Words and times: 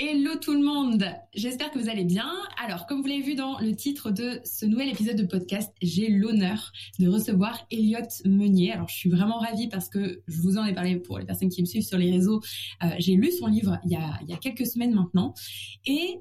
Hello 0.00 0.36
tout 0.40 0.52
le 0.52 0.62
monde, 0.64 1.04
j'espère 1.34 1.72
que 1.72 1.78
vous 1.80 1.88
allez 1.88 2.04
bien. 2.04 2.30
Alors, 2.64 2.86
comme 2.86 3.00
vous 3.00 3.08
l'avez 3.08 3.20
vu 3.20 3.34
dans 3.34 3.58
le 3.58 3.74
titre 3.74 4.12
de 4.12 4.40
ce 4.44 4.64
nouvel 4.64 4.90
épisode 4.90 5.16
de 5.16 5.24
podcast, 5.24 5.74
j'ai 5.82 6.08
l'honneur 6.08 6.70
de 7.00 7.08
recevoir 7.08 7.66
Elliot 7.72 8.06
Meunier. 8.24 8.70
Alors, 8.70 8.88
je 8.88 8.94
suis 8.94 9.10
vraiment 9.10 9.40
ravie 9.40 9.66
parce 9.66 9.88
que 9.88 10.22
je 10.28 10.40
vous 10.40 10.56
en 10.56 10.64
ai 10.64 10.72
parlé 10.72 10.98
pour 10.98 11.18
les 11.18 11.26
personnes 11.26 11.48
qui 11.48 11.62
me 11.62 11.66
suivent 11.66 11.82
sur 11.82 11.98
les 11.98 12.12
réseaux. 12.12 12.40
Euh, 12.84 12.90
j'ai 13.00 13.14
lu 13.14 13.32
son 13.32 13.48
livre 13.48 13.76
il 13.84 13.90
y, 13.90 13.96
a, 13.96 14.36
quelques 14.36 14.68
semaines 14.68 14.94
maintenant 14.94 15.34
et 15.84 16.20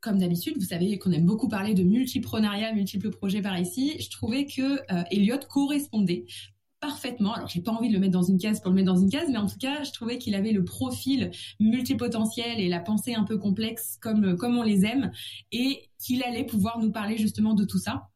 comme 0.00 0.20
d'habitude, 0.20 0.54
vous 0.56 0.66
savez 0.66 0.96
qu'on 0.96 1.10
aime 1.10 1.26
beaucoup 1.26 1.48
parler 1.48 1.74
de 1.74 1.82
multiprenariat, 1.82 2.72
multiples 2.74 3.10
projets 3.10 3.42
par 3.42 3.58
ici. 3.58 3.96
Je 3.98 4.08
trouvais 4.08 4.46
que 4.46 4.78
euh, 4.92 5.02
Elliot 5.10 5.40
correspondait 5.50 6.26
parfaitement. 6.86 7.34
Alors, 7.34 7.48
j'ai 7.48 7.60
pas 7.60 7.72
envie 7.72 7.88
de 7.88 7.94
le 7.94 7.98
mettre 7.98 8.12
dans 8.12 8.22
une 8.22 8.38
case 8.38 8.60
pour 8.60 8.70
le 8.70 8.76
mettre 8.76 8.92
dans 8.92 9.00
une 9.00 9.10
case, 9.10 9.28
mais 9.28 9.38
en 9.38 9.46
tout 9.46 9.58
cas, 9.58 9.82
je 9.82 9.90
trouvais 9.92 10.18
qu'il 10.18 10.34
avait 10.34 10.52
le 10.52 10.64
profil 10.64 11.30
multipotentiel 11.58 12.60
et 12.60 12.68
la 12.68 12.80
pensée 12.80 13.14
un 13.14 13.24
peu 13.24 13.38
complexe 13.38 13.98
comme, 14.00 14.36
comme 14.36 14.56
on 14.56 14.62
les 14.62 14.84
aime 14.84 15.10
et 15.50 15.90
qu'il 15.98 16.22
allait 16.22 16.44
pouvoir 16.44 16.78
nous 16.78 16.92
parler 16.92 17.18
justement 17.18 17.54
de 17.54 17.64
tout 17.64 17.78
ça. 17.78 18.08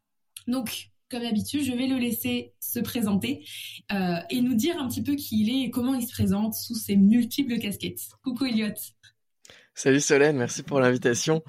Donc, 0.47 0.91
comme 1.11 1.23
d'habitude, 1.23 1.63
je 1.65 1.73
vais 1.73 1.89
le 1.89 1.99
laisser 1.99 2.55
se 2.61 2.79
présenter 2.79 3.45
euh, 3.93 4.19
et 4.31 4.41
nous 4.41 4.55
dire 4.55 4.81
un 4.81 4.87
petit 4.87 5.03
peu 5.03 5.17
qui 5.17 5.43
il 5.43 5.51
est 5.51 5.63
et 5.67 5.71
comment 5.71 5.95
il 5.95 6.07
se 6.07 6.13
présente 6.13 6.55
sous 6.55 6.77
ses 6.77 6.97
multiples 6.97 7.59
casquettes. 7.59 8.09
Coucou 8.23 8.45
Elliot. 8.45 8.69
Salut 9.75 10.01
Solène, 10.01 10.37
merci 10.37 10.63
pour 10.63 10.81
l'invitation. 10.81 11.43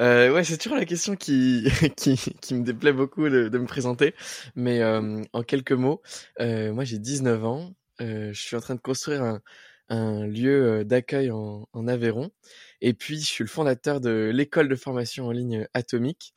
Euh, 0.00 0.32
ouais, 0.32 0.42
c'est 0.44 0.58
toujours 0.58 0.76
la 0.78 0.84
question 0.84 1.14
qui, 1.14 1.68
qui, 1.96 2.16
qui 2.16 2.54
me 2.54 2.64
déplaît 2.64 2.92
beaucoup 2.92 3.28
de, 3.28 3.48
de 3.48 3.58
me 3.58 3.66
présenter. 3.66 4.14
Mais 4.56 4.80
euh, 4.82 5.22
en 5.32 5.42
quelques 5.42 5.72
mots, 5.72 6.02
euh, 6.40 6.72
moi 6.72 6.84
j'ai 6.84 6.98
19 6.98 7.44
ans. 7.44 7.74
Euh, 8.00 8.32
je 8.32 8.40
suis 8.40 8.56
en 8.56 8.60
train 8.60 8.74
de 8.74 8.80
construire 8.80 9.22
un, 9.22 9.40
un 9.88 10.26
lieu 10.26 10.80
euh, 10.80 10.84
d'accueil 10.84 11.30
en, 11.30 11.68
en, 11.72 11.88
Aveyron. 11.88 12.30
Et 12.80 12.92
puis, 12.94 13.20
je 13.20 13.26
suis 13.26 13.44
le 13.44 13.48
fondateur 13.50 14.00
de 14.00 14.30
l'école 14.34 14.68
de 14.68 14.76
formation 14.76 15.26
en 15.26 15.30
ligne 15.32 15.66
Atomique. 15.74 16.34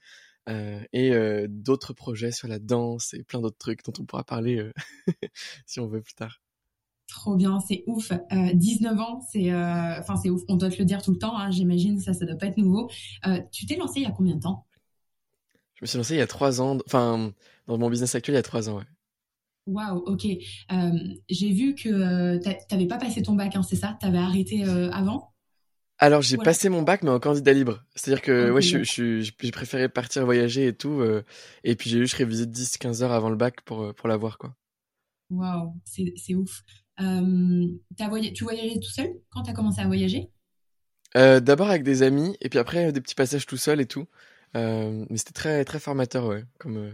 Euh, 0.47 0.81
et 0.93 1.11
d'autres 1.47 1.93
projets 1.93 2.31
sur 2.31 2.47
la 2.47 2.57
danse 2.57 3.13
et 3.13 3.23
plein 3.23 3.39
d'autres 3.39 3.57
trucs 3.59 3.83
dont 3.85 3.93
on 3.99 4.05
pourra 4.05 4.23
parler 4.23 4.71
si 5.67 5.79
on 5.79 5.87
veut 5.87 6.01
plus 6.01 6.15
tard. 6.15 6.41
Trop 7.09 7.35
bien, 7.35 7.59
c'est 7.59 7.83
ouf. 7.87 8.11
Euh, 8.11 8.53
19 8.53 8.99
ans, 8.99 9.21
c'est, 9.31 9.51
euh, 9.51 9.99
enfin 9.99 10.15
c'est 10.15 10.29
ouf. 10.29 10.43
On 10.47 10.55
doit 10.57 10.69
te 10.69 10.77
le 10.77 10.85
dire 10.85 11.01
tout 11.01 11.11
le 11.11 11.17
temps. 11.17 11.35
Hein, 11.37 11.49
J'imagine 11.49 11.99
ça, 11.99 12.13
ça 12.13 12.25
doit 12.25 12.35
pas 12.35 12.45
être 12.45 12.57
nouveau. 12.57 12.89
Euh, 13.25 13.41
tu 13.51 13.65
t'es 13.65 13.75
lancé 13.77 14.01
il 14.01 14.03
y 14.03 14.05
a 14.05 14.11
combien 14.11 14.35
de 14.35 14.41
temps? 14.41 14.67
Je 15.75 15.81
me 15.81 15.87
suis 15.87 15.97
lancé 15.97 16.13
il 16.13 16.17
y 16.17 16.21
a 16.21 16.27
trois 16.27 16.61
ans. 16.61 16.77
Enfin, 16.85 17.31
dans 17.65 17.77
mon 17.79 17.89
business 17.89 18.13
actuel, 18.13 18.35
il 18.35 18.37
y 18.37 18.39
a 18.39 18.43
trois 18.43 18.69
ans. 18.69 18.77
Ouais. 18.77 18.83
Waouh, 19.65 19.97
ok. 20.05 20.25
Euh, 20.71 20.91
j'ai 21.29 21.51
vu 21.51 21.73
que 21.73 22.37
t'avais 22.67 22.87
pas 22.87 22.97
passé 22.97 23.23
ton 23.23 23.33
bac, 23.33 23.55
hein, 23.55 23.63
c'est 23.63 23.75
ça? 23.75 23.97
T'avais 23.99 24.17
arrêté 24.19 24.63
avant? 24.63 25.33
Alors 25.97 26.21
j'ai 26.21 26.35
voilà. 26.37 26.51
passé 26.51 26.69
mon 26.69 26.83
bac, 26.83 27.01
mais 27.03 27.09
en 27.09 27.19
candidat 27.19 27.53
libre. 27.53 27.83
C'est-à-dire 27.95 28.21
que 28.21 28.51
ouais, 28.51 28.61
je, 28.61 28.83
je, 28.83 29.19
j'ai 29.21 29.51
préféré 29.51 29.89
partir 29.89 30.23
voyager 30.25 30.67
et 30.67 30.73
tout. 30.73 31.03
et 31.63 31.75
puis 31.75 31.89
j'ai 31.89 31.99
juste 31.99 32.13
révisé 32.15 32.45
10-15 32.45 33.01
heures 33.01 33.11
avant 33.11 33.29
le 33.29 33.35
bac 33.35 33.61
pour 33.61 33.93
pour 33.95 34.07
l'avoir 34.07 34.37
quoi. 34.37 34.53
Waouh, 35.29 35.73
c'est 35.85 36.35
ouf. 36.35 36.63
Euh, 37.01 37.67
as 37.99 38.09
voyagé, 38.09 38.33
tu 38.33 38.43
voyageais 38.43 38.79
tout 38.79 38.89
seul 38.89 39.13
quand 39.29 39.43
tu 39.43 39.49
as 39.49 39.53
commencé 39.53 39.81
à 39.81 39.87
voyager? 39.87 40.29
Euh, 41.17 41.39
D'abord 41.39 41.69
avec 41.69 41.83
des 41.83 42.03
amis, 42.03 42.35
et 42.41 42.49
puis 42.49 42.59
après 42.59 42.91
des 42.91 43.01
petits 43.01 43.15
passages 43.15 43.45
tout 43.45 43.57
seul 43.57 43.81
et 43.81 43.85
tout. 43.85 44.07
Euh, 44.55 45.05
mais 45.09 45.17
c'était 45.17 45.33
très, 45.33 45.65
très 45.65 45.79
formateur, 45.79 46.25
ouais, 46.25 46.43
comme, 46.57 46.77
euh, 46.77 46.91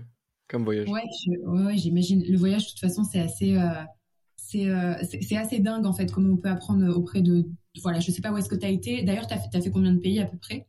comme 0.48 0.64
voyage. 0.64 0.90
Ouais, 0.90 1.04
ouais 1.46 1.78
j'imagine. 1.78 2.24
Le 2.28 2.38
voyage, 2.38 2.66
de 2.66 2.70
toute 2.72 2.80
façon, 2.80 3.04
c'est 3.04 3.20
assez, 3.20 3.58
euh, 3.58 4.96
c'est 5.22 5.38
assez 5.38 5.60
dingue, 5.60 5.86
en 5.86 5.94
fait, 5.94 6.12
comment 6.12 6.34
on 6.34 6.38
peut 6.38 6.50
apprendre 6.50 6.96
auprès 6.96 7.22
de. 7.22 7.46
Voilà, 7.82 8.00
je 8.00 8.12
sais 8.12 8.22
pas 8.22 8.32
où 8.32 8.38
est-ce 8.38 8.50
que 8.50 8.56
tu 8.56 8.66
as 8.66 8.70
été. 8.70 9.04
D'ailleurs, 9.04 9.28
tu 9.28 9.34
as, 9.34 9.38
as, 9.54 9.62
fait 9.62 9.72
combien 9.72 9.92
de 9.92 10.00
pays 10.00 10.20
à 10.20 10.26
peu 10.26 10.38
près? 10.38 10.68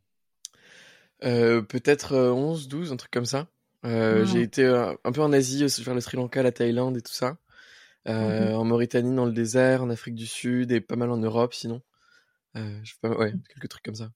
Peut-être 1.20 2.16
11, 2.16 2.68
12, 2.68 2.92
un 2.92 2.96
truc 2.96 3.10
comme 3.10 3.24
ça. 3.24 3.48
Wow. 3.84 4.24
J'ai 4.24 4.42
été 4.42 4.64
un 4.66 5.12
peu 5.12 5.22
en 5.22 5.32
Asie, 5.32 5.64
vers 5.64 5.94
le 5.94 6.00
Sri 6.00 6.16
Lanka, 6.16 6.42
la 6.42 6.52
Thaïlande 6.52 6.96
et 6.96 7.02
tout 7.02 7.12
ça. 7.12 7.36
Euh, 8.08 8.52
mmh. 8.52 8.54
En 8.54 8.64
Mauritanie, 8.64 9.14
dans 9.14 9.26
le 9.26 9.32
désert, 9.32 9.82
en 9.82 9.90
Afrique 9.90 10.14
du 10.14 10.26
Sud 10.26 10.70
et 10.72 10.80
pas 10.80 10.96
mal 10.96 11.10
en 11.10 11.16
Europe 11.16 11.54
sinon. 11.54 11.82
Euh, 12.56 12.78
je 12.82 12.92
sais 12.92 12.98
pas, 13.00 13.10
ouais, 13.10 13.32
quelques 13.52 13.68
trucs 13.68 13.84
comme 13.84 13.94
ça. 13.94 14.10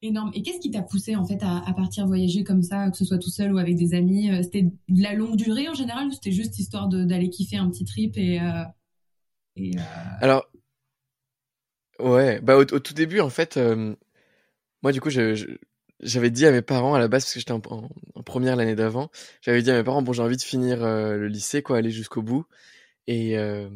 Énorme. 0.00 0.30
Et 0.32 0.42
qu'est-ce 0.42 0.60
qui 0.60 0.70
t'a 0.70 0.82
poussé 0.82 1.16
en 1.16 1.24
fait 1.24 1.42
à, 1.42 1.58
à, 1.66 1.72
partir 1.74 2.06
voyager 2.06 2.44
comme 2.44 2.62
ça, 2.62 2.88
que 2.88 2.96
ce 2.96 3.04
soit 3.04 3.18
tout 3.18 3.30
seul 3.30 3.52
ou 3.52 3.58
avec 3.58 3.74
des 3.74 3.94
amis 3.94 4.30
C'était 4.44 4.62
de 4.62 5.02
la 5.02 5.14
longue 5.14 5.34
durée 5.34 5.68
en 5.68 5.74
général 5.74 6.06
ou 6.06 6.12
c'était 6.12 6.30
juste 6.30 6.56
histoire 6.58 6.88
d'aller 6.88 7.30
kiffer 7.30 7.56
un 7.56 7.68
petit 7.68 7.84
trip 7.84 8.16
et, 8.16 8.40
euh, 8.40 8.62
et 9.56 9.76
euh... 9.76 9.80
Alors, 10.20 10.48
ouais, 11.98 12.40
bah 12.40 12.56
au, 12.56 12.60
au, 12.60 12.78
tout 12.78 12.94
début 12.94 13.18
en 13.18 13.30
fait, 13.30 13.56
euh, 13.56 13.96
moi 14.82 14.92
du 14.92 15.00
coup 15.00 15.10
je, 15.10 15.34
je 15.34 15.46
j'avais 16.00 16.30
dit 16.30 16.46
à 16.46 16.52
mes 16.52 16.62
parents 16.62 16.94
à 16.94 17.00
la 17.00 17.08
base 17.08 17.24
parce 17.24 17.34
que 17.34 17.40
j'étais 17.40 17.50
en, 17.50 17.60
en, 17.70 17.88
en, 18.14 18.22
première 18.22 18.54
l'année 18.54 18.76
d'avant, 18.76 19.10
j'avais 19.40 19.62
dit 19.62 19.70
à 19.72 19.74
mes 19.74 19.82
parents 19.82 20.00
bon 20.00 20.12
j'ai 20.12 20.22
envie 20.22 20.36
de 20.36 20.42
finir 20.42 20.84
euh, 20.84 21.16
le 21.16 21.26
lycée 21.26 21.60
quoi, 21.60 21.78
aller 21.78 21.90
jusqu'au 21.90 22.22
bout 22.22 22.46
et 23.08 23.38
euh, 23.38 23.68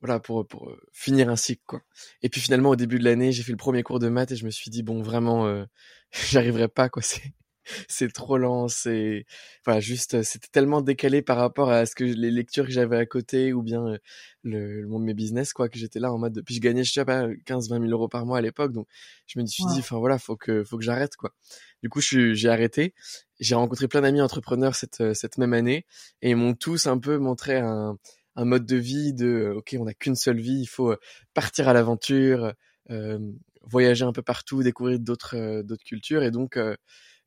voilà 0.00 0.20
pour 0.20 0.46
pour 0.46 0.72
finir 0.92 1.28
un 1.28 1.36
cycle 1.36 1.62
quoi. 1.66 1.82
Et 2.22 2.30
puis 2.30 2.40
finalement 2.40 2.70
au 2.70 2.76
début 2.76 2.98
de 2.98 3.04
l'année, 3.04 3.32
j'ai 3.32 3.42
fait 3.42 3.52
le 3.52 3.58
premier 3.58 3.82
cours 3.82 3.98
de 3.98 4.08
maths 4.08 4.30
et 4.32 4.36
je 4.36 4.46
me 4.46 4.50
suis 4.50 4.70
dit 4.70 4.82
bon 4.82 5.02
vraiment 5.02 5.46
euh, 5.46 5.64
j'arriverai 6.30 6.68
pas 6.68 6.88
quoi, 6.88 7.02
c'est 7.02 7.34
c'est 7.88 8.12
trop 8.12 8.38
lent, 8.38 8.68
c'est 8.68 9.26
voilà, 9.64 9.80
juste 9.80 10.22
c'était 10.22 10.46
tellement 10.52 10.82
décalé 10.82 11.20
par 11.20 11.36
rapport 11.36 11.70
à 11.70 11.84
ce 11.84 11.96
que 11.96 12.04
les 12.04 12.30
lectures 12.30 12.66
que 12.66 12.70
j'avais 12.70 12.96
à 12.96 13.06
côté 13.06 13.52
ou 13.52 13.60
bien 13.62 13.98
le, 14.44 14.82
le 14.82 14.86
monde 14.86 15.02
de 15.02 15.06
mes 15.06 15.14
business 15.14 15.52
quoi 15.52 15.68
que 15.68 15.80
j'étais 15.80 15.98
là 15.98 16.12
en 16.12 16.18
mode 16.18 16.32
depuis 16.34 16.54
je 16.54 16.60
gagnais 16.60 16.84
je 16.84 16.92
sais 16.92 17.04
pas 17.04 17.26
15 17.44 17.68
20 17.68 17.80
000 17.80 17.90
euros 17.90 18.06
par 18.06 18.24
mois 18.24 18.38
à 18.38 18.40
l'époque 18.40 18.70
donc 18.72 18.86
je 19.26 19.40
me 19.40 19.46
suis 19.46 19.64
wow. 19.64 19.72
dit 19.72 19.78
enfin 19.80 19.98
voilà 19.98 20.18
faut 20.20 20.36
que 20.36 20.62
faut 20.62 20.78
que 20.78 20.84
j'arrête 20.84 21.16
quoi 21.16 21.34
du 21.82 21.88
coup 21.88 22.00
j'ai 22.00 22.48
arrêté 22.48 22.94
j'ai 23.40 23.56
rencontré 23.56 23.88
plein 23.88 24.02
d'amis 24.02 24.20
entrepreneurs 24.20 24.76
cette 24.76 25.14
cette 25.14 25.38
même 25.38 25.52
année 25.52 25.86
et 26.22 26.30
ils 26.30 26.36
m'ont 26.36 26.54
tous 26.54 26.86
un 26.86 26.98
peu 26.98 27.18
montré 27.18 27.56
un 27.56 27.98
un 28.36 28.44
mode 28.44 28.66
de 28.66 28.76
vie 28.76 29.12
de 29.12 29.52
ok 29.56 29.76
on 29.78 29.84
n'a 29.84 29.94
qu'une 29.94 30.16
seule 30.16 30.40
vie 30.40 30.60
il 30.60 30.66
faut 30.66 30.94
partir 31.34 31.68
à 31.68 31.72
l'aventure 31.72 32.54
euh, 32.90 33.18
voyager 33.62 34.04
un 34.04 34.12
peu 34.12 34.22
partout 34.22 34.62
découvrir 34.62 35.00
d'autres 35.00 35.36
euh, 35.36 35.62
d'autres 35.62 35.84
cultures. 35.84 36.22
Et 36.22 36.30
donc 36.30 36.56
euh, 36.56 36.76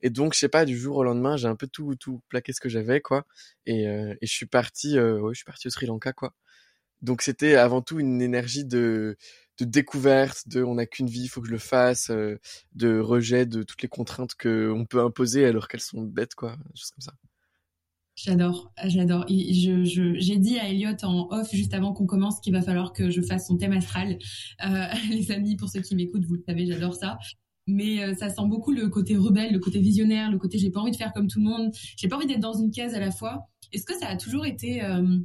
et 0.02 0.10
donc 0.10 0.34
je 0.34 0.40
sais 0.40 0.50
pas 0.50 0.66
du 0.66 0.78
jour 0.78 0.98
au 0.98 1.04
lendemain 1.04 1.38
j'ai 1.38 1.48
un 1.48 1.56
peu 1.56 1.68
tout 1.68 1.96
tout 1.96 2.22
plaqué 2.30 2.54
ce 2.54 2.62
que 2.62 2.70
j'avais 2.70 3.02
quoi. 3.02 3.26
Et, 3.66 3.84
et 3.84 4.18
je 4.26 4.32
suis 4.32 4.46
parti 4.46 5.00
ouais, 5.00 5.34
je 5.34 5.38
suis 5.38 5.46
parti 5.46 5.68
au 5.68 5.72
Sri 5.72 5.86
Lanka 5.88 6.14
quoi. 6.14 6.34
Donc 7.02 7.22
c'était 7.22 7.56
avant 7.56 7.82
tout 7.82 8.00
une 8.00 8.22
énergie 8.22 8.66
de 8.66 9.18
de 9.60 9.66
découverte, 9.66 10.48
de 10.48 10.64
on 10.64 10.76
n'a 10.76 10.86
qu'une 10.86 11.08
vie, 11.08 11.24
il 11.24 11.28
faut 11.28 11.42
que 11.42 11.48
je 11.48 11.52
le 11.52 11.60
fasse, 11.60 12.10
euh, 12.12 12.40
de 12.74 13.00
rejet 13.00 13.46
de 13.46 13.64
toutes 13.64 13.82
les 13.82 13.90
contraintes 13.90 14.36
que 14.36 14.72
on 14.74 14.86
peut 14.86 15.02
imposer 15.02 15.46
alors 15.46 15.68
qu'elles 15.68 15.82
sont 15.82 16.02
bêtes, 16.02 16.36
quoi, 16.36 16.58
juste 16.76 16.94
comme 16.94 17.02
ça. 17.02 17.14
J'adore, 18.22 18.74
j'adore. 18.86 19.26
J'ai 19.30 20.38
dit 20.38 20.60
à 20.60 20.68
Elliot 20.70 20.90
en 21.04 21.30
off 21.32 21.52
juste 21.54 21.74
avant 21.74 21.94
qu'on 21.94 22.06
commence 22.06 22.42
qu'il 22.42 22.52
va 22.52 22.62
falloir 22.62 22.92
que 22.92 23.10
je 23.10 23.22
fasse 23.22 23.48
son 23.48 23.56
thème 23.56 23.72
astral. 23.72 24.20
Euh, 24.66 24.86
les 25.10 25.32
amis, 25.32 25.56
pour 25.56 25.70
ceux 25.70 25.80
qui 25.80 25.96
m'écoutent, 25.96 26.26
vous 26.26 26.36
le 26.36 26.44
savez, 26.46 26.66
j'adore 26.66 26.96
ça. 26.96 27.18
Mais 27.66 28.04
euh, 28.04 28.14
ça 28.16 28.30
sent 28.30 28.46
beaucoup 28.48 28.74
le 28.74 28.90
côté 28.90 29.16
rebelle, 29.16 29.54
le 29.54 29.60
côté 29.60 29.80
visionnaire, 29.80 30.30
le 30.32 30.38
côté 30.38 30.58
j'ai 30.58 30.70
pas 30.70 30.82
envie 30.82 30.92
de 30.92 30.98
faire 30.98 31.14
comme 31.14 31.28
tout 31.28 31.40
le 31.40 31.46
monde, 31.46 31.72
j'ai 31.96 32.10
pas 32.10 32.18
envie 32.18 32.26
d'être 32.26 32.42
dans 32.42 32.60
une 32.60 32.72
case 32.72 32.94
à 32.94 33.00
la 33.00 33.12
fois. 33.12 33.48
Est-ce 33.72 33.86
que 33.86 33.98
ça 33.98 34.08
a 34.08 34.18
toujours 34.18 34.46
été 34.46 34.84
euh, 34.84 35.18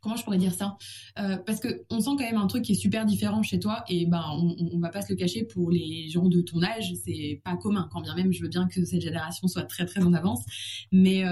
comment 0.00 0.14
je 0.14 0.22
pourrais 0.22 0.38
dire 0.38 0.54
ça? 0.54 0.76
Parce 1.16 1.58
que 1.58 1.86
on 1.90 2.00
sent 2.00 2.10
quand 2.10 2.18
même 2.18 2.36
un 2.36 2.46
truc 2.46 2.62
qui 2.62 2.72
est 2.72 2.76
super 2.76 3.04
différent 3.04 3.42
chez 3.42 3.58
toi 3.58 3.82
et 3.88 4.06
ben 4.06 4.22
on, 4.34 4.54
on 4.74 4.78
va 4.78 4.90
pas 4.90 5.02
se 5.02 5.12
le 5.12 5.16
cacher 5.16 5.42
pour 5.42 5.72
les 5.72 6.08
gens 6.08 6.28
de 6.28 6.40
ton 6.40 6.62
âge, 6.62 6.94
c'est 7.04 7.40
pas 7.42 7.56
commun. 7.56 7.88
Quand 7.90 8.00
bien 8.00 8.14
même, 8.14 8.32
je 8.32 8.42
veux 8.42 8.48
bien 8.48 8.68
que 8.68 8.84
cette 8.84 9.00
génération 9.00 9.48
soit 9.48 9.64
très 9.64 9.86
très 9.86 10.04
en 10.04 10.12
avance, 10.12 10.44
mais 10.92 11.24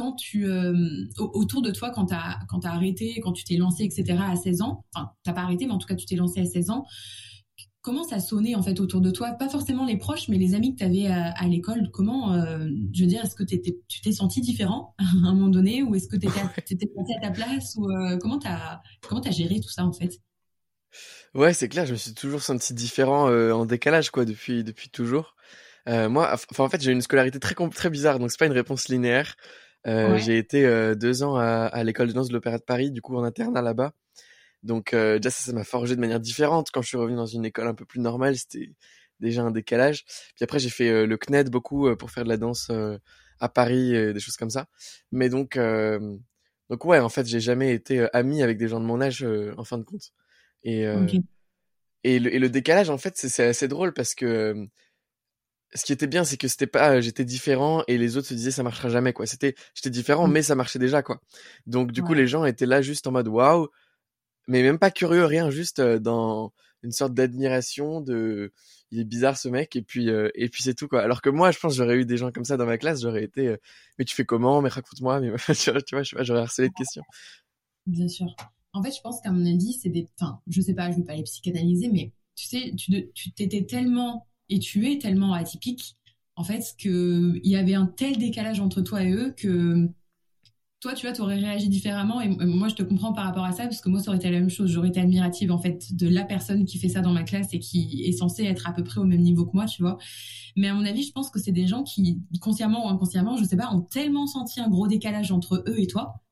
quand 0.00 0.12
tu 0.14 0.46
euh, 0.46 0.72
autour 1.18 1.60
de 1.60 1.70
toi 1.70 1.90
quand 1.90 2.06
tu 2.06 2.14
as 2.14 2.38
quand 2.48 2.64
as 2.64 2.70
arrêté 2.70 3.20
quand 3.20 3.32
tu 3.32 3.44
t'es 3.44 3.56
lancé 3.56 3.84
etc 3.84 4.18
à 4.18 4.34
16 4.34 4.62
ans 4.62 4.86
enfin 4.94 5.10
t'as 5.24 5.34
pas 5.34 5.42
arrêté 5.42 5.66
mais 5.66 5.72
en 5.72 5.78
tout 5.78 5.86
cas 5.86 5.94
tu 5.94 6.06
t'es 6.06 6.16
lancé 6.16 6.40
à 6.40 6.46
16 6.46 6.70
ans 6.70 6.86
comment 7.82 8.04
ça 8.04 8.18
sonnait 8.20 8.54
en 8.54 8.62
fait 8.62 8.80
autour 8.80 9.00
de 9.00 9.10
toi? 9.10 9.32
Pas 9.32 9.48
forcément 9.48 9.84
les 9.84 9.96
proches 9.96 10.28
mais 10.28 10.38
les 10.38 10.54
amis 10.54 10.74
que 10.74 10.78
tu 10.78 10.84
avais 10.84 11.06
à, 11.06 11.32
à 11.32 11.46
l'école. 11.46 11.90
Comment 11.92 12.32
euh, 12.32 12.66
je 12.92 13.02
veux 13.02 13.08
dire 13.08 13.24
est-ce 13.24 13.34
que 13.34 13.44
tu 13.44 13.60
t'es 13.60 14.12
senti 14.12 14.40
différent 14.40 14.94
à 14.98 15.28
un 15.28 15.34
moment 15.34 15.48
donné 15.48 15.82
ou 15.82 15.94
est-ce 15.94 16.08
que 16.08 16.16
tu 16.16 16.26
étais 16.26 16.88
senti 16.94 17.14
à 17.14 17.20
ta 17.20 17.30
place 17.30 17.76
ou 17.76 17.90
euh, 17.90 18.16
comment 18.18 18.38
t'as 18.38 18.80
comment 19.06 19.20
t'as 19.20 19.30
géré 19.30 19.60
tout 19.60 19.70
ça 19.70 19.84
en 19.84 19.92
fait? 19.92 20.20
Ouais 21.34 21.52
c'est 21.52 21.68
clair 21.68 21.86
je 21.86 21.92
me 21.92 21.96
suis 21.96 22.14
toujours 22.14 22.42
senti 22.42 22.74
différent 22.74 23.28
en 23.28 23.66
décalage 23.66 24.10
quoi 24.10 24.24
depuis 24.24 24.64
depuis 24.64 24.90
toujours. 24.90 25.36
Moi 25.86 26.30
enfin 26.32 26.64
en 26.64 26.68
fait 26.68 26.80
j'ai 26.82 26.92
une 26.92 27.02
scolarité 27.02 27.38
très 27.38 27.54
très 27.54 27.90
bizarre 27.90 28.18
donc 28.18 28.30
c'est 28.30 28.38
pas 28.38 28.46
une 28.46 28.52
réponse 28.52 28.88
linéaire 28.88 29.36
ouais. 29.86 30.18
J'ai 30.18 30.38
été 30.38 30.64
euh, 30.66 30.94
deux 30.94 31.22
ans 31.22 31.36
à, 31.36 31.44
à 31.66 31.84
l'école 31.84 32.08
de 32.08 32.12
danse 32.12 32.28
de 32.28 32.34
l'Opéra 32.34 32.58
de 32.58 32.62
Paris, 32.62 32.90
du 32.90 33.00
coup 33.00 33.16
en 33.16 33.24
internat 33.24 33.62
là-bas. 33.62 33.92
Donc 34.62 34.92
euh, 34.92 35.16
déjà 35.16 35.30
ça, 35.30 35.44
ça 35.44 35.52
m'a 35.52 35.64
forgé 35.64 35.96
de 35.96 36.00
manière 36.00 36.20
différente. 36.20 36.70
Quand 36.72 36.82
je 36.82 36.88
suis 36.88 36.96
revenu 36.96 37.16
dans 37.16 37.26
une 37.26 37.44
école 37.44 37.66
un 37.66 37.74
peu 37.74 37.84
plus 37.84 38.00
normale, 38.00 38.36
c'était 38.36 38.72
déjà 39.20 39.42
un 39.42 39.50
décalage. 39.50 40.04
Puis 40.34 40.42
après 40.44 40.58
j'ai 40.58 40.70
fait 40.70 41.06
le 41.06 41.16
CNED 41.16 41.50
beaucoup 41.50 41.94
pour 41.96 42.10
faire 42.10 42.24
de 42.24 42.28
la 42.28 42.36
danse 42.36 42.70
à 43.38 43.48
Paris, 43.48 43.92
des 43.92 44.20
choses 44.20 44.36
comme 44.36 44.50
ça. 44.50 44.66
Mais 45.12 45.28
donc 45.28 45.58
donc 46.68 46.84
ouais, 46.84 46.98
en 46.98 47.08
fait 47.08 47.26
j'ai 47.26 47.40
jamais 47.40 47.72
été 47.72 48.06
ami 48.12 48.42
avec 48.42 48.58
des 48.58 48.68
gens 48.68 48.80
de 48.80 48.84
mon 48.84 49.00
âge 49.00 49.26
en 49.56 49.64
fin 49.64 49.78
de 49.78 49.84
compte. 49.84 50.12
Et 50.62 50.86
okay. 50.88 51.22
et 52.04 52.18
le, 52.18 52.34
et 52.34 52.38
le 52.38 52.48
décalage, 52.50 52.90
en 52.90 52.98
fait, 52.98 53.16
c'est 53.16 53.46
assez 53.46 53.68
drôle 53.68 53.94
parce 53.94 54.14
que 54.14 54.68
ce 55.74 55.84
qui 55.84 55.92
était 55.92 56.06
bien, 56.06 56.24
c'est 56.24 56.36
que 56.36 56.48
c'était 56.48 56.66
pas, 56.66 57.00
j'étais 57.00 57.24
différent 57.24 57.84
et 57.86 57.96
les 57.98 58.16
autres 58.16 58.28
se 58.28 58.34
disaient 58.34 58.50
ça 58.50 58.62
marchera 58.62 58.88
jamais 58.88 59.12
quoi. 59.12 59.26
C'était, 59.26 59.54
j'étais 59.74 59.90
différent, 59.90 60.26
mmh. 60.26 60.32
mais 60.32 60.42
ça 60.42 60.54
marchait 60.54 60.78
déjà 60.78 61.02
quoi. 61.02 61.20
Donc 61.66 61.92
du 61.92 62.02
coup, 62.02 62.14
les 62.14 62.26
gens 62.26 62.44
étaient 62.44 62.66
là 62.66 62.82
juste 62.82 63.06
en 63.06 63.12
mode 63.12 63.28
waouh, 63.28 63.68
mais 64.48 64.62
même 64.62 64.78
pas 64.78 64.90
curieux, 64.90 65.24
rien, 65.24 65.50
juste 65.50 65.80
dans 65.80 66.52
une 66.82 66.92
sorte 66.92 67.14
d'admiration 67.14 68.00
de, 68.00 68.52
il 68.90 69.00
est 69.00 69.04
bizarre 69.04 69.36
ce 69.36 69.48
mec 69.48 69.76
et 69.76 69.82
puis 69.82 70.08
et 70.08 70.48
puis 70.48 70.62
c'est 70.62 70.74
tout 70.74 70.88
quoi. 70.88 71.02
Alors 71.02 71.22
que 71.22 71.30
moi, 71.30 71.50
je 71.50 71.58
pense 71.58 71.76
j'aurais 71.76 71.96
eu 71.96 72.04
des 72.04 72.16
gens 72.16 72.32
comme 72.32 72.44
ça 72.44 72.56
dans 72.56 72.66
ma 72.66 72.78
classe, 72.78 73.02
j'aurais 73.02 73.24
été, 73.24 73.56
mais 73.98 74.04
tu 74.04 74.14
fais 74.14 74.24
comment, 74.24 74.62
mais 74.62 74.70
raconte-moi, 74.70 75.20
mais 75.20 75.30
tu 75.54 75.70
vois, 75.70 76.02
je 76.02 76.08
sais 76.08 76.16
pas, 76.16 76.22
j'aurais 76.22 76.40
harcelé 76.40 76.68
de 76.68 76.74
questions. 76.74 77.02
Bien 77.86 78.08
sûr. 78.08 78.26
En 78.72 78.82
fait, 78.82 78.92
je 78.92 79.00
pense 79.00 79.20
qu'à 79.20 79.32
mon 79.32 79.44
avis, 79.46 79.72
c'est 79.72 79.88
des, 79.88 80.08
enfin, 80.20 80.40
je 80.46 80.60
sais 80.60 80.74
pas, 80.74 80.90
je 80.90 80.96
vais 80.96 81.04
pas 81.04 81.14
les 81.14 81.24
psychanalyser, 81.24 81.88
mais 81.88 82.12
tu 82.36 82.46
sais, 82.46 82.72
tu, 82.76 83.10
tu 83.12 83.32
t'étais 83.32 83.64
tellement 83.64 84.26
et 84.50 84.58
tu 84.58 84.90
es 84.90 84.98
tellement 84.98 85.32
atypique, 85.32 85.96
en 86.36 86.44
fait, 86.44 86.74
qu'il 86.78 87.40
y 87.44 87.56
avait 87.56 87.74
un 87.74 87.86
tel 87.86 88.18
décalage 88.18 88.60
entre 88.60 88.82
toi 88.82 89.02
et 89.02 89.12
eux 89.12 89.34
que 89.36 89.88
toi, 90.80 90.94
tu 90.94 91.06
vois, 91.06 91.14
tu 91.14 91.20
aurais 91.20 91.36
réagi 91.38 91.68
différemment. 91.68 92.22
Et 92.22 92.28
moi, 92.28 92.68
je 92.68 92.74
te 92.74 92.82
comprends 92.82 93.12
par 93.12 93.26
rapport 93.26 93.44
à 93.44 93.52
ça, 93.52 93.64
parce 93.64 93.82
que 93.82 93.90
moi, 93.90 94.00
ça 94.00 94.08
aurait 94.08 94.16
été 94.16 94.30
la 94.30 94.40
même 94.40 94.48
chose. 94.48 94.70
J'aurais 94.70 94.88
été 94.88 95.00
admirative, 95.00 95.52
en 95.52 95.58
fait, 95.58 95.94
de 95.94 96.08
la 96.08 96.24
personne 96.24 96.64
qui 96.64 96.78
fait 96.78 96.88
ça 96.88 97.02
dans 97.02 97.12
ma 97.12 97.22
classe 97.22 97.52
et 97.52 97.58
qui 97.58 98.02
est 98.04 98.12
censée 98.12 98.44
être 98.44 98.66
à 98.66 98.72
peu 98.72 98.82
près 98.82 98.98
au 98.98 99.04
même 99.04 99.20
niveau 99.20 99.44
que 99.44 99.54
moi, 99.54 99.66
tu 99.66 99.82
vois. 99.82 99.98
Mais 100.56 100.68
à 100.68 100.74
mon 100.74 100.84
avis, 100.86 101.02
je 101.02 101.12
pense 101.12 101.30
que 101.30 101.38
c'est 101.38 101.52
des 101.52 101.66
gens 101.66 101.82
qui, 101.82 102.22
consciemment 102.40 102.86
ou 102.86 102.88
inconsciemment, 102.88 103.36
je 103.36 103.44
sais 103.44 103.56
pas, 103.56 103.70
ont 103.74 103.82
tellement 103.82 104.26
senti 104.26 104.60
un 104.60 104.68
gros 104.68 104.88
décalage 104.88 105.32
entre 105.32 105.62
eux 105.68 105.78
et 105.78 105.86
toi 105.86 106.22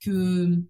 que 0.00 0.60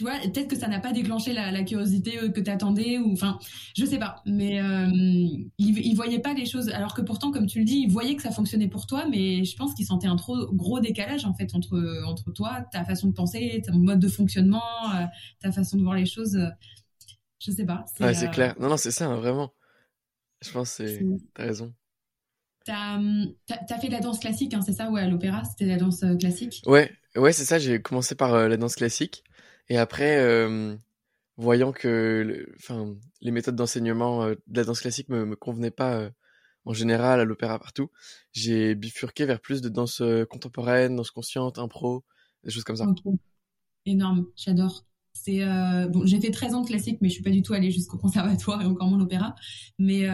tu 0.00 0.04
vois, 0.04 0.18
peut-être 0.18 0.48
que 0.48 0.56
ça 0.56 0.66
n'a 0.66 0.80
pas 0.80 0.92
déclenché 0.92 1.34
la, 1.34 1.62
curiosité 1.62 2.18
euh, 2.18 2.30
que 2.30 2.40
tu 2.40 2.50
attendais, 2.50 2.96
ou 2.96 3.12
enfin, 3.12 3.38
je 3.76 3.84
sais 3.84 3.98
pas. 3.98 4.22
Mais 4.24 4.58
euh, 4.58 4.88
ils, 5.58 5.94
voyaient 5.94 6.20
pas 6.20 6.32
les 6.32 6.46
choses, 6.46 6.70
alors 6.70 6.94
que 6.94 7.02
pourtant, 7.02 7.30
comme 7.30 7.44
tu 7.44 7.58
le 7.58 7.66
dis, 7.66 7.80
ils 7.80 7.90
voyaient 7.90 8.16
que 8.16 8.22
ça 8.22 8.30
fonctionnait 8.30 8.68
pour 8.68 8.86
toi, 8.86 9.04
mais 9.10 9.44
je 9.44 9.54
pense 9.56 9.74
qu'ils 9.74 9.84
sentaient 9.84 10.06
un 10.06 10.16
trop 10.16 10.46
gros 10.54 10.80
décalage 10.80 11.26
en 11.26 11.34
fait 11.34 11.54
entre 11.54 12.02
entre 12.06 12.32
toi, 12.32 12.62
ta 12.72 12.82
façon 12.82 13.08
de 13.08 13.12
penser, 13.12 13.60
ton 13.66 13.74
mode 13.74 14.00
de 14.00 14.08
fonctionnement, 14.08 14.62
euh, 14.94 15.04
ta 15.42 15.52
façon 15.52 15.76
de 15.76 15.82
voir 15.82 15.96
les 15.96 16.06
choses. 16.06 16.38
je 17.38 17.50
sais 17.50 17.66
pas. 17.66 17.84
Ouais, 18.00 18.14
c'est 18.14 18.30
clair. 18.30 18.54
Non, 18.58 18.70
non, 18.70 18.78
c'est 18.78 18.92
ça, 18.92 19.06
hein, 19.06 19.16
vraiment. 19.16 19.52
Je 20.40 20.50
pense 20.50 20.78
que 20.78 21.18
t'as 21.34 21.44
raison. 21.44 21.74
T'as 22.64 22.98
as, 23.50 23.78
fait 23.78 23.88
de 23.88 23.92
la 23.92 24.00
danse 24.00 24.18
classique, 24.18 24.54
hein, 24.54 24.62
c'est 24.64 24.72
ça 24.72 24.90
Ouais, 24.90 25.02
à 25.02 25.08
l'opéra, 25.08 25.44
c'était 25.44 25.66
la 25.66 25.76
danse 25.76 26.02
classique? 26.18 26.62
Ouais, 26.64 26.90
ouais, 27.16 27.34
c'est 27.34 27.44
ça. 27.44 27.58
J'ai 27.58 27.82
commencé 27.82 28.14
par 28.14 28.48
la 28.48 28.56
danse 28.56 28.76
classique. 28.76 29.24
Et 29.70 29.78
après, 29.78 30.18
euh, 30.18 30.76
voyant 31.36 31.72
que 31.72 32.44
enfin, 32.56 32.92
les 33.22 33.30
méthodes 33.30 33.54
d'enseignement 33.54 34.24
euh, 34.24 34.34
de 34.48 34.56
la 34.58 34.64
danse 34.64 34.80
classique 34.80 35.08
me, 35.08 35.24
me 35.24 35.36
convenaient 35.36 35.70
pas 35.70 35.94
euh, 35.94 36.10
en 36.64 36.74
général 36.74 37.20
à 37.20 37.24
l'opéra 37.24 37.58
partout, 37.58 37.88
j'ai 38.32 38.74
bifurqué 38.74 39.24
vers 39.24 39.40
plus 39.40 39.62
de 39.62 39.68
danse 39.70 40.02
contemporaine, 40.28 40.96
danse 40.96 41.10
consciente, 41.10 41.58
impro, 41.58 42.04
des 42.44 42.50
choses 42.50 42.64
comme 42.64 42.76
ça. 42.76 42.86
Énorme, 43.86 44.26
j'adore. 44.36 44.84
C'est 45.14 45.40
bon, 45.88 46.04
j'ai 46.04 46.20
fait 46.20 46.30
13 46.30 46.54
ans 46.54 46.60
de 46.60 46.66
classique, 46.66 46.98
mais 47.00 47.08
je 47.08 47.14
suis 47.14 47.22
pas 47.22 47.30
du 47.30 47.42
tout 47.42 47.54
allée 47.54 47.70
jusqu'au 47.70 47.96
conservatoire 47.98 48.60
et 48.60 48.66
encore 48.66 48.88
moins 48.88 48.98
l'opéra. 48.98 49.34
Mais 49.78 50.06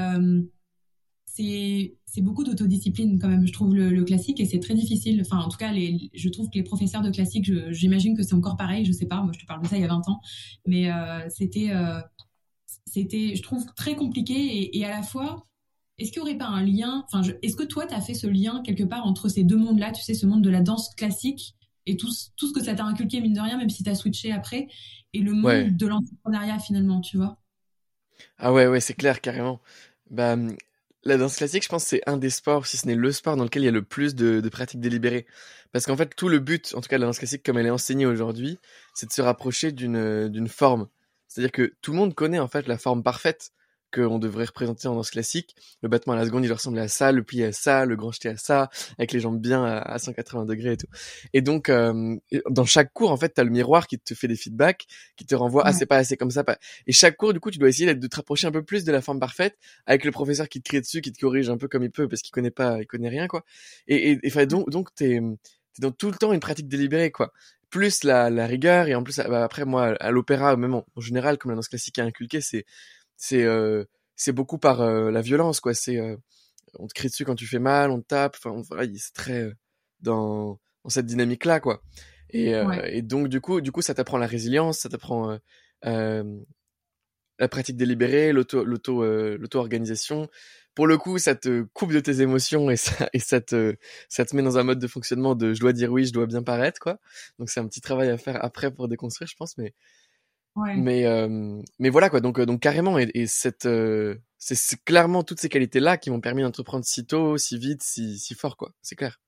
c'est 1.36 2.22
beaucoup 2.22 2.44
d'autodiscipline 2.44 3.18
quand 3.18 3.28
même, 3.28 3.46
je 3.46 3.52
trouve, 3.52 3.74
le, 3.74 4.04
classique, 4.04 4.40
et 4.40 4.46
c'est 4.46 4.60
très 4.60 4.74
difficile. 4.74 5.20
Enfin, 5.20 5.38
en 5.38 5.48
tout 5.48 5.58
cas, 5.58 5.72
les, 5.72 6.10
je 6.14 6.28
trouve 6.28 6.48
que 6.48 6.54
les 6.54 6.62
professeurs 6.62 7.02
de 7.02 7.10
classique, 7.10 7.50
j'imagine 7.70 8.16
que 8.16 8.22
c'est 8.22 8.34
encore 8.34 8.56
pareil, 8.56 8.84
je 8.84 8.92
sais 8.92 9.06
pas, 9.06 9.20
moi 9.20 9.32
je 9.34 9.40
te 9.40 9.46
parle 9.46 9.62
de 9.62 9.68
ça 9.68 9.76
il 9.76 9.82
y 9.82 9.84
a 9.84 9.88
20 9.88 10.08
ans, 10.08 10.20
mais 10.66 10.90
euh, 10.90 11.28
c'était, 11.28 11.70
euh, 11.70 12.00
c'était, 12.86 13.34
je 13.36 13.42
trouve, 13.42 13.66
très 13.74 13.96
compliqué, 13.96 14.76
et, 14.76 14.84
à 14.84 14.90
la 14.90 15.02
fois, 15.02 15.46
est-ce 15.98 16.10
qu'il 16.10 16.22
n'y 16.22 16.28
aurait 16.28 16.38
pas 16.38 16.46
un 16.46 16.62
lien, 16.62 17.04
enfin, 17.06 17.22
est-ce 17.42 17.56
que 17.56 17.64
toi, 17.64 17.86
tu 17.86 17.94
as 17.94 18.00
fait 18.00 18.14
ce 18.14 18.26
lien 18.26 18.62
quelque 18.64 18.84
part 18.84 19.06
entre 19.06 19.28
ces 19.28 19.44
deux 19.44 19.56
mondes-là, 19.56 19.92
tu 19.92 20.02
sais, 20.02 20.14
ce 20.14 20.26
monde 20.26 20.42
de 20.42 20.50
la 20.50 20.62
danse 20.62 20.94
classique 20.94 21.54
et 21.86 21.96
tout, 21.96 22.10
tout 22.36 22.48
ce 22.48 22.52
que 22.52 22.62
ça 22.62 22.74
t'a 22.74 22.84
inculqué, 22.84 23.20
mine 23.20 23.34
de 23.34 23.40
rien, 23.40 23.58
même 23.58 23.70
si 23.70 23.82
tu 23.82 23.90
as 23.90 23.94
switché 23.94 24.32
après, 24.32 24.68
et 25.12 25.20
le 25.20 25.32
monde 25.32 25.76
de 25.76 25.86
l'entrepreneuriat 25.86 26.58
finalement, 26.58 27.00
tu 27.00 27.16
vois? 27.16 27.38
Ah 28.38 28.52
ouais, 28.52 28.66
ouais, 28.66 28.80
c'est 28.80 28.94
clair, 28.94 29.20
carrément. 29.20 29.60
Bah, 30.10 30.36
la 31.06 31.16
danse 31.16 31.36
classique, 31.36 31.62
je 31.62 31.68
pense, 31.68 31.84
c'est 31.84 32.02
un 32.06 32.16
des 32.16 32.30
sports, 32.30 32.66
si 32.66 32.76
ce 32.76 32.86
n'est 32.86 32.94
le 32.94 33.12
sport 33.12 33.36
dans 33.36 33.44
lequel 33.44 33.62
il 33.62 33.66
y 33.66 33.68
a 33.68 33.72
le 33.72 33.82
plus 33.82 34.14
de, 34.14 34.46
pratiques 34.48 34.80
délibérées. 34.80 35.26
Parce 35.72 35.86
qu'en 35.86 35.96
fait, 35.96 36.14
tout 36.14 36.28
le 36.28 36.38
but, 36.38 36.74
en 36.74 36.80
tout 36.80 36.88
cas 36.88 36.96
de 36.96 37.02
la 37.02 37.06
danse 37.06 37.18
classique 37.18 37.42
comme 37.44 37.58
elle 37.58 37.66
est 37.66 37.70
enseignée 37.70 38.06
aujourd'hui, 38.06 38.58
c'est 38.94 39.06
de 39.06 39.12
se 39.12 39.22
rapprocher 39.22 39.72
d'une 39.72 40.28
d'une 40.28 40.48
forme. 40.48 40.88
C'est-à-dire 41.28 41.52
que 41.52 41.74
tout 41.82 41.92
le 41.92 41.98
monde 41.98 42.14
connaît 42.14 42.38
en 42.38 42.48
fait 42.48 42.66
la 42.66 42.78
forme 42.78 43.02
parfaite 43.02 43.52
qu'on 43.92 44.18
devrait 44.18 44.44
représenter 44.44 44.88
en 44.88 44.94
danse 44.94 45.10
classique. 45.10 45.54
Le 45.82 45.88
battement 45.88 46.14
à 46.14 46.16
la 46.16 46.24
seconde, 46.24 46.44
il 46.44 46.52
ressemble 46.52 46.78
à 46.78 46.88
ça, 46.88 47.12
le 47.12 47.22
pli 47.22 47.42
à 47.44 47.52
ça, 47.52 47.84
le 47.84 47.96
grand 47.96 48.12
jeté 48.12 48.28
à 48.28 48.36
ça, 48.36 48.70
avec 48.98 49.12
les 49.12 49.20
jambes 49.20 49.40
bien 49.40 49.64
à, 49.64 49.98
180 49.98 50.44
degrés 50.44 50.72
et 50.72 50.76
tout. 50.76 50.86
Et 51.32 51.40
donc, 51.40 51.68
euh, 51.68 52.16
dans 52.50 52.64
chaque 52.64 52.92
cours, 52.92 53.10
en 53.10 53.16
fait, 53.16 53.34
tu 53.34 53.40
as 53.40 53.44
le 53.44 53.50
miroir 53.50 53.86
qui 53.86 53.98
te 53.98 54.14
fait 54.14 54.28
des 54.28 54.36
feedbacks, 54.36 54.86
qui 55.16 55.26
te 55.26 55.34
renvoie, 55.34 55.62
ah, 55.66 55.72
c'est 55.72 55.86
pas 55.86 55.96
assez 55.96 56.16
comme 56.16 56.30
ça. 56.30 56.44
Pas... 56.44 56.58
Et 56.86 56.92
chaque 56.92 57.16
cours, 57.16 57.32
du 57.32 57.40
coup, 57.40 57.50
tu 57.50 57.58
dois 57.58 57.68
essayer 57.68 57.94
de 57.94 58.06
te 58.06 58.16
rapprocher 58.16 58.46
un 58.46 58.52
peu 58.52 58.62
plus 58.62 58.84
de 58.84 58.92
la 58.92 59.00
forme 59.00 59.20
parfaite, 59.20 59.56
avec 59.86 60.04
le 60.04 60.10
professeur 60.10 60.48
qui 60.48 60.60
te 60.60 60.68
crie 60.68 60.80
dessus, 60.80 61.00
qui 61.00 61.12
te 61.12 61.20
corrige 61.20 61.48
un 61.50 61.56
peu 61.56 61.68
comme 61.68 61.82
il 61.82 61.90
peut, 61.90 62.08
parce 62.08 62.22
qu'il 62.22 62.32
connaît 62.32 62.50
pas, 62.50 62.80
il 62.80 62.86
connaît 62.86 63.08
rien, 63.08 63.26
quoi. 63.26 63.44
Et, 63.88 64.12
et, 64.12 64.38
et 64.38 64.46
donc, 64.46 64.70
donc 64.70 64.94
t'es, 64.94 65.20
t'es 65.74 65.80
dans 65.80 65.90
tout 65.90 66.10
le 66.10 66.16
temps 66.16 66.32
une 66.32 66.40
pratique 66.40 66.68
délibérée, 66.68 67.10
quoi 67.10 67.32
plus 67.70 68.04
la, 68.04 68.30
la 68.30 68.46
rigueur 68.46 68.88
et 68.88 68.94
en 68.94 69.02
plus 69.02 69.16
bah, 69.16 69.44
après 69.44 69.64
moi 69.64 69.96
à 70.00 70.10
l'opéra 70.10 70.56
même 70.56 70.74
en, 70.74 70.84
général 70.98 71.38
comme 71.38 71.50
la 71.50 71.56
danse 71.56 71.68
classique 71.68 71.98
a 71.98 72.04
inculqué 72.04 72.40
c'est 72.40 72.64
c'est 73.16 73.44
euh, 73.44 73.84
c'est 74.14 74.32
beaucoup 74.32 74.58
par 74.58 74.80
euh, 74.80 75.10
la 75.10 75.20
violence 75.20 75.60
quoi. 75.60 75.74
C'est 75.74 75.98
euh, 75.98 76.16
on 76.78 76.86
te 76.86 76.94
crie 76.94 77.08
dessus 77.08 77.24
quand 77.24 77.34
tu 77.34 77.46
fais 77.46 77.58
mal 77.58 77.90
on 77.90 78.00
te 78.00 78.06
tape 78.06 78.36
enfin 78.44 78.62
c'est 78.96 79.14
très 79.14 79.52
dans, 80.00 80.58
dans 80.84 80.90
cette 80.90 81.06
dynamique 81.06 81.44
là 81.44 81.60
quoi. 81.60 81.82
Et, 82.30 82.52
et 82.84 83.02
donc 83.02 83.28
du 83.28 83.40
coup 83.40 83.60
du 83.60 83.70
coup 83.72 83.82
ça 83.82 83.94
t'apprend 83.94 84.18
la 84.18 84.26
résilience 84.26 84.80
ça 84.80 84.88
t'apprend 84.88 85.38
la 85.82 87.48
pratique 87.48 87.76
délibérée 87.76 88.32
l'auto 88.32 88.64
l'auto 88.64 89.04
l'auto 89.36 89.58
organisation 89.58 90.28
pour 90.76 90.86
le 90.86 90.98
coup, 90.98 91.18
ça 91.18 91.34
te 91.34 91.62
coupe 91.72 91.92
de 91.92 92.00
tes 92.00 92.20
émotions 92.20 92.70
et 92.70 92.76
ça, 92.76 93.08
et 93.14 93.18
ça 93.18 93.40
te, 93.40 93.76
ça 94.10 94.24
te 94.26 94.36
met 94.36 94.42
dans 94.42 94.58
un 94.58 94.62
mode 94.62 94.78
de 94.78 94.86
fonctionnement 94.86 95.34
de 95.34 95.54
je 95.54 95.60
dois 95.60 95.72
dire 95.72 95.90
oui, 95.90 96.04
je 96.04 96.12
dois 96.12 96.26
bien 96.26 96.42
paraître, 96.42 96.78
quoi. 96.78 96.98
Donc 97.38 97.48
c'est 97.48 97.60
un 97.60 97.66
petit 97.66 97.80
travail 97.80 98.10
à 98.10 98.18
faire 98.18 98.44
après 98.44 98.70
pour 98.70 98.86
déconstruire, 98.86 99.26
je 99.26 99.34
pense, 99.36 99.56
mais, 99.56 99.74
mais, 100.56 101.06
euh, 101.06 101.62
mais 101.78 101.90
voilà 101.90 102.10
quoi. 102.10 102.20
Donc, 102.20 102.38
euh, 102.38 102.46
donc 102.46 102.60
carrément, 102.60 102.98
et, 102.98 103.10
et 103.14 103.26
cette, 103.26 103.66
euh, 103.66 104.16
c'est 104.38 104.82
clairement 104.84 105.22
toutes 105.22 105.40
ces 105.40 105.48
qualités-là 105.48 105.96
qui 105.96 106.10
m'ont 106.10 106.20
permis 106.20 106.42
d'entreprendre 106.42 106.84
si 106.84 107.06
tôt, 107.06 107.38
si 107.38 107.58
vite, 107.58 107.82
si, 107.82 108.18
si 108.18 108.34
fort 108.34 108.56
quoi. 108.56 108.72
C'est 108.82 108.96
clair. 108.96 109.18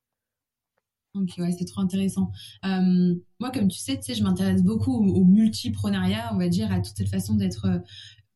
Ok, 1.15 1.31
ouais, 1.39 1.53
c'est 1.59 1.65
trop 1.65 1.81
intéressant. 1.81 2.31
Euh, 2.65 3.15
moi, 3.41 3.51
comme 3.51 3.69
tu 3.69 3.79
sais, 3.79 3.97
tu 3.97 4.03
sais, 4.03 4.15
je 4.15 4.23
m'intéresse 4.23 4.63
beaucoup 4.63 4.93
au, 4.93 5.03
au, 5.03 5.25
multiprenariat, 5.25 6.31
on 6.35 6.39
va 6.39 6.49
dire, 6.49 6.71
à 6.71 6.81
toute 6.81 6.97
cette 6.97 7.09
façon 7.09 7.35
d'être 7.35 7.67
euh, 7.67 7.79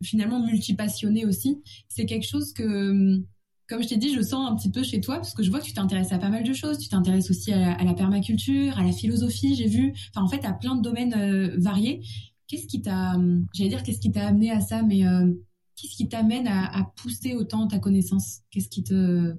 finalement 0.03 0.45
multipassionné 0.45 1.27
aussi. 1.27 1.63
C'est 1.89 2.07
quelque 2.07 2.27
chose 2.27 2.53
que 2.53 3.23
comme 3.69 3.83
je 3.83 3.89
t'ai 3.89 3.97
dit, 3.97 4.13
je 4.13 4.21
sens 4.21 4.51
un 4.51 4.55
petit 4.57 4.71
peu 4.71 4.83
chez 4.83 5.01
toi, 5.01 5.17
parce 5.17 5.33
que 5.33 5.43
je 5.43 5.51
vois 5.51 5.61
que 5.61 5.65
tu 5.65 5.73
t'intéresses 5.73 6.13
à 6.13 6.19
pas 6.19 6.29
mal 6.29 6.43
de 6.43 6.53
choses. 6.53 6.77
Tu 6.77 6.89
t'intéresses 6.89 7.31
aussi 7.31 7.53
à 7.53 7.83
la, 7.83 7.95
permaculture, 7.95 8.79
à 8.79 8.83
la 8.83 8.93
philosophie, 8.93 9.55
j'ai 9.55 9.69
vu. 9.69 9.95
Enfin, 10.11 10.27
en 10.27 10.29
fait, 10.29 10.45
à 10.45 10.53
plein 10.53 10.75
de 10.75 10.83
domaines 10.83 11.55
variés. 11.57 12.03
Qu'est-ce 12.53 12.67
qui 12.67 12.83
t'a, 12.83 13.15
j'allais 13.55 13.71
dire, 13.71 13.83
qu'est-ce 13.83 13.99
qui 13.99 14.13
t'a 14.13 14.27
amené 14.27 14.51
à 14.51 14.61
ça, 14.61 14.83
mais 14.83 15.07
euh, 15.07 15.27
qu'est-ce 15.75 15.97
qui 15.97 16.07
t'amène 16.07 16.47
à, 16.47 16.93
pousser 16.97 17.35
autant 17.35 17.67
ta 17.67 17.79
connaissance? 17.79 18.43
Qu'est-ce 18.51 18.69
qui 18.69 18.85
te, 18.85 19.35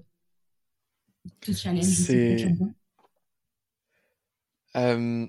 te 1.40 1.52
challenge 1.52 1.84
C'est. 1.84 2.48
Euh, 4.76 5.28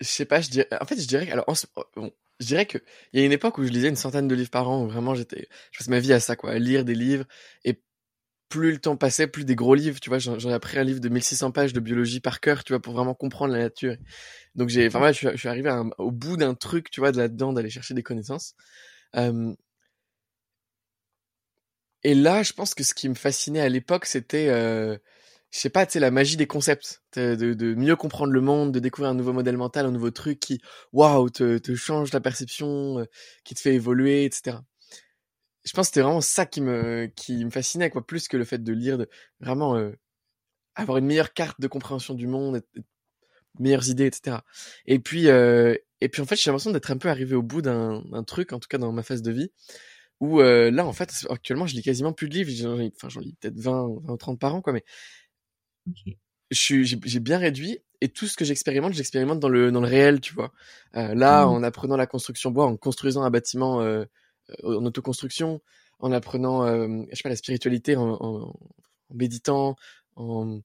je 0.00 0.06
sais 0.06 0.24
pas, 0.24 0.40
je 0.40 0.48
dirais. 0.48 0.68
En 0.80 0.86
fait, 0.86 0.98
je 0.98 1.06
dirais. 1.06 1.30
Alors, 1.30 1.44
bon, 1.96 2.10
je 2.40 2.46
dirais 2.46 2.64
que 2.64 2.78
il 3.12 3.20
y 3.20 3.22
a 3.22 3.26
une 3.26 3.32
époque 3.32 3.58
où 3.58 3.64
je 3.64 3.70
lisais 3.70 3.90
une 3.90 3.96
centaine 3.96 4.26
de 4.26 4.34
livres 4.34 4.48
par 4.48 4.70
an, 4.70 4.84
où 4.84 4.88
vraiment 4.88 5.14
j'étais, 5.14 5.50
je 5.70 5.78
passais 5.80 5.90
ma 5.90 6.00
vie 6.00 6.14
à 6.14 6.20
ça, 6.20 6.34
quoi, 6.34 6.52
à 6.52 6.58
lire 6.58 6.86
des 6.86 6.94
livres. 6.94 7.26
Et 7.66 7.78
plus 8.48 8.72
le 8.72 8.78
temps 8.78 8.96
passait, 8.96 9.26
plus 9.26 9.44
des 9.44 9.56
gros 9.56 9.74
livres, 9.74 10.00
tu 10.00 10.08
vois, 10.08 10.18
j'en 10.18 10.38
ai 10.38 10.52
appris 10.52 10.78
un 10.78 10.84
livre 10.84 11.00
de 11.00 11.08
1600 11.08 11.50
pages 11.50 11.72
de 11.72 11.80
biologie 11.80 12.20
par 12.20 12.40
cœur, 12.40 12.64
tu 12.64 12.72
vois, 12.72 12.80
pour 12.80 12.94
vraiment 12.94 13.14
comprendre 13.14 13.52
la 13.52 13.60
nature. 13.60 13.96
Donc 14.54 14.68
j'ai, 14.68 14.86
enfin, 14.86 15.12
je, 15.12 15.36
suis, 15.36 15.48
arrivé 15.48 15.70
au 15.98 16.10
bout 16.10 16.36
d'un 16.36 16.54
truc, 16.54 16.90
tu 16.90 17.00
vois, 17.00 17.12
de 17.12 17.18
là-dedans, 17.18 17.52
d'aller 17.52 17.70
chercher 17.70 17.94
des 17.94 18.02
connaissances. 18.02 18.54
Et 22.06 22.14
là, 22.14 22.44
je 22.44 22.52
pense 22.52 22.74
que 22.74 22.84
ce 22.84 22.94
qui 22.94 23.08
me 23.08 23.14
fascinait 23.14 23.60
à 23.60 23.68
l'époque, 23.68 24.06
c'était, 24.06 24.48
euh, 24.48 24.96
je 25.50 25.58
sais 25.58 25.70
pas, 25.70 25.86
tu 25.86 25.94
sais, 25.94 25.98
la 25.98 26.12
magie 26.12 26.36
des 26.36 26.46
concepts, 26.46 27.02
de, 27.16 27.74
mieux 27.74 27.96
comprendre 27.96 28.32
le 28.32 28.40
monde, 28.40 28.70
de 28.70 28.78
découvrir 28.78 29.10
un 29.10 29.14
nouveau 29.14 29.32
modèle 29.32 29.56
mental, 29.56 29.86
un 29.86 29.90
nouveau 29.90 30.12
truc 30.12 30.38
qui, 30.38 30.60
waouh, 30.92 31.30
te, 31.30 31.58
te 31.58 31.74
change 31.74 32.10
ta 32.12 32.20
perception, 32.20 33.00
euh, 33.00 33.04
qui 33.44 33.56
te 33.56 33.60
fait 33.60 33.74
évoluer, 33.74 34.24
etc. 34.24 34.58
Je 35.66 35.72
pense 35.72 35.88
que 35.88 35.94
c'était 35.94 36.02
vraiment 36.02 36.22
ça 36.22 36.46
qui 36.46 36.62
me, 36.62 37.06
qui 37.14 37.44
me 37.44 37.50
fascinait, 37.50 37.90
quoi, 37.90 38.06
plus 38.06 38.28
que 38.28 38.38
le 38.38 38.44
fait 38.44 38.62
de 38.62 38.72
lire, 38.72 38.96
de 38.96 39.08
vraiment 39.40 39.78
avoir 40.76 40.98
une 40.98 41.06
meilleure 41.06 41.34
carte 41.34 41.60
de 41.60 41.66
compréhension 41.66 42.14
du 42.14 42.26
monde, 42.26 42.62
meilleures 43.58 43.88
idées, 43.88 44.06
etc. 44.06 44.38
Et 44.86 44.98
puis, 44.98 45.28
euh, 45.28 45.74
et 46.00 46.08
puis 46.08 46.22
en 46.22 46.26
fait, 46.26 46.36
j'ai 46.36 46.50
l'impression 46.50 46.70
d'être 46.70 46.90
un 46.90 46.98
peu 46.98 47.08
arrivé 47.08 47.34
au 47.34 47.42
bout 47.42 47.62
d'un 47.62 48.02
truc, 48.26 48.52
en 48.52 48.58
tout 48.58 48.68
cas 48.68 48.78
dans 48.78 48.92
ma 48.92 49.02
phase 49.02 49.22
de 49.22 49.32
vie, 49.32 49.50
où 50.20 50.40
euh, 50.40 50.70
là, 50.70 50.86
en 50.86 50.92
fait, 50.92 51.26
actuellement, 51.30 51.66
je 51.66 51.74
lis 51.74 51.82
quasiment 51.82 52.12
plus 52.12 52.28
de 52.28 52.34
livres. 52.34 52.90
Enfin, 52.96 53.08
j'en 53.08 53.20
lis 53.20 53.34
peut-être 53.40 53.58
20, 53.58 53.88
20 54.04 54.12
ou 54.12 54.16
30 54.16 54.38
par 54.38 54.54
an, 54.54 54.62
quoi, 54.62 54.72
mais 54.72 54.84
j'ai 56.50 57.20
bien 57.20 57.38
réduit. 57.38 57.80
Et 58.02 58.08
tout 58.08 58.26
ce 58.26 58.36
que 58.36 58.44
j'expérimente, 58.44 58.92
j'expérimente 58.92 59.40
dans 59.40 59.48
le, 59.48 59.72
dans 59.72 59.80
le 59.80 59.88
réel, 59.88 60.20
tu 60.20 60.34
vois. 60.34 60.52
Euh, 60.96 61.14
là, 61.14 61.46
mmh. 61.46 61.48
en 61.48 61.62
apprenant 61.62 61.96
la 61.96 62.06
construction 62.06 62.50
bois, 62.50 62.66
en 62.66 62.76
construisant 62.76 63.22
un 63.22 63.30
bâtiment 63.30 63.80
euh, 63.80 64.04
en 64.62 64.84
autoconstruction, 64.84 65.60
en 65.98 66.12
apprenant, 66.12 66.66
je 66.66 67.14
sais 67.14 67.22
pas, 67.22 67.28
la 67.28 67.36
spiritualité, 67.36 67.96
en, 67.96 68.16
en, 68.20 68.54
méditant, 69.14 69.76
en... 70.16 70.60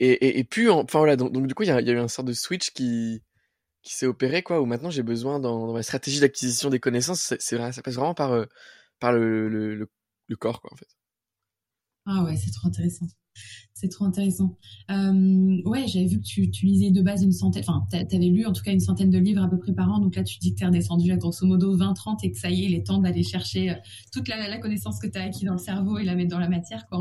Et, 0.00 0.12
et, 0.12 0.38
et 0.38 0.44
puis, 0.44 0.68
enfin 0.70 0.98
voilà, 0.98 1.16
donc, 1.16 1.46
du 1.46 1.54
coup, 1.54 1.62
il 1.62 1.68
y 1.68 1.72
a, 1.72 1.80
y 1.80 1.90
a 1.90 1.92
eu 1.92 1.98
un 1.98 2.08
sort 2.08 2.24
de 2.24 2.32
switch 2.32 2.70
qui, 2.70 3.22
qui 3.82 3.94
s'est 3.94 4.06
opéré 4.06 4.42
quoi 4.42 4.60
où 4.60 4.66
maintenant 4.66 4.90
j'ai 4.90 5.02
besoin 5.02 5.40
dans, 5.40 5.66
dans, 5.66 5.72
ma 5.72 5.82
stratégie 5.82 6.20
d'acquisition 6.20 6.70
des 6.70 6.80
connaissances 6.80 7.34
c'est 7.38 7.40
ça 7.40 7.82
passe 7.82 7.94
vraiment 7.94 8.14
par 8.14 8.32
euh, 8.32 8.46
par 8.98 9.12
le, 9.12 9.48
le, 9.48 9.88
le, 10.26 10.36
corps 10.36 10.60
quoi 10.60 10.70
en 10.72 10.76
fait 10.76 10.88
ah 12.10 12.24
ouais 12.24 12.36
c'est 12.36 12.50
trop 12.50 12.68
intéressant. 12.68 13.06
C'est 13.72 13.88
trop 13.88 14.04
intéressant. 14.04 14.58
Euh, 14.90 15.62
ouais 15.64 15.86
j'avais 15.86 16.06
vu 16.06 16.18
que 16.18 16.26
tu, 16.26 16.50
tu, 16.50 16.66
lisais 16.66 16.90
de 16.90 17.00
base 17.00 17.22
une 17.22 17.32
centaine 17.32 17.62
enfin 17.66 17.86
t'avais 17.90 18.26
lu 18.26 18.44
en 18.44 18.52
tout 18.52 18.62
cas 18.62 18.72
une 18.72 18.80
centaine 18.80 19.10
de 19.10 19.18
livres 19.18 19.42
à 19.42 19.48
peu 19.48 19.58
près 19.58 19.72
par 19.72 19.90
an. 19.90 20.00
Donc 20.00 20.16
là 20.16 20.24
tu 20.24 20.38
dis 20.38 20.52
que 20.52 20.58
t'es 20.58 20.66
redescendu 20.66 21.12
à 21.12 21.16
grosso 21.16 21.46
modo 21.46 21.76
20-30 21.76 22.18
et 22.24 22.32
que 22.32 22.38
ça 22.38 22.50
y 22.50 22.64
est 22.64 22.66
il 22.66 22.74
est 22.74 22.86
temps 22.86 22.98
d'aller 22.98 23.22
chercher 23.22 23.70
euh, 23.70 23.74
toute 24.12 24.28
la, 24.28 24.48
la 24.48 24.58
connaissance 24.58 24.98
que 24.98 25.06
t'as 25.06 25.22
acquis 25.22 25.44
dans 25.44 25.52
le 25.52 25.58
cerveau 25.58 25.98
et 25.98 26.04
la 26.04 26.16
mettre 26.16 26.30
dans 26.30 26.40
la 26.40 26.48
matière 26.48 26.86
quoi. 26.88 26.98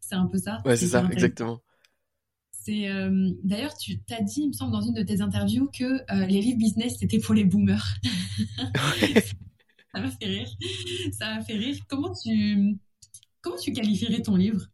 C'est 0.00 0.14
un 0.14 0.26
peu 0.26 0.38
ça. 0.38 0.60
Ouais 0.66 0.76
c'est 0.76 0.88
ça 0.88 1.08
exactement. 1.10 1.60
C'est 2.50 2.88
euh, 2.88 3.30
d'ailleurs 3.42 3.76
tu 3.76 3.98
t'as 4.02 4.20
dit, 4.20 4.42
il 4.42 4.48
me 4.48 4.52
semble, 4.52 4.72
dans 4.72 4.82
une 4.82 4.94
de 4.94 5.02
tes 5.02 5.20
interviews 5.20 5.68
que 5.76 5.84
euh, 5.84 6.26
les 6.26 6.40
livres 6.40 6.58
business 6.58 6.96
c'était 7.00 7.18
pour 7.18 7.34
les 7.34 7.44
boomers. 7.44 7.96
ça 9.94 10.00
m'a 10.00 10.10
fait 10.10 10.26
rire. 10.26 10.48
Ça 11.12 11.34
m'a 11.34 11.42
fait 11.42 11.54
rire. 11.54 11.76
Comment 11.88 12.12
tu 12.14 12.78
comment 13.42 13.56
tu 13.56 13.72
qualifierais 13.72 14.22
ton 14.22 14.36
livre? 14.36 14.66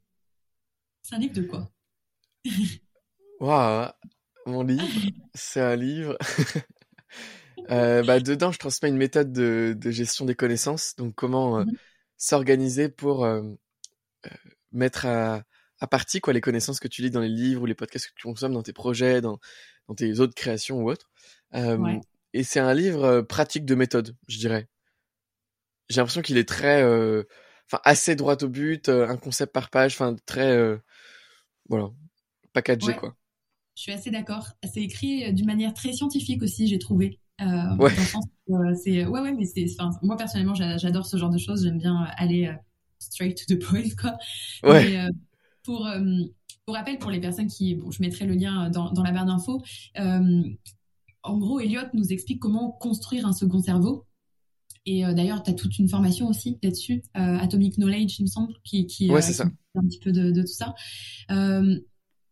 C'est 1.02 1.16
un 1.16 1.18
livre 1.18 1.34
de 1.34 1.42
quoi? 1.42 1.70
Waouh, 3.40 3.90
mon 4.46 4.62
livre, 4.62 5.10
c'est 5.34 5.60
un 5.60 5.76
livre. 5.76 6.16
euh, 7.70 8.02
bah, 8.02 8.20
dedans, 8.20 8.52
je 8.52 8.58
transmets 8.58 8.88
une 8.88 8.96
méthode 8.96 9.32
de, 9.32 9.74
de 9.76 9.90
gestion 9.90 10.24
des 10.24 10.34
connaissances. 10.34 10.94
Donc, 10.96 11.14
comment 11.14 11.58
euh, 11.58 11.64
mmh 11.64 11.72
s'organiser 12.20 12.88
pour 12.88 13.24
mettre 14.72 15.06
à 15.06 15.44
à 15.80 15.86
partie 15.86 16.20
quoi 16.20 16.32
les 16.32 16.40
connaissances 16.40 16.80
que 16.80 16.88
tu 16.88 17.02
lis 17.02 17.10
dans 17.10 17.20
les 17.20 17.28
livres 17.28 17.62
ou 17.62 17.66
les 17.66 17.74
podcasts 17.74 18.08
que 18.08 18.14
tu 18.14 18.26
consommes 18.26 18.52
dans 18.52 18.62
tes 18.62 18.72
projets, 18.72 19.20
dans, 19.20 19.38
dans 19.86 19.94
tes 19.94 20.20
autres 20.20 20.34
créations 20.34 20.82
ou 20.82 20.90
autres. 20.90 21.10
Euh, 21.54 21.98
Et 22.34 22.42
c'est 22.42 22.60
un 22.60 22.74
livre 22.74 23.04
euh, 23.04 23.22
pratique 23.22 23.64
de 23.64 23.74
méthode, 23.74 24.16
je 24.28 24.38
dirais. 24.38 24.68
J'ai 25.88 26.00
l'impression 26.00 26.22
qu'il 26.22 26.36
est 26.36 26.48
très, 26.48 26.82
euh, 26.82 27.24
enfin 27.70 27.80
assez 27.84 28.16
droit 28.16 28.36
au 28.42 28.48
but, 28.48 28.88
euh, 28.88 29.08
un 29.08 29.16
concept 29.16 29.52
par 29.52 29.70
page, 29.70 29.94
enfin 29.94 30.16
très, 30.26 30.56
euh, 30.56 30.76
voilà, 31.68 31.90
packagé 32.52 32.94
quoi. 32.94 33.14
Je 33.76 33.82
suis 33.82 33.92
assez 33.92 34.10
d'accord. 34.10 34.48
C'est 34.64 34.82
écrit 34.82 35.32
d'une 35.32 35.46
manière 35.46 35.72
très 35.72 35.92
scientifique 35.92 36.42
aussi, 36.42 36.66
j'ai 36.66 36.78
trouvé. 36.78 37.20
Euh, 37.40 37.76
ouais. 37.76 37.92
c'est 38.74 39.06
ouais 39.06 39.20
ouais 39.20 39.32
mais 39.32 39.44
c'est 39.44 39.66
moi 40.02 40.16
personnellement 40.16 40.56
j'adore 40.56 41.06
ce 41.06 41.16
genre 41.16 41.30
de 41.30 41.38
choses 41.38 41.62
j'aime 41.62 41.78
bien 41.78 42.08
aller 42.16 42.52
straight 42.98 43.46
to 43.46 43.54
the 43.54 43.58
point 43.64 43.84
quoi 43.96 44.18
ouais. 44.64 45.06
Pour, 45.68 45.86
euh, 45.86 46.00
pour 46.64 46.74
rappel, 46.74 46.98
pour 46.98 47.10
les 47.10 47.20
personnes 47.20 47.46
qui, 47.46 47.74
bon, 47.74 47.90
je 47.90 48.00
mettrai 48.00 48.24
le 48.24 48.34
lien 48.34 48.70
dans, 48.70 48.90
dans 48.90 49.02
la 49.02 49.10
barre 49.10 49.26
d'infos. 49.26 49.62
Euh, 49.98 50.42
en 51.22 51.38
gros, 51.38 51.60
Elliot 51.60 51.82
nous 51.92 52.10
explique 52.10 52.40
comment 52.40 52.70
construire 52.70 53.26
un 53.26 53.34
second 53.34 53.60
cerveau. 53.60 54.06
Et 54.88 55.04
euh, 55.04 55.12
d'ailleurs, 55.12 55.42
tu 55.42 55.50
as 55.50 55.54
toute 55.54 55.78
une 55.78 55.88
formation 55.88 56.28
aussi 56.28 56.58
là-dessus, 56.62 57.02
Atomic 57.14 57.76
Knowledge, 57.76 58.18
il 58.18 58.22
me 58.22 58.28
semble, 58.28 58.54
qui, 58.64 58.86
qui, 58.86 59.10
ouais, 59.10 59.22
ça. 59.22 59.44
un 59.74 59.82
petit 59.82 59.98
peu 59.98 60.12
de, 60.12 60.30
de 60.30 60.40
tout 60.40 60.46
ça. 60.48 60.74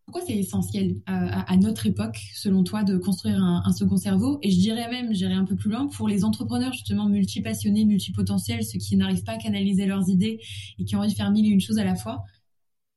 pourquoi 0.06 0.22
c'est 0.26 0.36
essentiel 0.36 0.96
à, 1.06 1.52
à, 1.52 1.56
notre 1.56 1.86
époque, 1.86 2.18
selon 2.34 2.64
toi, 2.64 2.82
de 2.82 2.96
construire 2.96 3.42
un, 3.42 3.62
un, 3.64 3.72
second 3.72 3.96
cerveau? 3.96 4.38
Et 4.42 4.50
je 4.50 4.58
dirais 4.58 4.88
même, 4.90 5.12
j'irais 5.12 5.34
un 5.34 5.44
peu 5.44 5.56
plus 5.56 5.70
loin, 5.70 5.86
pour 5.88 6.08
les 6.08 6.25
entrepreneurs 6.25 6.72
justement 6.72 7.08
multipassionnés, 7.08 7.84
multipotentiels, 7.84 8.64
ceux 8.64 8.78
qui 8.78 8.96
n'arrivent 8.96 9.25
pas 9.25 9.32
à 9.32 9.38
canaliser 9.38 9.86
leurs 9.86 10.08
idées 10.08 10.40
et 10.78 10.84
qui 10.84 10.96
ont 10.96 11.00
envie 11.00 11.10
de 11.10 11.16
faire 11.16 11.30
mille 11.30 11.46
et 11.46 11.50
une 11.50 11.60
choses 11.60 11.78
à 11.78 11.84
la 11.84 11.94
fois 11.94 12.25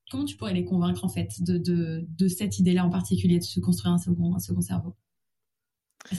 comment 0.10 0.26
tu 0.26 0.36
pourrais 0.36 0.54
les 0.54 0.66
convaincre 0.66 1.06
en 1.06 1.10
fait 1.10 1.42
de, 1.42 1.58
de, 1.58 2.06
de 2.08 2.28
cette 2.28 2.60
idée-là 2.60 2.86
en 2.86 2.90
particulier, 2.90 3.40
de 3.40 3.44
se 3.44 3.60
construire 3.60 3.94
un 3.94 3.98
second, 3.98 4.36
un 4.36 4.40
second 4.40 4.62
cerveau? 4.62 4.96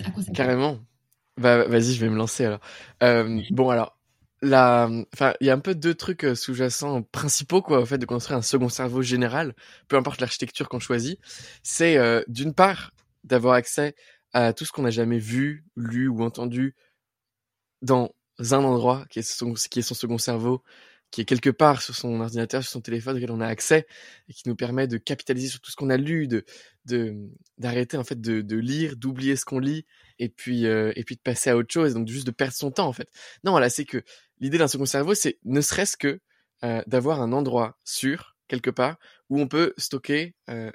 À 0.05 0.11
quoi 0.11 0.23
ça 0.23 0.33
Carrément. 0.33 0.79
Bah, 1.41 1.65
vas-y, 1.67 1.95
je 1.95 2.01
vais 2.01 2.11
me 2.11 2.17
lancer 2.17 2.45
alors. 2.45 2.61
Euh, 3.03 3.41
bon, 3.51 3.71
alors, 3.71 3.99
la, 4.43 4.89
enfin, 5.15 5.35
il 5.41 5.47
y 5.47 5.51
a 5.51 5.55
un 5.55 5.59
peu 5.59 5.75
deux 5.75 5.95
trucs 5.95 6.25
euh, 6.25 6.35
sous-jacents 6.35 7.03
principaux, 7.03 7.63
quoi, 7.63 7.81
au 7.81 7.87
fait 7.87 7.99
de 7.99 8.07
construire 8.07 8.39
un 8.39 8.43
second 8.43 8.69
cerveau 8.69 9.03
général, 9.03 9.55
peu 9.89 9.97
importe 9.97 10.21
l'architecture 10.21 10.69
qu'on 10.69 10.81
choisit. 10.81 11.19
C'est, 11.63 11.97
euh, 11.99 12.23
d'une 12.29 12.55
part, 12.55 12.93
d'avoir 13.25 13.55
accès 13.55 13.95
à 14.35 14.53
tout 14.53 14.65
ce 14.67 14.73
qu'on 14.73 14.83
n'a 14.83 14.91
jamais 14.91 15.19
vu, 15.19 15.65
lu 15.77 16.09
ou 16.09 16.23
entendu 16.23 16.77
dans 17.83 18.13
un 18.39 18.65
endroit 18.65 19.05
qui 19.11 19.21
est 19.21 19.23
son, 19.23 19.55
qui 19.55 19.81
est 19.81 19.83
son 19.83 19.95
second 19.95 20.19
cerveau, 20.19 20.63
qui 21.11 21.23
est 21.23 21.25
quelque 21.25 21.51
part 21.51 21.83
sur 21.83 21.95
son 21.95 22.21
ordinateur, 22.21 22.63
sur 22.63 22.73
son 22.73 22.81
téléphone, 22.81 23.17
auquel 23.17 23.31
on 23.33 23.41
a 23.41 23.47
accès 23.47 23.87
et 24.29 24.33
qui 24.35 24.49
nous 24.49 24.57
permet 24.57 24.89
de 24.89 24.99
capitaliser 24.99 25.49
sur 25.49 25.61
tout 25.61 25.71
ce 25.71 25.77
qu'on 25.77 25.91
a 25.91 25.97
lu, 25.97 26.29
de 26.29 26.45
d'arrêter 27.59 27.97
en 27.97 28.05
fait 28.05 28.21
de, 28.21 28.41
de 28.41 28.57
lire, 28.57 28.97
d'oublier 28.97 29.37
ce 29.37 29.45
qu'on 29.45 29.59
lit 29.59 29.87
et 30.21 30.29
puis 30.29 30.67
euh, 30.67 30.93
et 30.95 31.03
puis 31.03 31.17
de 31.17 31.21
passer 31.21 31.51
à 31.51 31.57
autre 31.57 31.73
chose, 31.73 31.95
donc 31.95 32.07
juste 32.07 32.27
de 32.27 32.31
perdre 32.31 32.55
son 32.55 32.71
temps 32.71 32.87
en 32.87 32.93
fait. 32.93 33.09
Non, 33.43 33.59
là 33.59 33.69
c'est 33.71 33.85
que 33.85 34.03
l'idée 34.39 34.59
d'un 34.59 34.69
second 34.69 34.87
cerveau, 34.87 35.15
c'est 35.15 35.39
ne 35.45 35.61
serait-ce 35.61 35.97
que 35.97 36.21
euh, 36.63 36.83
d'avoir 36.87 37.21
un 37.21 37.33
endroit 37.33 37.77
sûr 37.85 38.37
quelque 38.47 38.71
part 38.71 38.99
où 39.31 39.41
on 39.41 39.49
peut 39.49 39.73
stocker 39.79 40.35
euh, 40.51 40.71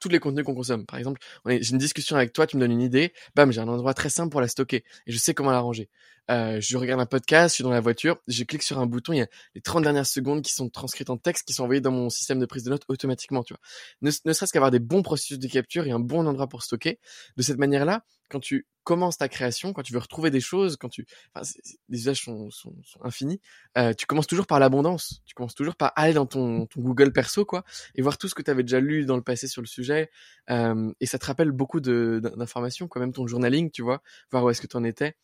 tous 0.00 0.08
les 0.08 0.18
contenus 0.18 0.44
qu'on 0.44 0.54
consomme. 0.54 0.86
Par 0.86 0.98
exemple, 0.98 1.20
j'ai 1.46 1.70
une 1.70 1.78
discussion 1.78 2.16
avec 2.16 2.32
toi, 2.32 2.46
tu 2.46 2.56
me 2.56 2.60
donnes 2.60 2.72
une 2.72 2.80
idée, 2.80 3.12
bam, 3.34 3.52
j'ai 3.52 3.60
un 3.60 3.68
endroit 3.68 3.94
très 3.94 4.08
simple 4.08 4.30
pour 4.30 4.40
la 4.40 4.48
stocker 4.48 4.84
et 5.06 5.12
je 5.12 5.18
sais 5.18 5.34
comment 5.34 5.50
la 5.50 5.60
ranger. 5.60 5.88
Euh, 6.30 6.60
je 6.60 6.76
regarde 6.76 7.00
un 7.00 7.06
podcast, 7.06 7.52
je 7.52 7.54
suis 7.56 7.64
dans 7.64 7.70
la 7.70 7.80
voiture, 7.80 8.18
je 8.28 8.44
clique 8.44 8.62
sur 8.62 8.78
un 8.78 8.86
bouton, 8.86 9.12
il 9.12 9.18
y 9.18 9.22
a 9.22 9.26
les 9.54 9.60
30 9.60 9.82
dernières 9.82 10.06
secondes 10.06 10.42
qui 10.42 10.52
sont 10.52 10.68
transcrites 10.68 11.10
en 11.10 11.16
texte, 11.16 11.46
qui 11.46 11.52
sont 11.52 11.64
envoyées 11.64 11.80
dans 11.80 11.90
mon 11.90 12.08
système 12.08 12.38
de 12.38 12.46
prise 12.46 12.62
de 12.62 12.70
notes 12.70 12.84
automatiquement, 12.88 13.42
tu 13.42 13.52
vois. 13.54 13.60
Ne, 14.02 14.32
serait-ce 14.32 14.52
qu'avoir 14.52 14.70
des 14.70 14.78
bons 14.78 15.02
processus 15.02 15.38
de 15.38 15.48
capture 15.48 15.86
et 15.86 15.90
un 15.90 15.98
bon 15.98 16.26
endroit 16.26 16.48
pour 16.48 16.62
stocker. 16.62 17.00
De 17.36 17.42
cette 17.42 17.58
manière-là, 17.58 18.04
quand 18.28 18.38
tu 18.38 18.66
commences 18.84 19.18
ta 19.18 19.28
création, 19.28 19.72
quand 19.72 19.82
tu 19.82 19.92
veux 19.92 19.98
retrouver 19.98 20.30
des 20.30 20.40
choses, 20.40 20.76
quand 20.76 20.88
tu, 20.88 21.04
enfin, 21.34 21.46
les 21.88 21.98
usages 21.98 22.22
sont, 22.22 22.50
sont, 22.50 22.74
sont 22.84 23.04
infinis, 23.04 23.40
euh, 23.76 23.92
tu 23.92 24.06
commences 24.06 24.26
toujours 24.26 24.46
par 24.46 24.58
l'abondance. 24.60 25.20
Tu 25.26 25.34
commences 25.34 25.54
toujours 25.54 25.76
par 25.76 25.92
aller 25.96 26.14
dans 26.14 26.26
ton, 26.26 26.66
ton 26.66 26.80
Google 26.80 27.12
perso, 27.12 27.44
quoi, 27.44 27.64
et 27.94 28.02
voir 28.02 28.18
tout 28.18 28.28
ce 28.28 28.34
que 28.34 28.42
tu 28.42 28.50
avais 28.50 28.62
déjà 28.62 28.80
lu 28.80 29.04
dans 29.04 29.16
le 29.16 29.22
passé 29.22 29.48
sur 29.48 29.62
le 29.62 29.66
sujet. 29.66 30.10
Euh, 30.48 30.92
et 31.00 31.06
ça 31.06 31.18
te 31.18 31.26
rappelle 31.26 31.50
beaucoup 31.50 31.80
d'informations, 31.80 32.88
quoi, 32.88 33.00
même 33.00 33.12
ton 33.12 33.26
journaling, 33.26 33.70
tu 33.70 33.82
vois, 33.82 34.02
voir 34.30 34.44
où 34.44 34.50
est-ce 34.50 34.60
que 34.60 34.68
tu 34.68 34.76
en 34.76 34.84
étais. 34.84 35.16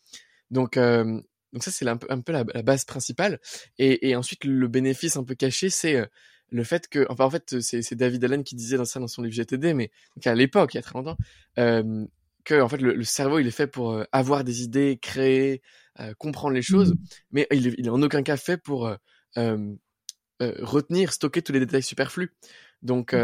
Donc, 0.51 0.77
euh, 0.77 1.21
donc 1.57 1.63
ça, 1.63 1.71
c'est 1.71 1.89
un 1.89 1.97
peu, 1.97 2.07
un 2.11 2.21
peu 2.21 2.33
la, 2.33 2.45
base 2.45 2.85
principale. 2.85 3.41
Et, 3.79 4.11
et, 4.11 4.17
ensuite, 4.17 4.45
le 4.45 4.69
bénéfice 4.69 5.17
un 5.17 5.25
peu 5.25 5.35
caché, 5.35 5.71
c'est 5.71 5.97
euh, 5.97 6.07
le 6.51 6.65
fait 6.65 6.87
que, 6.89 7.07
enfin, 7.09 7.25
en 7.25 7.31
fait, 7.31 7.61
c'est 7.61 7.95
David 7.95 8.25
Allen 8.25 8.45
qui 8.45 8.57
disait 8.57 8.77
dans 8.77 8.85
ça 8.85 9.01
dans 9.01 9.09
son 9.09 9.23
livre 9.23 9.35
GTD, 9.35 9.73
mais 9.73 9.91
à 10.27 10.35
l'époque, 10.35 10.75
il 10.75 10.77
y 10.77 10.81
a 10.81 10.83
très 10.83 10.99
longtemps, 10.99 11.17
euh, 11.59 12.05
que 12.45 12.61
en 12.61 12.69
fait, 12.69 12.77
le, 12.77 13.03
cerveau, 13.05 13.39
il 13.39 13.47
est 13.47 13.53
fait 13.53 13.67
pour 13.67 13.93
euh, 13.93 14.05
avoir 14.13 14.45
des 14.45 14.63
idées, 14.63 14.99
créer, 15.01 15.63
comprendre 16.19 16.53
les 16.53 16.61
choses, 16.61 16.93
mmh. 16.93 16.99
mais 17.31 17.47
il, 17.51 17.75
il 17.79 17.87
est 17.87 17.91
en 17.91 18.03
aucun 18.03 18.23
cas 18.23 18.37
fait 18.37 18.59
pour 18.59 18.95
retenir, 20.39 21.13
stocker 21.15 21.41
tous 21.41 21.53
les 21.53 21.61
détails 21.61 21.83
superflus. 21.83 22.37
Donc, 22.83 23.17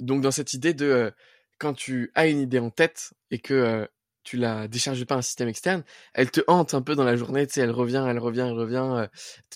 donc 0.00 0.20
dans 0.20 0.30
cette 0.30 0.52
idée 0.52 0.74
de 0.74 1.10
quand 1.56 1.72
tu 1.72 2.12
as 2.14 2.26
une 2.26 2.40
idée 2.40 2.58
en 2.58 2.68
tête 2.68 3.14
et 3.30 3.38
que 3.38 3.88
tu 4.24 4.38
la 4.38 4.66
décharges 4.68 5.04
pas 5.04 5.14
un 5.14 5.22
système 5.22 5.48
externe, 5.48 5.84
elle 6.14 6.30
te 6.30 6.40
hante 6.48 6.74
un 6.74 6.82
peu 6.82 6.94
dans 6.94 7.04
la 7.04 7.14
journée, 7.14 7.46
tu 7.46 7.54
sais, 7.54 7.60
elle 7.60 7.70
revient, 7.70 8.04
elle 8.08 8.18
revient, 8.18 8.46
elle 8.48 8.58
revient, 8.58 8.88
euh, 8.90 9.06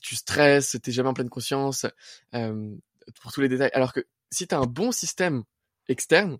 tu 0.02 0.14
stresses, 0.14 0.76
t'es 0.82 0.92
jamais 0.92 1.08
en 1.08 1.14
pleine 1.14 1.30
conscience 1.30 1.86
euh, 2.34 2.70
pour 3.20 3.32
tous 3.32 3.40
les 3.40 3.48
détails. 3.48 3.70
Alors 3.72 3.92
que 3.92 4.06
si 4.30 4.46
tu 4.46 4.54
as 4.54 4.58
un 4.58 4.66
bon 4.66 4.92
système 4.92 5.42
externe, 5.88 6.38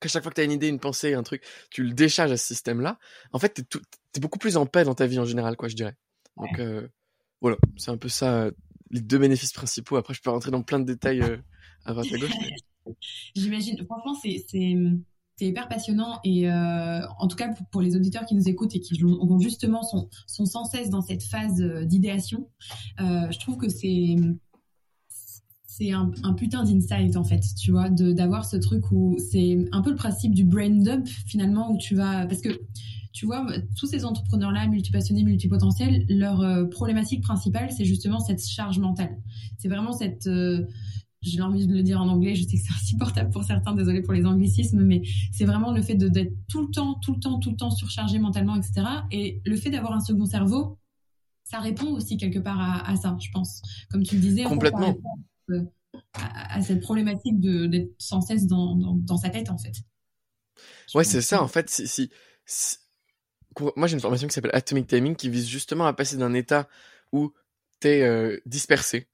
qu'à 0.00 0.08
chaque 0.08 0.22
fois 0.22 0.30
que 0.30 0.36
tu 0.36 0.40
as 0.40 0.44
une 0.44 0.52
idée, 0.52 0.68
une 0.68 0.80
pensée, 0.80 1.12
un 1.14 1.22
truc, 1.22 1.44
tu 1.70 1.84
le 1.84 1.92
décharges 1.92 2.32
à 2.32 2.36
ce 2.36 2.46
système-là, 2.46 2.98
en 3.32 3.38
fait, 3.38 3.62
tu 3.68 3.78
es, 4.16 4.20
beaucoup 4.20 4.38
plus 4.38 4.56
en 4.56 4.66
paix 4.66 4.84
dans 4.84 4.94
ta 4.94 5.06
vie 5.06 5.18
en 5.18 5.26
général, 5.26 5.56
quoi, 5.56 5.68
je 5.68 5.76
dirais. 5.76 5.96
Donc 6.38 6.58
euh, 6.58 6.88
voilà, 7.42 7.58
c'est 7.76 7.90
un 7.90 7.98
peu 7.98 8.08
ça, 8.08 8.50
les 8.90 9.02
deux 9.02 9.18
bénéfices 9.18 9.52
principaux. 9.52 9.96
Après, 9.96 10.14
je 10.14 10.22
peux 10.22 10.30
rentrer 10.30 10.50
dans 10.50 10.62
plein 10.62 10.80
de 10.80 10.86
détails 10.86 11.22
à 11.84 11.92
droite 11.92 12.08
à 12.12 12.18
gauche. 12.18 12.32
J'imagine, 13.36 13.84
franchement, 13.84 14.14
c'est 14.14 14.74
c'est 15.42 15.48
hyper 15.48 15.66
passionnant 15.66 16.20
et 16.22 16.48
euh, 16.48 17.00
en 17.18 17.26
tout 17.26 17.36
cas 17.36 17.52
pour, 17.72 17.82
les 17.82 17.96
auditeurs 17.96 18.24
qui 18.26 18.36
nous 18.36 18.48
écoutent 18.48 18.76
et 18.76 18.80
qui 18.80 19.00
justement 19.40 19.82
sont, 19.82 20.08
sont 20.28 20.46
sans 20.46 20.64
cesse 20.64 20.88
dans 20.88 21.02
cette 21.02 21.24
phase 21.24 21.60
euh, 21.60 21.84
d'idéation, 21.84 22.48
euh, 23.00 23.28
je 23.28 23.38
trouve 23.40 23.56
que 23.56 23.68
c'est 23.68 24.16
c'est 25.66 25.90
un, 25.90 26.12
un, 26.22 26.34
putain 26.34 26.62
d'insight 26.62 27.16
en 27.16 27.24
fait, 27.24 27.42
tu 27.58 27.72
vois, 27.72 27.88
d'avoir 27.88 28.44
ce 28.44 28.56
truc 28.56 28.92
où 28.92 29.16
c'est 29.18 29.64
un 29.72 29.80
peu 29.80 29.90
le 29.90 29.96
principe 29.96 30.32
du 30.32 30.44
brain 30.44 30.70
dump 30.70 31.08
finalement 31.26 31.72
où 31.72 31.78
tu 31.78 31.96
vas 31.96 32.26
parce 32.26 32.40
que 32.40 32.50
tu 33.12 33.26
vois, 33.26 33.46
tous 33.76 33.86
ces 33.86 34.04
entrepreneurs-là, 34.04 34.68
multipassionnés, 34.68 35.24
multipotentiels, 35.24 36.06
leur 36.08 36.68
problématique 36.70 37.22
principale, 37.22 37.70
c'est 37.70 37.84
justement 37.84 38.20
cette 38.20 38.42
charge 38.46 38.78
mentale. 38.78 39.18
C'est 39.58 39.68
vraiment 39.68 39.92
cette 39.92 40.26
j'ai 41.22 41.40
envie 41.40 41.66
de 41.66 41.72
le 41.72 41.82
dire 41.82 42.00
en 42.00 42.08
anglais, 42.08 42.34
je 42.34 42.42
sais 42.42 42.56
que 42.56 42.62
c'est 42.62 42.74
insupportable 42.82 43.30
pour 43.30 43.44
certains, 43.44 43.74
désolé 43.74 44.02
pour 44.02 44.12
les 44.12 44.26
anglicismes, 44.26 44.82
mais 44.82 45.02
c'est 45.32 45.44
vraiment 45.44 45.72
le 45.72 45.82
fait 45.82 45.94
d'être 45.94 46.32
tout 46.48 46.66
le 46.66 46.70
temps, 46.70 46.94
tout 46.94 47.14
le 47.14 47.20
temps, 47.20 47.38
tout 47.38 47.50
le 47.50 47.56
temps 47.56 47.70
surchargé 47.70 48.18
mentalement, 48.18 48.56
etc. 48.56 48.86
Et 49.10 49.40
le 49.44 49.56
fait 49.56 49.70
d'avoir 49.70 49.92
un 49.92 50.00
second 50.00 50.26
cerveau, 50.26 50.78
ça 51.44 51.58
répond 51.58 51.92
aussi 51.92 52.16
quelque 52.16 52.38
part 52.38 52.60
à, 52.60 52.96
ça, 52.96 53.16
je 53.20 53.30
pense. 53.30 53.62
Comme 53.90 54.02
tu 54.02 54.16
le 54.16 54.20
disais, 54.20 54.44
complètement. 54.44 54.96
À, 56.14 56.56
à, 56.56 56.62
cette 56.62 56.80
problématique 56.80 57.38
d'être 57.40 57.90
sans 57.98 58.22
cesse 58.22 58.46
dans, 58.46 58.74
dans, 58.74 59.16
sa 59.18 59.28
tête, 59.28 59.50
en 59.50 59.58
fait. 59.58 59.74
ouais, 60.94 61.04
c'est 61.04 61.20
ça, 61.20 61.42
en 61.42 61.48
fait. 61.48 61.68
Si, 61.68 62.10
si, 62.46 62.78
Moi, 63.76 63.86
j'ai 63.86 63.94
une 63.94 64.00
formation 64.00 64.26
qui 64.26 64.34
s'appelle 64.34 64.54
Atomic 64.54 64.86
Timing 64.86 65.14
qui 65.14 65.28
vise 65.28 65.46
justement 65.46 65.84
à 65.84 65.92
passer 65.92 66.16
d'un 66.16 66.32
état 66.32 66.68
où 67.12 67.34
tu 67.80 67.88
es 67.88 68.02
euh, 68.02 68.38
dispersé, 68.46 69.08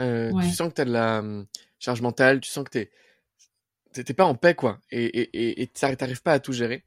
euh, 0.00 0.32
tu 0.40 0.50
sens 0.50 0.70
que 0.70 0.74
tu 0.74 0.80
as 0.80 0.84
de 0.84 0.92
la 0.92 1.18
hum, 1.20 1.46
charge 1.78 2.00
mentale, 2.00 2.40
tu 2.40 2.50
sens 2.50 2.64
que 2.64 2.78
tu 2.78 4.04
t'es 4.04 4.14
pas 4.14 4.24
en 4.24 4.34
paix, 4.34 4.54
quoi. 4.54 4.80
Et, 4.90 5.62
et, 5.62 5.66
t'arrives 5.68 6.22
pas 6.22 6.32
à 6.32 6.40
tout 6.40 6.52
gérer. 6.52 6.84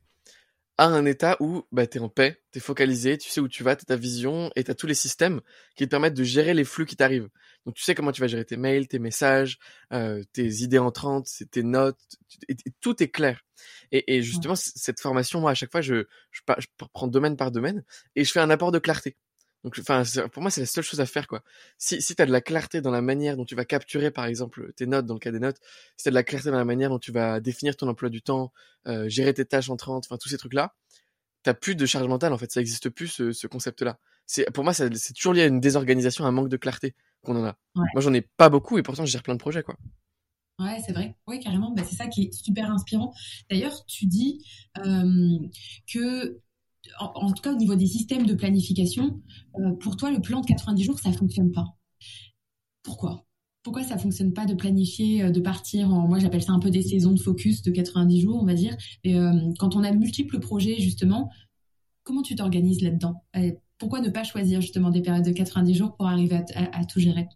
À 0.80 0.88
un 0.88 1.06
état 1.06 1.38
où 1.40 1.64
bah, 1.72 1.86
tu 1.86 2.00
es 2.00 2.02
en 2.02 2.10
paix, 2.10 2.42
tu 2.52 2.58
es 2.58 2.62
focalisé, 2.62 3.20
tu 3.20 3.30
sais 3.30 3.40
où 3.40 3.48
tu 3.48 3.64
vas, 3.64 3.76
tu 3.76 3.86
ta 3.86 3.96
vision 3.96 4.50
et 4.56 4.64
tu 4.64 4.72
as 4.72 4.74
tous 4.76 4.88
les 4.88 4.96
systèmes 4.96 5.42
qui 5.76 5.86
te 5.86 5.90
permettent 5.90 6.16
de 6.16 6.24
gérer 6.24 6.56
les 6.56 6.64
flux 6.64 6.88
qui 6.88 6.96
t'arrivent. 6.96 7.30
Donc 7.66 7.76
tu 7.76 7.84
sais 7.84 7.94
comment 7.94 8.12
tu 8.12 8.22
vas 8.22 8.28
gérer 8.28 8.44
tes 8.44 8.58
mails, 8.58 8.88
tes 8.88 8.98
messages, 8.98 9.60
euh, 9.94 10.24
tes 10.34 10.48
idées 10.64 10.80
entrantes, 10.80 11.28
tes 11.52 11.62
notes, 11.62 12.00
et, 12.50 12.56
tout 12.82 13.04
est 13.04 13.10
clair. 13.10 13.46
Et, 13.92 14.16
et 14.16 14.24
justement, 14.24 14.56
cette 14.56 15.00
formation, 15.00 15.40
moi, 15.40 15.52
à 15.52 15.54
chaque 15.54 15.72
fois, 15.72 15.82
je, 15.82 16.06
je, 16.32 16.42
je, 16.58 16.68
prends 16.92 17.08
domaine 17.08 17.38
par 17.38 17.52
domaine 17.52 17.84
et 18.16 18.24
je 18.24 18.32
fais 18.32 18.40
un 18.40 18.50
apport 18.50 18.72
de 18.72 18.80
clarté. 18.80 19.16
Donc, 19.64 19.80
enfin, 19.80 20.04
pour 20.32 20.42
moi, 20.42 20.52
c'est 20.52 20.62
la 20.62 20.68
seule 20.68 20.84
chose 20.84 21.00
à 21.00 21.06
faire, 21.06 21.28
quoi. 21.28 21.42
Si, 21.78 22.02
si 22.02 22.16
t'as 22.16 22.26
de 22.26 22.32
la 22.32 22.42
clarté 22.42 22.82
dans 22.82 22.92
la 22.92 23.02
manière 23.02 23.38
dont 23.38 23.46
tu 23.46 23.56
vas 23.56 23.64
capturer, 23.64 24.12
par 24.12 24.26
exemple, 24.26 24.74
tes 24.76 24.86
notes, 24.86 25.06
dans 25.06 25.14
le 25.14 25.20
cas 25.20 25.32
des 25.32 25.40
notes, 25.40 25.58
si 25.96 26.04
t'as 26.04 26.10
de 26.10 26.16
la 26.16 26.24
clarté 26.24 26.52
dans 26.52 26.58
la 26.58 26.66
manière 26.66 26.90
dont 26.90 27.00
tu 27.00 27.12
vas 27.12 27.40
définir 27.40 27.78
ton 27.78 27.88
emploi 27.88 28.10
du 28.10 28.22
temps, 28.22 28.52
euh, 28.88 29.08
gérer 29.08 29.34
tes 29.34 29.46
tâches 29.46 29.70
entrantes, 29.70 30.06
enfin, 30.06 30.18
tous 30.18 30.30
ces 30.30 30.38
trucs-là, 30.38 30.76
t'as 31.44 31.54
plus 31.54 31.76
de 31.76 31.86
charge 31.86 32.08
mentale, 32.08 32.34
en 32.34 32.38
fait. 32.38 32.52
Ça 32.52 32.60
existe 32.60 32.90
plus, 32.90 33.08
ce, 33.08 33.32
ce 33.32 33.48
concept-là. 33.48 34.00
C'est, 34.26 34.52
pour 34.52 34.64
moi, 34.64 34.74
c'est 34.74 34.90
toujours 35.14 35.34
lié 35.34 35.44
à 35.44 35.48
une 35.48 35.62
désorganisation, 35.62 36.26
à 36.26 36.28
un 36.28 36.32
manque 36.32 36.50
de 36.50 36.58
clarté 36.58 36.96
qu'on 37.24 37.38
en 37.38 37.46
a. 37.46 37.58
Moi, 37.76 38.02
j'en 38.02 38.14
ai 38.14 38.22
pas 38.22 38.50
beaucoup 38.50 38.78
et 38.78 38.84
pourtant, 38.84 39.06
je 39.06 39.12
gère 39.12 39.24
plein 39.24 39.36
de 39.36 39.40
projets, 39.40 39.64
quoi. 39.64 39.78
Ouais, 40.60 40.80
c'est 40.86 40.94
vrai. 40.94 41.16
Oui, 41.28 41.40
carrément. 41.40 41.72
Bah, 41.72 41.84
c'est 41.84 41.96
ça 41.96 42.08
qui 42.08 42.26
est 42.26 42.34
super 42.34 42.70
inspirant. 42.70 43.14
D'ailleurs, 43.50 43.86
tu 43.86 44.06
dis 44.06 44.46
euh, 44.78 45.40
que 45.92 46.40
en, 47.00 47.32
tout 47.32 47.42
cas 47.42 47.54
au 47.54 47.58
niveau 47.58 47.76
des 47.76 47.88
systèmes 47.88 48.26
de 48.26 48.34
planification, 48.34 49.22
euh, 49.60 49.74
pour 49.80 49.96
toi, 49.96 50.12
le 50.12 50.22
plan 50.22 50.42
de 50.42 50.46
90 50.46 50.84
jours, 50.84 51.00
ça 51.00 51.12
fonctionne 51.12 51.52
pas. 51.52 51.76
Pourquoi? 52.84 53.26
Pourquoi 53.64 53.84
ça 53.84 53.98
fonctionne 53.98 54.34
pas 54.34 54.46
de 54.46 54.54
planifier, 54.54 55.24
euh, 55.24 55.30
de 55.30 55.40
partir 55.40 55.94
en, 55.94 56.08
moi 56.08 56.20
j'appelle 56.20 56.44
ça 56.44 56.52
un 56.52 56.60
peu 56.60 56.70
des 56.70 56.82
saisons 56.82 57.14
de 57.14 57.20
focus 57.20 57.62
de 57.62 57.72
90 57.72 58.22
jours, 58.22 58.40
on 58.42 58.46
va 58.46 58.54
dire. 58.54 58.76
Et 59.04 59.16
euh, 59.16 59.32
quand 59.58 59.76
on 59.76 59.84
a 59.84 59.92
multiples 59.92 60.40
projets, 60.40 60.80
justement, 60.80 61.32
comment 62.04 62.22
tu 62.22 62.36
t'organises 62.36 62.82
là-dedans? 62.82 63.24
Pourquoi 63.78 64.02
ne 64.02 64.10
pas 64.10 64.24
choisir 64.24 64.62
justement 64.62 64.90
des 64.90 65.02
périodes 65.02 65.26
de 65.26 65.32
90 65.32 65.74
jours 65.74 65.96
pour 65.96 66.08
arriver 66.08 66.42
à 66.56 66.86
tout 66.86 67.00
gérer? 67.00 67.28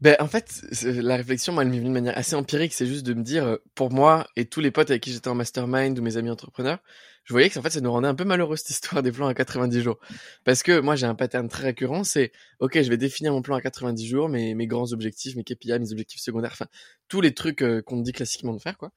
Ben, 0.00 0.16
en 0.18 0.26
fait, 0.26 0.62
la 0.82 1.16
réflexion, 1.16 1.52
moi, 1.52 1.62
elle 1.62 1.70
m'est 1.70 1.78
venue 1.78 1.88
de 1.88 1.94
manière 1.94 2.18
assez 2.18 2.34
empirique. 2.34 2.72
C'est 2.72 2.86
juste 2.86 3.06
de 3.06 3.14
me 3.14 3.22
dire, 3.22 3.58
pour 3.74 3.92
moi 3.92 4.26
et 4.34 4.44
tous 4.44 4.60
les 4.60 4.70
potes 4.70 4.90
avec 4.90 5.02
qui 5.02 5.12
j'étais 5.12 5.28
en 5.28 5.34
mastermind 5.34 5.96
ou 5.98 6.02
mes 6.02 6.16
amis 6.16 6.30
entrepreneurs, 6.30 6.80
je 7.26 7.34
voyais 7.34 7.50
que 7.50 7.58
en 7.58 7.62
fait, 7.62 7.70
ça 7.70 7.80
nous 7.80 7.90
rendait 7.90 8.06
un 8.06 8.14
peu 8.14 8.24
malheureux 8.24 8.54
cette 8.54 8.70
histoire 8.70 9.02
des 9.02 9.10
plans 9.10 9.26
à 9.26 9.34
90 9.34 9.82
jours. 9.82 9.98
Parce 10.44 10.62
que 10.62 10.78
moi, 10.78 10.94
j'ai 10.94 11.06
un 11.06 11.16
pattern 11.16 11.48
très 11.48 11.64
récurrent, 11.64 12.04
c'est, 12.04 12.30
ok, 12.60 12.80
je 12.80 12.88
vais 12.88 12.96
définir 12.96 13.32
mon 13.32 13.42
plan 13.42 13.56
à 13.56 13.60
90 13.60 14.06
jours, 14.06 14.28
mes, 14.28 14.54
mes 14.54 14.68
grands 14.68 14.92
objectifs, 14.92 15.34
mes 15.34 15.42
KPI, 15.42 15.76
mes 15.80 15.90
objectifs 15.90 16.20
secondaires, 16.20 16.52
enfin, 16.52 16.66
tous 17.08 17.20
les 17.20 17.34
trucs 17.34 17.62
euh, 17.62 17.82
qu'on 17.82 18.00
dit 18.00 18.12
classiquement 18.12 18.54
de 18.54 18.60
faire, 18.60 18.78
quoi. 18.78 18.92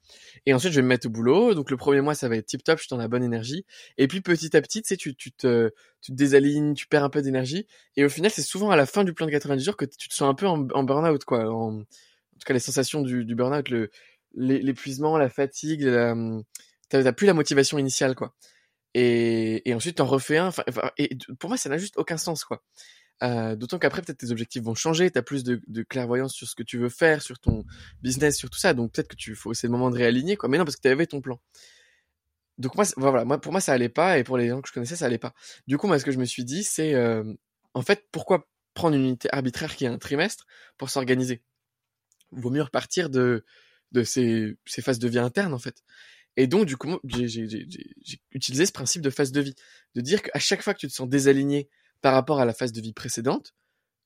Et 0.46 0.54
ensuite, 0.54 0.74
je 0.74 0.78
vais 0.78 0.84
me 0.84 0.88
mettre 0.88 1.08
au 1.08 1.10
boulot. 1.10 1.56
Donc, 1.56 1.72
le 1.72 1.78
premier 1.78 2.02
mois, 2.02 2.14
ça 2.14 2.30
va 2.30 2.36
être 2.36 2.46
tip 2.46 2.64
top, 2.64 2.78
je 2.78 2.84
suis 2.84 2.90
dans 2.92 2.98
la 2.98 3.08
bonne 3.08 3.24
énergie. 3.24 3.66
Et 3.98 4.08
puis, 4.08 4.22
petit 4.22 4.56
à 4.56 4.62
petit, 4.62 4.84
tu 4.84 4.90
sais, 4.90 4.98
tu, 4.98 5.16
tu 5.16 5.32
te, 5.32 5.72
tu 6.02 6.12
te 6.12 6.16
désalignes, 6.16 6.76
tu 6.76 6.88
perds 6.88 7.04
un 7.04 7.10
peu 7.10 7.24
d'énergie. 7.24 7.66
Et 7.98 8.06
au 8.06 8.10
final, 8.10 8.30
c'est 8.30 8.44
souvent 8.44 8.70
à 8.70 8.76
la 8.76 8.86
fin 8.86 9.04
du 9.04 9.14
plan 9.14 9.26
de 9.26 9.32
90 9.32 9.64
jours 9.64 9.76
que 9.76 9.86
tu 9.86 10.08
te 10.08 10.14
sens 10.14 10.30
un 10.30 10.36
peu 10.36 10.46
en, 10.48 10.68
en 10.70 10.84
burn-out, 10.84 11.26
quoi. 11.26 11.52
En, 11.52 11.80
tout 11.80 12.46
cas, 12.46 12.54
les 12.54 12.60
sensations 12.60 13.02
du, 13.02 13.26
du 13.26 13.34
burn-out, 13.34 13.70
le, 13.70 13.90
l'épuisement, 14.36 15.18
la 15.18 15.30
fatigue, 15.30 15.82
la, 15.82 16.16
t'as 16.90 17.12
plus 17.14 17.28
la 17.28 17.34
motivation 17.34 17.78
initiale, 17.78 18.16
quoi. 18.16 18.36
Et, 18.96 19.70
et 19.70 19.74
ensuite, 19.74 19.98
t'en 19.98 20.06
refais 20.06 20.38
un. 20.38 20.52
et 20.98 21.10
pour 21.40 21.50
moi, 21.50 21.58
ça 21.58 21.70
n'a 21.70 21.78
juste 21.78 21.98
aucun 21.98 22.18
sens, 22.18 22.44
quoi. 22.44 22.64
Euh, 23.22 23.56
D'autant 23.56 23.80
qu'après, 23.80 24.02
peut-être 24.02 24.20
tes 24.20 24.32
objectifs 24.32 24.64
vont 24.64 24.76
changer, 24.76 25.12
tu 25.12 25.18
as 25.18 25.22
plus 25.22 25.44
de, 25.44 25.62
de, 25.68 25.84
clairvoyance 25.84 26.34
sur 26.34 26.48
ce 26.48 26.56
que 26.56 26.64
tu 26.64 26.78
veux 26.78 26.90
faire, 26.90 27.22
sur 27.22 27.40
ton 27.40 27.66
business, 28.02 28.38
sur 28.38 28.50
tout 28.50 28.60
ça. 28.60 28.74
Donc 28.74 28.94
peut-être 28.94 29.10
que 29.10 29.16
tu 29.16 29.36
faut 29.36 29.54
c'est 29.54 29.68
le 29.68 29.72
moment 29.72 29.90
de 29.90 29.98
réaligner, 29.98 30.38
quoi. 30.38 30.50
Mais 30.50 30.58
non, 30.58 30.66
parce 30.66 30.78
que 30.78 30.82
tu 30.82 30.88
avais 30.88 31.06
ton 31.06 31.22
plan. 31.22 31.40
Donc 32.58 32.76
moi, 32.76 32.86
voilà, 32.98 33.26
moi, 33.26 33.40
pour 33.40 33.52
moi, 33.52 33.62
ça 33.62 33.74
allait 33.74 33.90
pas, 33.90 34.18
et 34.20 34.24
pour 34.24 34.38
les 34.38 34.50
gens 34.50 34.62
que 34.62 34.68
je 34.68 34.74
connaissais, 34.74 34.96
ça 34.98 35.06
allait 35.06 35.18
pas. 35.18 35.34
Du 35.68 35.78
coup, 35.78 35.88
moi, 35.88 35.98
ce 36.00 36.06
que 36.06 36.12
je 36.12 36.20
me 36.20 36.26
suis 36.26 36.44
dit, 36.44 36.64
c'est, 36.64 36.94
euh, 36.94 37.24
en 37.74 37.82
fait, 37.82 38.06
pourquoi 38.12 38.48
prendre 38.74 38.96
une 38.96 39.04
unité 39.06 39.30
arbitraire 39.32 39.76
qui 39.76 39.86
est 39.86 39.88
un 39.88 39.98
trimestre 39.98 40.46
pour 40.78 40.90
s'organiser? 40.90 41.42
Vaut 42.32 42.50
mieux 42.52 42.62
repartir 42.62 43.10
de, 43.10 43.46
de 43.92 44.04
ces, 44.04 44.58
ces 44.66 44.82
phases 44.82 45.00
de 45.00 45.08
vie 45.08 45.20
internes, 45.20 45.54
en 45.54 45.60
fait. 45.60 45.84
Et 46.38 46.48
donc, 46.48 46.66
du 46.66 46.78
coup, 46.78 47.00
j'ai 47.04 47.48
utilisé 48.32 48.66
ce 48.66 48.72
principe 48.72 49.02
de 49.02 49.10
phase 49.10 49.32
de 49.32 49.42
vie. 49.42 49.56
De 49.96 50.02
dire 50.02 50.22
qu'à 50.22 50.40
chaque 50.40 50.62
fois 50.62 50.74
que 50.74 50.80
tu 50.80 50.88
te 50.88 50.94
sens 50.94 51.10
désaligné 51.10 51.70
par 52.02 52.14
rapport 52.14 52.40
à 52.40 52.46
la 52.46 52.54
phase 52.54 52.72
de 52.72 52.82
vie 52.82 52.94
précédente, 52.94 53.54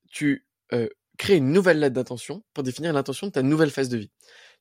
tu 0.10 0.48
euh, 0.72 0.88
crées 1.18 1.38
une 1.38 1.52
nouvelle 1.52 1.80
lettre 1.80 1.96
d'intention 1.96 2.44
pour 2.54 2.64
définir 2.64 2.94
l'intention 2.94 3.28
de 3.28 3.32
ta 3.32 3.44
nouvelle 3.44 3.70
phase 3.70 3.90
de 3.90 3.98
vie. 3.98 4.12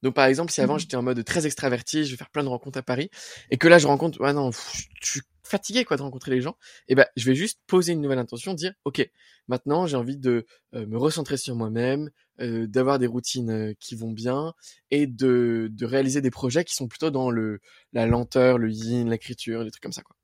Donc 0.03 0.15
par 0.15 0.27
exemple, 0.27 0.53
si 0.53 0.61
avant 0.61 0.75
mmh. 0.75 0.81
j'étais 0.81 0.97
en 0.97 1.03
mode 1.03 1.25
très 1.25 1.47
extraverti, 1.47 2.05
je 2.05 2.11
vais 2.11 2.17
faire 2.17 2.31
plein 2.31 2.43
de 2.43 2.49
rencontres 2.49 2.79
à 2.79 2.83
Paris, 2.83 3.11
et 3.51 3.57
que 3.57 3.69
là 3.69 3.79
je 3.79 3.87
rencontre, 3.87 4.19
ah 4.25 4.33
non, 4.33 4.51
je 4.51 5.11
suis 5.11 5.21
fatigué 5.45 5.85
quoi 5.85 5.97
de 5.97 6.03
rencontrer 6.03 6.31
les 6.31 6.41
gens, 6.41 6.57
et 6.89 6.93
eh 6.93 6.95
ben 6.95 7.07
je 7.17 7.25
vais 7.25 7.35
juste 7.35 7.61
poser 7.67 7.93
une 7.93 8.01
nouvelle 8.01 8.19
intention, 8.19 8.55
dire 8.55 8.73
ok, 8.85 9.09
maintenant 9.49 9.87
j'ai 9.87 9.97
envie 9.97 10.19
de 10.19 10.47
euh, 10.75 10.87
me 10.87 10.99
recentrer 10.99 11.37
sur 11.37 11.55
moi-même, 11.55 12.11
euh, 12.41 12.67
d'avoir 12.67 12.99
des 12.99 13.07
routines 13.07 13.51
euh, 13.51 13.75
qui 13.79 13.95
vont 13.95 14.11
bien 14.11 14.55
et 14.91 15.07
de, 15.07 15.69
de 15.71 15.87
réaliser 15.87 16.21
des 16.21 16.31
projets 16.31 16.65
qui 16.65 16.75
sont 16.75 16.89
plutôt 16.89 17.11
dans 17.11 17.31
le 17.31 17.61
la 17.93 18.07
lenteur, 18.07 18.59
le 18.59 18.71
yin, 18.71 19.09
l'écriture, 19.11 19.65
des 19.65 19.71
trucs 19.71 19.83
comme 19.83 19.93
ça 19.93 20.03
quoi. 20.03 20.17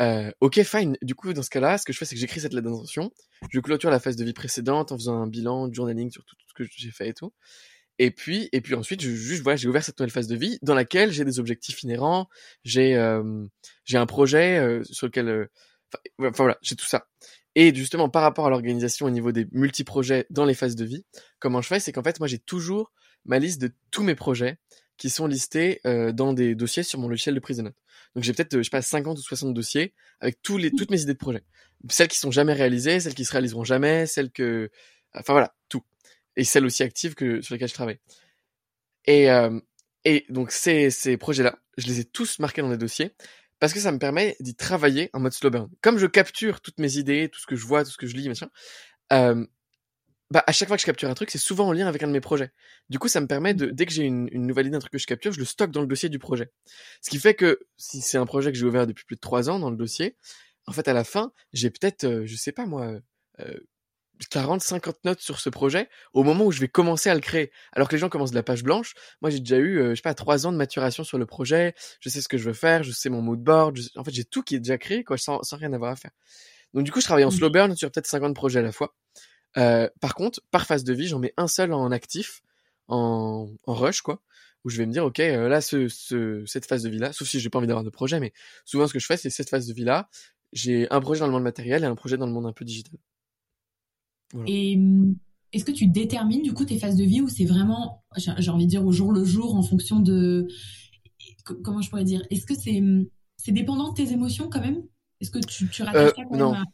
Euh, 0.00 0.30
ok, 0.40 0.62
fine. 0.62 0.96
Du 1.02 1.14
coup, 1.14 1.32
dans 1.32 1.42
ce 1.42 1.50
cas-là, 1.50 1.76
ce 1.76 1.84
que 1.84 1.92
je 1.92 1.98
fais, 1.98 2.04
c'est 2.04 2.14
que 2.14 2.20
j'écris 2.20 2.40
cette 2.40 2.54
lettre 2.54 2.68
d'intention. 2.68 3.10
Je 3.50 3.60
clôture 3.60 3.90
la 3.90 3.98
phase 3.98 4.16
de 4.16 4.24
vie 4.24 4.32
précédente 4.32 4.92
en 4.92 4.96
faisant 4.96 5.20
un 5.20 5.26
bilan, 5.26 5.72
journaling 5.72 6.10
sur 6.10 6.24
tout, 6.24 6.36
ce 6.46 6.54
que 6.54 6.68
j'ai 6.76 6.90
fait 6.90 7.08
et 7.08 7.14
tout. 7.14 7.32
Et 7.98 8.12
puis, 8.12 8.48
et 8.52 8.60
puis 8.60 8.74
ensuite, 8.74 9.02
je, 9.02 9.42
voilà, 9.42 9.56
j'ai 9.56 9.68
ouvert 9.68 9.82
cette 9.82 9.98
nouvelle 9.98 10.12
phase 10.12 10.28
de 10.28 10.36
vie 10.36 10.58
dans 10.62 10.74
laquelle 10.74 11.10
j'ai 11.10 11.24
des 11.24 11.40
objectifs 11.40 11.82
inhérents, 11.82 12.28
j'ai, 12.62 12.96
euh, 12.96 13.44
j'ai 13.84 13.98
un 13.98 14.06
projet 14.06 14.58
euh, 14.58 14.84
sur 14.84 15.08
lequel, 15.08 15.28
euh, 15.28 15.46
enfin 16.20 16.44
voilà, 16.44 16.58
j'ai 16.62 16.76
tout 16.76 16.86
ça. 16.86 17.08
Et 17.60 17.74
justement, 17.74 18.08
par 18.08 18.22
rapport 18.22 18.46
à 18.46 18.50
l'organisation 18.50 19.06
au 19.06 19.10
niveau 19.10 19.32
des 19.32 19.48
multi-projets 19.50 20.26
dans 20.30 20.44
les 20.44 20.54
phases 20.54 20.76
de 20.76 20.84
vie, 20.84 21.04
comment 21.40 21.60
je 21.60 21.66
fais, 21.66 21.80
c'est 21.80 21.90
qu'en 21.90 22.04
fait, 22.04 22.20
moi, 22.20 22.28
j'ai 22.28 22.38
toujours 22.38 22.92
ma 23.24 23.40
liste 23.40 23.60
de 23.60 23.72
tous 23.90 24.04
mes 24.04 24.14
projets 24.14 24.58
qui 24.96 25.10
sont 25.10 25.26
listés 25.26 25.80
euh, 25.84 26.12
dans 26.12 26.32
des 26.32 26.54
dossiers 26.54 26.84
sur 26.84 27.00
mon 27.00 27.08
logiciel 27.08 27.34
de 27.34 27.40
prise 27.40 27.56
de 27.56 27.62
notes. 27.62 27.82
Donc 28.14 28.22
j'ai 28.22 28.32
peut-être, 28.32 28.58
je 28.58 28.62
sais 28.62 28.70
pas, 28.70 28.80
50 28.80 29.18
ou 29.18 29.22
60 29.22 29.54
dossiers 29.54 29.92
avec 30.20 30.38
les, 30.50 30.70
toutes 30.70 30.92
mes 30.92 31.02
idées 31.02 31.14
de 31.14 31.18
projet. 31.18 31.42
Celles 31.90 32.06
qui 32.06 32.16
sont 32.16 32.30
jamais 32.30 32.52
réalisées, 32.52 33.00
celles 33.00 33.16
qui 33.16 33.24
se 33.24 33.32
réaliseront 33.32 33.64
jamais, 33.64 34.06
celles 34.06 34.30
que... 34.30 34.70
Enfin 35.12 35.32
voilà, 35.32 35.52
tout. 35.68 35.82
Et 36.36 36.44
celles 36.44 36.64
aussi 36.64 36.84
actives 36.84 37.16
que, 37.16 37.42
sur 37.42 37.56
lesquelles 37.56 37.70
je 37.70 37.74
travaille. 37.74 37.98
Et, 39.06 39.32
euh, 39.32 39.58
et 40.04 40.26
donc 40.28 40.52
ces, 40.52 40.90
ces 40.90 41.16
projets-là, 41.16 41.58
je 41.76 41.88
les 41.88 41.98
ai 41.98 42.04
tous 42.04 42.38
marqués 42.38 42.62
dans 42.62 42.70
des 42.70 42.78
dossiers 42.78 43.16
parce 43.60 43.72
que 43.72 43.80
ça 43.80 43.92
me 43.92 43.98
permet 43.98 44.36
d'y 44.40 44.54
travailler 44.54 45.10
en 45.12 45.20
mode 45.20 45.32
slow 45.32 45.50
burn. 45.50 45.68
Comme 45.80 45.98
je 45.98 46.06
capture 46.06 46.60
toutes 46.60 46.78
mes 46.78 46.96
idées, 46.96 47.28
tout 47.28 47.40
ce 47.40 47.46
que 47.46 47.56
je 47.56 47.66
vois, 47.66 47.84
tout 47.84 47.90
ce 47.90 47.96
que 47.96 48.06
je 48.06 48.16
lis, 48.16 48.28
machin, 48.28 48.48
euh, 49.12 49.46
bah, 50.30 50.44
à 50.46 50.52
chaque 50.52 50.68
fois 50.68 50.76
que 50.76 50.82
je 50.82 50.86
capture 50.86 51.08
un 51.08 51.14
truc, 51.14 51.30
c'est 51.30 51.38
souvent 51.38 51.68
en 51.68 51.72
lien 51.72 51.86
avec 51.86 52.02
un 52.02 52.06
de 52.06 52.12
mes 52.12 52.20
projets. 52.20 52.52
Du 52.90 52.98
coup, 52.98 53.08
ça 53.08 53.20
me 53.20 53.26
permet 53.26 53.54
de, 53.54 53.66
dès 53.66 53.86
que 53.86 53.92
j'ai 53.92 54.04
une, 54.04 54.28
nouvelle 54.32 54.66
idée 54.66 54.74
d'un 54.74 54.80
truc 54.80 54.92
que 54.92 54.98
je 54.98 55.06
capture, 55.06 55.32
je 55.32 55.38
le 55.38 55.46
stocke 55.46 55.70
dans 55.70 55.80
le 55.80 55.86
dossier 55.86 56.10
du 56.10 56.18
projet. 56.18 56.52
Ce 57.00 57.08
qui 57.08 57.18
fait 57.18 57.34
que 57.34 57.60
si 57.78 58.02
c'est 58.02 58.18
un 58.18 58.26
projet 58.26 58.52
que 58.52 58.58
j'ai 58.58 58.66
ouvert 58.66 58.86
depuis 58.86 59.04
plus 59.04 59.16
de 59.16 59.20
trois 59.20 59.48
ans 59.48 59.58
dans 59.58 59.70
le 59.70 59.76
dossier, 59.76 60.16
en 60.66 60.72
fait, 60.72 60.86
à 60.86 60.92
la 60.92 61.04
fin, 61.04 61.32
j'ai 61.54 61.70
peut-être, 61.70 62.04
euh, 62.04 62.26
je 62.26 62.36
sais 62.36 62.52
pas 62.52 62.66
moi, 62.66 63.00
euh, 63.40 63.58
40, 64.26 64.60
50 64.60 65.04
notes 65.04 65.20
sur 65.20 65.40
ce 65.40 65.48
projet 65.48 65.88
au 66.12 66.22
moment 66.22 66.44
où 66.44 66.52
je 66.52 66.60
vais 66.60 66.68
commencer 66.68 67.10
à 67.10 67.14
le 67.14 67.20
créer. 67.20 67.50
Alors 67.72 67.88
que 67.88 67.94
les 67.94 67.98
gens 67.98 68.08
commencent 68.08 68.30
de 68.30 68.36
la 68.36 68.42
page 68.42 68.62
blanche. 68.62 68.94
Moi, 69.22 69.30
j'ai 69.30 69.40
déjà 69.40 69.58
eu, 69.58 69.78
euh, 69.78 69.90
je 69.90 69.96
sais 69.96 70.02
pas, 70.02 70.14
trois 70.14 70.46
ans 70.46 70.52
de 70.52 70.56
maturation 70.56 71.04
sur 71.04 71.18
le 71.18 71.26
projet. 71.26 71.74
Je 72.00 72.08
sais 72.08 72.20
ce 72.20 72.28
que 72.28 72.38
je 72.38 72.44
veux 72.44 72.54
faire, 72.54 72.82
je 72.82 72.90
sais 72.92 73.08
mon 73.08 73.22
mood 73.22 73.40
board. 73.40 73.78
En 73.96 74.04
fait, 74.04 74.12
j'ai 74.12 74.24
tout 74.24 74.42
qui 74.42 74.56
est 74.56 74.60
déjà 74.60 74.78
créé, 74.78 75.04
quoi, 75.04 75.18
sans, 75.18 75.42
sans 75.42 75.56
rien 75.56 75.72
avoir 75.72 75.92
à 75.92 75.96
faire. 75.96 76.10
Donc, 76.74 76.84
du 76.84 76.92
coup, 76.92 77.00
je 77.00 77.04
travaille 77.04 77.24
en 77.24 77.28
mmh. 77.28 77.32
slow 77.32 77.50
burn 77.50 77.76
sur 77.76 77.90
peut-être 77.90 78.06
50 78.06 78.34
projets 78.34 78.58
à 78.58 78.62
la 78.62 78.72
fois. 78.72 78.94
Euh, 79.56 79.88
par 80.00 80.14
contre, 80.14 80.40
par 80.50 80.66
phase 80.66 80.84
de 80.84 80.92
vie, 80.92 81.06
j'en 81.06 81.18
mets 81.18 81.32
un 81.36 81.48
seul 81.48 81.72
en 81.72 81.90
actif, 81.90 82.42
en, 82.88 83.48
en 83.66 83.74
rush, 83.74 84.02
quoi. 84.02 84.20
où 84.64 84.70
je 84.70 84.76
vais 84.78 84.86
me 84.86 84.92
dire, 84.92 85.04
ok, 85.04 85.18
là, 85.18 85.60
ce, 85.60 85.88
ce, 85.88 86.44
cette 86.46 86.66
phase 86.66 86.82
de 86.82 86.90
vie-là, 86.90 87.12
sauf 87.12 87.26
si 87.28 87.40
j'ai 87.40 87.48
pas 87.48 87.58
envie 87.58 87.66
d'avoir 87.66 87.84
de 87.84 87.90
projet, 87.90 88.20
mais 88.20 88.32
souvent 88.64 88.86
ce 88.86 88.92
que 88.92 88.98
je 88.98 89.06
fais, 89.06 89.16
c'est 89.16 89.30
cette 89.30 89.48
phase 89.48 89.66
de 89.66 89.72
vie-là, 89.72 90.08
j'ai 90.52 90.90
un 90.90 91.00
projet 91.00 91.20
dans 91.20 91.26
le 91.26 91.32
monde 91.32 91.42
matériel 91.42 91.82
et 91.84 91.86
un 91.86 91.94
projet 91.94 92.16
dans 92.16 92.26
le 92.26 92.32
monde 92.32 92.46
un 92.46 92.52
peu 92.52 92.64
digital. 92.64 92.98
Et 94.46 94.76
hum, 94.76 95.16
est-ce 95.52 95.64
que 95.64 95.72
tu 95.72 95.86
détermines 95.86 96.42
du 96.42 96.52
coup 96.52 96.64
tes 96.64 96.78
phases 96.78 96.96
de 96.96 97.04
vie 97.04 97.20
ou 97.20 97.28
c'est 97.28 97.44
vraiment, 97.46 98.04
j'ai 98.16 98.50
envie 98.50 98.66
de 98.66 98.70
dire 98.70 98.84
au 98.84 98.92
jour 98.92 99.12
le 99.12 99.24
jour 99.24 99.54
en 99.54 99.62
fonction 99.62 100.00
de, 100.00 100.46
comment 101.64 101.80
je 101.80 101.88
pourrais 101.88 102.04
dire, 102.04 102.22
est-ce 102.30 102.44
que 102.44 102.54
c'est 102.54 102.78
hum, 102.78 103.06
c'est 103.38 103.52
dépendant 103.52 103.90
de 103.90 103.94
tes 103.94 104.12
émotions 104.12 104.48
quand 104.50 104.60
même? 104.60 104.82
Est-ce 105.20 105.30
que 105.30 105.38
tu, 105.38 105.68
tu 105.68 105.82
rattaches 105.82 106.14
ça 106.14 106.22
quand 106.28 106.36
non. 106.36 106.52
même 106.52 106.64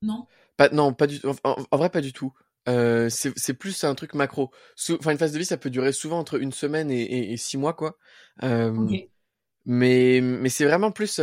Non? 0.00 0.26
Pas, 0.56 0.68
Non, 0.70 0.94
pas 0.94 1.06
du 1.06 1.20
tout. 1.20 1.28
En, 1.44 1.76
vrai, 1.76 1.90
pas 1.90 2.00
du 2.00 2.12
tout. 2.12 2.32
Euh, 2.68 3.08
c'est 3.10 3.54
plus 3.54 3.84
un 3.84 3.94
truc 3.94 4.14
macro. 4.14 4.50
Enfin, 4.90 5.12
une 5.12 5.18
phase 5.18 5.32
de 5.32 5.38
vie, 5.38 5.44
ça 5.44 5.56
peut 5.56 5.70
durer 5.70 5.92
souvent 5.92 6.18
entre 6.18 6.40
une 6.40 6.52
semaine 6.52 6.90
et, 6.90 7.32
et, 7.32 7.36
six 7.36 7.58
mois, 7.58 7.74
quoi. 7.74 7.98
Euh, 8.42 8.72
Mais, 9.66 10.20
mais 10.22 10.48
c'est 10.48 10.64
vraiment 10.64 10.92
plus. 10.92 11.20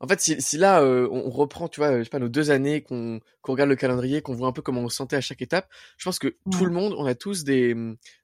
En 0.00 0.08
fait, 0.08 0.20
si, 0.20 0.40
si 0.40 0.56
là, 0.56 0.82
euh, 0.82 1.08
on 1.10 1.28
reprend, 1.28 1.68
tu 1.68 1.80
vois, 1.80 1.98
je 1.98 2.04
sais 2.04 2.10
pas, 2.10 2.18
nos 2.18 2.30
deux 2.30 2.50
années, 2.50 2.82
qu'on 2.82 3.20
regarde 3.42 3.68
le 3.68 3.76
calendrier, 3.76 4.22
qu'on 4.22 4.34
voit 4.34 4.48
un 4.48 4.52
peu 4.52 4.62
comment 4.62 4.80
on 4.80 4.88
se 4.88 4.96
sentait 4.96 5.16
à 5.16 5.20
chaque 5.20 5.42
étape, 5.42 5.68
je 5.98 6.04
pense 6.04 6.18
que 6.18 6.36
tout 6.50 6.64
le 6.64 6.72
monde, 6.72 6.94
on 6.96 7.04
a 7.04 7.14
tous 7.14 7.44
des, 7.44 7.74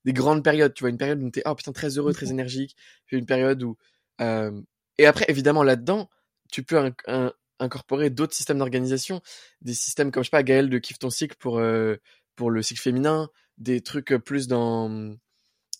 des 0.04 0.12
grandes 0.14 0.42
périodes, 0.42 0.72
tu 0.72 0.82
vois, 0.84 0.90
une 0.90 0.96
période 0.96 1.22
où 1.22 1.30
t'es, 1.30 1.42
oh 1.44 1.54
putain, 1.54 1.72
très 1.72 1.98
heureux, 1.98 2.14
très 2.14 2.30
énergique, 2.30 2.76
puis 3.06 3.18
une 3.18 3.26
période 3.26 3.62
où... 3.62 3.76
Euh... 4.22 4.60
Et 4.98 5.04
après, 5.06 5.26
évidemment, 5.28 5.62
là-dedans, 5.62 6.08
tu 6.50 6.62
peux 6.62 6.78
un, 6.78 7.32
incorporer 7.58 8.08
d'autres 8.08 8.34
systèmes 8.34 8.58
d'organisation, 8.58 9.20
des 9.60 9.74
systèmes 9.74 10.10
comme, 10.10 10.22
je 10.22 10.28
sais 10.28 10.36
pas, 10.36 10.42
Gaël 10.42 10.70
de 10.70 10.78
Kiff 10.78 10.98
ton 10.98 11.10
cycle 11.10 11.36
pour, 11.38 11.58
euh, 11.58 11.96
pour 12.36 12.50
le 12.50 12.62
cycle 12.62 12.80
féminin, 12.80 13.28
des 13.58 13.82
trucs 13.82 14.14
plus 14.24 14.48
dans 14.48 15.14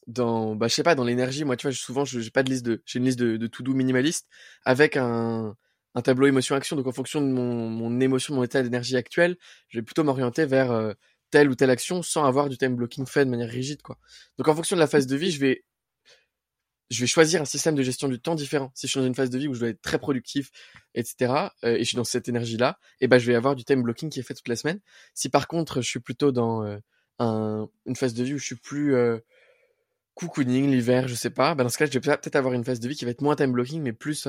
dans 0.06 0.54
bah 0.54 0.68
je 0.68 0.74
sais 0.74 0.84
pas 0.84 0.94
dans 0.94 1.04
l'énergie. 1.04 1.44
Moi 1.44 1.56
tu 1.56 1.66
vois 1.66 1.74
souvent 1.74 2.04
j'ai 2.04 2.30
pas 2.30 2.42
de 2.44 2.50
liste 2.50 2.64
de 2.64 2.80
j'ai 2.86 3.00
une 3.00 3.04
liste 3.04 3.18
de, 3.18 3.36
de 3.36 3.46
to 3.48 3.64
do 3.64 3.74
minimaliste 3.74 4.28
avec 4.64 4.96
un 4.96 5.56
un 5.96 6.02
tableau 6.02 6.28
émotion-action. 6.28 6.76
Donc 6.76 6.86
en 6.86 6.92
fonction 6.92 7.20
de 7.20 7.26
mon, 7.26 7.68
mon 7.68 7.98
émotion, 8.00 8.34
mon 8.34 8.44
état 8.44 8.62
d'énergie 8.62 8.96
actuel, 8.96 9.36
je 9.68 9.78
vais 9.78 9.82
plutôt 9.82 10.04
m'orienter 10.04 10.44
vers 10.44 10.70
euh, 10.70 10.92
telle 11.30 11.48
ou 11.50 11.56
telle 11.56 11.70
action 11.70 12.02
sans 12.02 12.24
avoir 12.24 12.48
du 12.48 12.58
time 12.58 12.76
blocking 12.76 13.06
fait 13.06 13.24
de 13.24 13.30
manière 13.30 13.48
rigide. 13.48 13.82
quoi. 13.82 13.98
Donc 14.38 14.46
en 14.46 14.54
fonction 14.54 14.76
de 14.76 14.80
la 14.80 14.86
phase 14.86 15.06
de 15.06 15.16
vie, 15.16 15.32
je 15.32 15.40
vais 15.40 15.64
je 16.88 17.00
vais 17.00 17.08
choisir 17.08 17.42
un 17.42 17.46
système 17.46 17.74
de 17.74 17.82
gestion 17.82 18.06
du 18.06 18.20
temps 18.20 18.36
différent. 18.36 18.70
Si 18.74 18.86
je 18.86 18.92
suis 18.92 19.00
dans 19.00 19.06
une 19.06 19.14
phase 19.14 19.30
de 19.30 19.38
vie 19.38 19.48
où 19.48 19.54
je 19.54 19.58
dois 19.58 19.70
être 19.70 19.82
très 19.82 19.98
productif, 19.98 20.52
etc., 20.94 21.32
euh, 21.64 21.74
et 21.74 21.80
je 21.80 21.84
suis 21.84 21.96
dans 21.96 22.04
cette 22.04 22.28
énergie-là, 22.28 22.78
et 23.00 23.06
eh 23.06 23.08
ben 23.08 23.18
je 23.18 23.26
vais 23.26 23.34
avoir 23.34 23.56
du 23.56 23.64
time 23.64 23.82
blocking 23.82 24.08
qui 24.08 24.20
est 24.20 24.22
fait 24.22 24.34
toute 24.34 24.46
la 24.46 24.54
semaine. 24.54 24.78
Si 25.12 25.28
par 25.28 25.48
contre 25.48 25.80
je 25.80 25.88
suis 25.88 25.98
plutôt 25.98 26.30
dans 26.30 26.62
euh, 26.62 26.78
un, 27.18 27.68
une 27.86 27.96
phase 27.96 28.14
de 28.14 28.22
vie 28.22 28.34
où 28.34 28.38
je 28.38 28.44
suis 28.44 28.54
plus 28.54 28.94
euh, 28.94 29.18
cocooning 30.14 30.70
l'hiver, 30.70 31.08
je 31.08 31.16
sais 31.16 31.30
pas, 31.30 31.56
ben 31.56 31.64
dans 31.64 31.70
ce 31.70 31.78
cas, 31.78 31.86
je 31.86 31.92
vais 31.92 32.00
peut-être 32.00 32.36
avoir 32.36 32.54
une 32.54 32.64
phase 32.64 32.78
de 32.78 32.88
vie 32.88 32.94
qui 32.94 33.04
va 33.04 33.10
être 33.10 33.22
moins 33.22 33.34
time 33.34 33.50
blocking, 33.50 33.82
mais 33.82 33.92
plus 33.92 34.28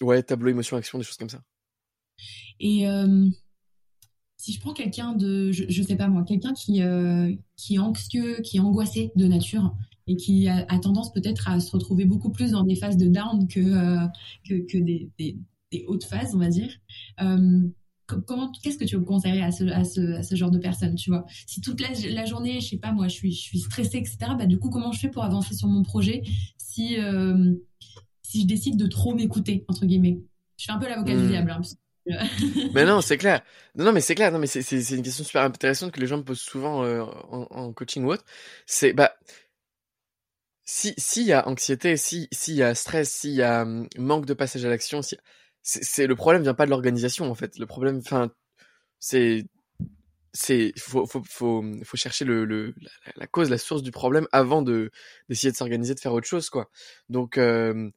Ouais, 0.00 0.22
tableau 0.22 0.50
émotion 0.50 0.76
action, 0.76 0.98
des 0.98 1.04
choses 1.04 1.16
comme 1.16 1.28
ça. 1.28 1.42
Et 2.58 2.88
euh, 2.88 3.28
si 4.36 4.52
je 4.52 4.60
prends 4.60 4.72
quelqu'un 4.72 5.12
de, 5.14 5.50
je, 5.52 5.82
sais 5.82 5.96
pas 5.96 6.08
moi, 6.08 6.24
quelqu'un 6.24 6.52
qui 6.52 6.82
euh, 6.82 7.34
qui 7.56 7.74
est 7.74 7.78
anxieux, 7.78 8.40
qui 8.42 8.58
est 8.58 8.60
angoissé 8.60 9.12
de 9.16 9.26
nature 9.26 9.74
et 10.06 10.16
qui 10.16 10.48
a, 10.48 10.64
tendance 10.78 11.12
peut-être 11.12 11.48
à 11.48 11.60
se 11.60 11.70
retrouver 11.70 12.04
beaucoup 12.04 12.30
plus 12.30 12.52
dans 12.52 12.64
des 12.64 12.74
phases 12.74 12.96
de 12.96 13.06
down 13.06 13.46
que 13.46 13.60
euh, 13.60 14.06
que, 14.48 14.78
des, 14.78 15.10
des, 15.18 15.84
hautes 15.86 16.04
phases, 16.04 16.34
on 16.34 16.38
va 16.38 16.48
dire. 16.48 16.72
comment, 18.06 18.50
qu'est-ce 18.62 18.76
que 18.76 18.84
tu 18.84 18.96
veux 18.96 19.04
conseiller 19.04 19.42
à 19.42 19.52
ce, 19.52 19.64
à 19.64 19.84
ce, 19.84 20.00
à 20.14 20.22
ce 20.24 20.34
genre 20.34 20.50
de 20.50 20.58
personne, 20.58 20.96
tu 20.96 21.10
vois? 21.10 21.24
Si 21.46 21.60
toute 21.60 21.80
la, 21.80 21.88
la, 22.10 22.24
journée, 22.24 22.60
je 22.60 22.70
sais 22.70 22.78
pas 22.78 22.90
moi, 22.90 23.06
je 23.06 23.14
suis, 23.14 23.32
je 23.32 23.40
suis 23.40 23.60
stressée, 23.60 23.98
etc. 23.98 24.16
Bah 24.36 24.46
du 24.46 24.58
coup, 24.58 24.70
comment 24.70 24.90
je 24.90 24.98
fais 24.98 25.10
pour 25.10 25.22
avancer 25.22 25.54
sur 25.54 25.68
mon 25.68 25.82
projet 25.82 26.22
si 26.56 26.96
si 28.30 28.42
je 28.42 28.46
décide 28.46 28.76
de 28.76 28.86
trop 28.86 29.12
m'écouter, 29.12 29.64
entre 29.66 29.86
guillemets. 29.86 30.20
Je 30.56 30.66
fais 30.66 30.70
un 30.70 30.78
peu 30.78 30.88
l'avocat 30.88 31.16
du 31.16 31.24
hmm. 31.24 31.28
diable. 31.28 31.50
Hein, 31.50 31.60
mais 32.74 32.84
non, 32.84 33.00
c'est 33.00 33.18
clair. 33.18 33.42
Non, 33.74 33.86
non, 33.86 33.92
mais 33.92 34.00
c'est 34.00 34.14
clair. 34.14 34.30
Non, 34.30 34.38
mais 34.38 34.46
c'est, 34.46 34.62
c'est, 34.62 34.94
une 34.94 35.02
question 35.02 35.24
super 35.24 35.42
intéressante 35.42 35.90
que 35.90 35.98
les 35.98 36.06
gens 36.06 36.18
me 36.18 36.22
posent 36.22 36.40
souvent 36.40 36.84
euh, 36.84 37.02
en, 37.02 37.72
coaching 37.72 38.04
ou 38.04 38.12
autre. 38.12 38.24
C'est, 38.66 38.92
bah, 38.92 39.16
si, 40.64 40.94
s'il 40.96 41.24
y 41.26 41.32
a 41.32 41.48
anxiété, 41.48 41.96
si, 41.96 42.28
s'il 42.30 42.54
y 42.54 42.62
a 42.62 42.76
stress, 42.76 43.10
s'il 43.10 43.32
y 43.32 43.42
a 43.42 43.62
hum, 43.62 43.88
manque 43.98 44.26
de 44.26 44.34
passage 44.34 44.64
à 44.64 44.68
l'action, 44.68 45.02
si, 45.02 45.16
c'est, 45.62 46.06
le 46.06 46.14
problème 46.14 46.42
vient 46.44 46.54
pas 46.54 46.66
de 46.66 46.70
l'organisation, 46.70 47.28
en 47.28 47.34
fait. 47.34 47.58
Le 47.58 47.66
problème, 47.66 47.98
enfin, 47.98 48.30
c'est, 49.00 49.44
c'est, 50.32 50.72
faut, 50.78 51.04
faut, 51.04 51.22
faut, 51.28 51.64
faut 51.82 51.96
chercher 51.96 52.24
le, 52.24 52.44
le 52.44 52.74
la, 53.16 53.26
cause, 53.26 53.50
la 53.50 53.58
source 53.58 53.82
du 53.82 53.90
problème 53.90 54.28
avant 54.30 54.62
de, 54.62 54.92
d'essayer 55.28 55.50
de 55.50 55.56
s'organiser, 55.56 55.94
de 55.96 56.00
faire 56.00 56.12
autre 56.12 56.28
chose, 56.28 56.48
quoi. 56.48 56.70
Donc, 57.08 57.38
euh, 57.38 57.90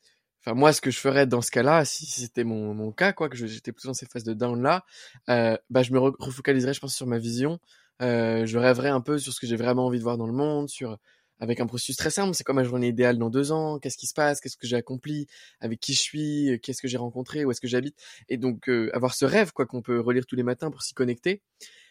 Enfin, 0.46 0.56
moi, 0.56 0.74
ce 0.74 0.82
que 0.82 0.92
je 0.92 1.00
ferais 1.00 1.26
dans 1.26 1.42
ce 1.42 1.52
cas-là, 1.52 1.86
si 1.86 2.06
c'était 2.06 2.44
mon, 2.44 2.74
mon 2.74 2.92
cas, 2.92 3.14
quoi, 3.14 3.30
que 3.30 3.38
j'étais 3.38 3.72
plutôt 3.72 3.88
dans 3.88 3.94
ces 3.94 4.06
phases 4.06 4.26
de 4.26 4.34
down-là, 4.34 4.86
euh, 5.30 5.58
bah, 5.70 5.84
je 5.84 5.94
me 5.94 6.00
refocaliserais, 6.00 6.74
je 6.74 6.82
pense, 6.82 6.96
sur 6.96 7.08
ma 7.08 7.18
vision. 7.18 7.60
Euh, 8.02 8.46
je 8.46 8.58
rêverais 8.58 8.90
un 8.90 9.02
peu 9.02 9.18
sur 9.20 9.32
ce 9.32 9.40
que 9.40 9.48
j'ai 9.48 9.56
vraiment 9.56 9.86
envie 9.86 10.00
de 10.00 10.04
voir 10.04 10.18
dans 10.18 10.28
le 10.28 10.34
monde, 10.34 10.70
sur 10.70 10.98
avec 11.40 11.60
un 11.60 11.66
processus 11.66 11.98
très 11.98 12.10
simple. 12.10 12.34
C'est 12.34 12.44
quoi 12.44 12.56
ma 12.56 12.64
journée 12.64 12.88
idéale 12.88 13.18
dans 13.18 13.30
deux 13.30 13.52
ans? 13.52 13.80
Qu'est-ce 13.80 13.98
qui 13.98 14.08
se 14.08 14.14
passe? 14.14 14.40
Qu'est-ce 14.40 14.58
que 14.58 14.68
j'ai 14.68 14.78
accompli? 14.78 15.28
Avec 15.60 15.80
qui 15.80 15.94
je 15.94 16.00
suis? 16.00 16.60
Qu'est-ce 16.62 16.82
que 16.82 16.88
j'ai 16.88 16.98
rencontré? 16.98 17.44
Où 17.46 17.52
est-ce 17.52 17.62
que 17.62 17.68
j'habite? 17.68 17.98
Et 18.30 18.38
donc 18.38 18.70
euh, 18.70 18.90
avoir 18.94 19.14
ce 19.14 19.26
rêve, 19.26 19.52
quoi, 19.52 19.66
qu'on 19.66 19.82
peut 19.82 20.00
relire 20.00 20.26
tous 20.26 20.36
les 20.36 20.44
matins 20.44 20.72
pour 20.72 20.82
s'y 20.82 20.94
connecter. 20.94 21.42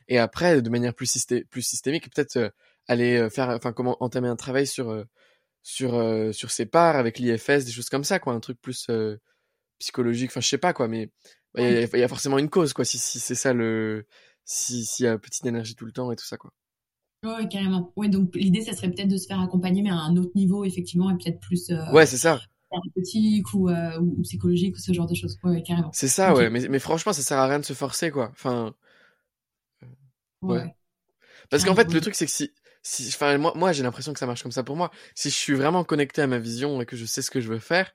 Et 0.09 0.19
après, 0.19 0.63
de 0.63 0.71
manière 0.71 0.95
plus, 0.95 1.27
plus 1.51 1.63
systémique, 1.63 2.11
peut-être 2.13 2.37
euh, 2.37 2.51
aller 2.89 3.17
euh, 3.17 3.31
faire, 3.31 3.51
enfin, 3.51 3.73
comment 3.73 3.97
entamer 4.03 4.29
un 4.29 4.37
travail 4.37 4.67
sur 4.67 5.05
sur 5.63 5.95
euh, 5.95 6.33
sur 6.33 6.51
ses 6.51 6.67
parts 6.67 6.97
avec 6.97 7.19
l'IFS, 7.19 7.65
des 7.65 7.71
choses 7.71 7.89
comme 7.89 8.05
ça, 8.05 8.19
quoi, 8.19 8.33
un 8.33 8.41
truc 8.41 8.61
plus 8.61 8.87
euh, 8.91 9.17
psychologique. 9.79 10.31
Enfin, 10.31 10.41
je 10.41 10.49
sais 10.49 10.59
pas 10.59 10.73
quoi, 10.73 10.89
mais 10.89 11.11
bah, 11.55 11.63
il 11.63 11.99
y, 11.99 12.03
a 12.03 12.09
forcément 12.09 12.39
une 12.39 12.51
cause, 12.51 12.73
quoi. 12.73 12.85
Si, 12.85 12.99
si 12.99 13.21
c'est 13.21 13.35
ça 13.35 13.53
le, 13.53 14.07
si 14.45 14.85
s'il 14.85 15.05
y 15.07 15.09
a 15.09 15.19
petite 15.19 15.47
énergie 15.47 15.75
tout 15.75 15.87
le 15.87 15.93
temps 15.93 16.11
et 16.13 16.17
tout 16.17 16.25
ça, 16.25 16.37
quoi. 16.37 16.53
Ouais, 17.25 17.47
carrément. 17.49 17.93
Ouais, 17.97 18.09
donc 18.09 18.35
l'idée, 18.35 18.63
ça 18.63 18.73
serait 18.73 18.91
peut-être 18.91 19.09
de 19.09 19.17
se 19.17 19.29
faire 19.29 19.41
accompagner, 19.41 19.83
mais 19.83 19.91
à 19.91 19.95
un 19.95 20.17
autre 20.17 20.33
niveau, 20.35 20.65
effectivement, 20.65 21.11
et 21.11 21.15
peut-être 21.15 21.41
plus. 21.41 21.71
Euh, 21.71 21.93
ouais, 21.93 22.07
c'est 22.07 22.17
ça. 22.17 22.41
Thérapeutique 22.71 23.53
ou, 23.55 23.71
ou, 23.71 24.23
psychologique 24.23 24.77
ou 24.77 24.81
ce 24.81 24.93
genre 24.93 25.07
de 25.07 25.15
choses. 25.15 25.39
Ouais, 25.45 25.63
carrément. 25.63 25.91
C'est 25.93 26.09
ça, 26.09 26.35
ouais. 26.35 26.51
Mais, 26.51 26.67
mais 26.69 26.79
franchement, 26.79 27.13
ça 27.13 27.23
sert 27.23 27.39
à 27.39 27.47
rien 27.47 27.61
de 27.61 27.65
se 27.65 27.75
forcer, 27.75 28.11
quoi. 28.11 28.31
Enfin. 28.33 28.75
Ouais. 30.41 30.75
Parce 31.51 31.65
qu'en 31.65 31.75
fait, 31.75 31.93
le 31.93 32.01
truc, 32.01 32.15
c'est 32.15 32.25
que 32.25 32.33
si, 32.33 32.51
si, 32.83 33.07
enfin, 33.09 33.39
moi, 33.39 33.53
moi 33.57 33.73
j'ai 33.73 33.83
l'impression 33.83 34.13
que 34.13 34.19
ça 34.19 34.27
marche 34.27 34.43
comme 34.43 34.53
ça 34.53 34.63
pour 34.65 34.77
moi. 34.77 34.91
Si 35.15 35.31
je 35.31 35.35
suis 35.37 35.55
vraiment 35.55 35.85
connecté 35.85 36.23
à 36.23 36.27
ma 36.27 36.39
vision 36.39 36.81
et 36.83 36.87
que 36.87 36.97
je 36.97 37.05
sais 37.05 37.23
ce 37.23 37.31
que 37.31 37.41
je 37.41 37.49
veux 37.49 37.59
faire, 37.59 37.93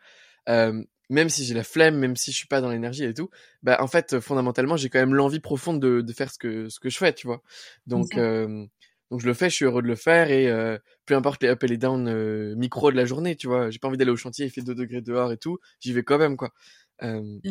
euh, 0.50 0.82
même 1.10 1.30
si 1.30 1.46
j'ai 1.46 1.54
la 1.54 1.64
flemme, 1.64 1.98
même 1.98 2.16
si 2.16 2.32
je 2.32 2.38
suis 2.38 2.48
pas 2.48 2.62
dans 2.62 2.70
l'énergie 2.70 3.04
et 3.04 3.14
tout, 3.14 3.30
bah 3.64 3.78
en 3.82 3.88
fait 3.88 4.20
fondamentalement 4.20 4.78
j'ai 4.78 4.90
quand 4.90 5.00
même 5.00 5.14
l'envie 5.16 5.40
profonde 5.40 5.82
de, 5.82 6.02
de 6.02 6.14
faire 6.14 6.32
ce 6.32 6.38
que 6.38 6.70
ce 6.70 6.80
que 6.80 6.90
je 6.90 6.98
fais, 6.98 7.14
tu 7.14 7.28
vois. 7.28 7.42
Donc 7.86 8.18
euh, 8.18 8.66
donc 9.12 9.22
je 9.22 9.26
le 9.28 9.34
fais, 9.34 9.50
je 9.50 9.56
suis 9.56 9.66
heureux 9.66 9.82
de 9.82 9.88
le 9.88 9.96
faire 9.96 10.32
et 10.32 10.50
euh, 10.50 10.78
peu 11.06 11.16
importe 11.16 11.42
les 11.44 11.50
up 11.50 11.64
et 11.64 11.68
les 11.68 11.78
down 11.78 12.08
euh, 12.10 12.56
micro 12.56 12.92
de 12.92 12.98
la 12.98 13.06
journée, 13.06 13.36
tu 13.36 13.48
vois. 13.48 13.70
J'ai 13.70 13.80
pas 13.80 13.88
envie 13.88 13.98
d'aller 13.98 14.12
au 14.12 14.18
chantier, 14.18 14.46
il 14.46 14.52
fait 14.52 14.62
2 14.62 14.76
degrés 14.76 15.02
dehors 15.02 15.32
et 15.32 15.38
tout, 15.38 15.60
j'y 15.80 15.94
vais 15.94 16.04
quand 16.04 16.18
même 16.18 16.36
quoi. 16.38 16.52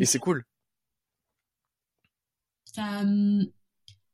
Et 0.01 0.07
c'est 0.07 0.19
cool. 0.19 0.45
Ça, 2.65 3.01
hum, 3.01 3.47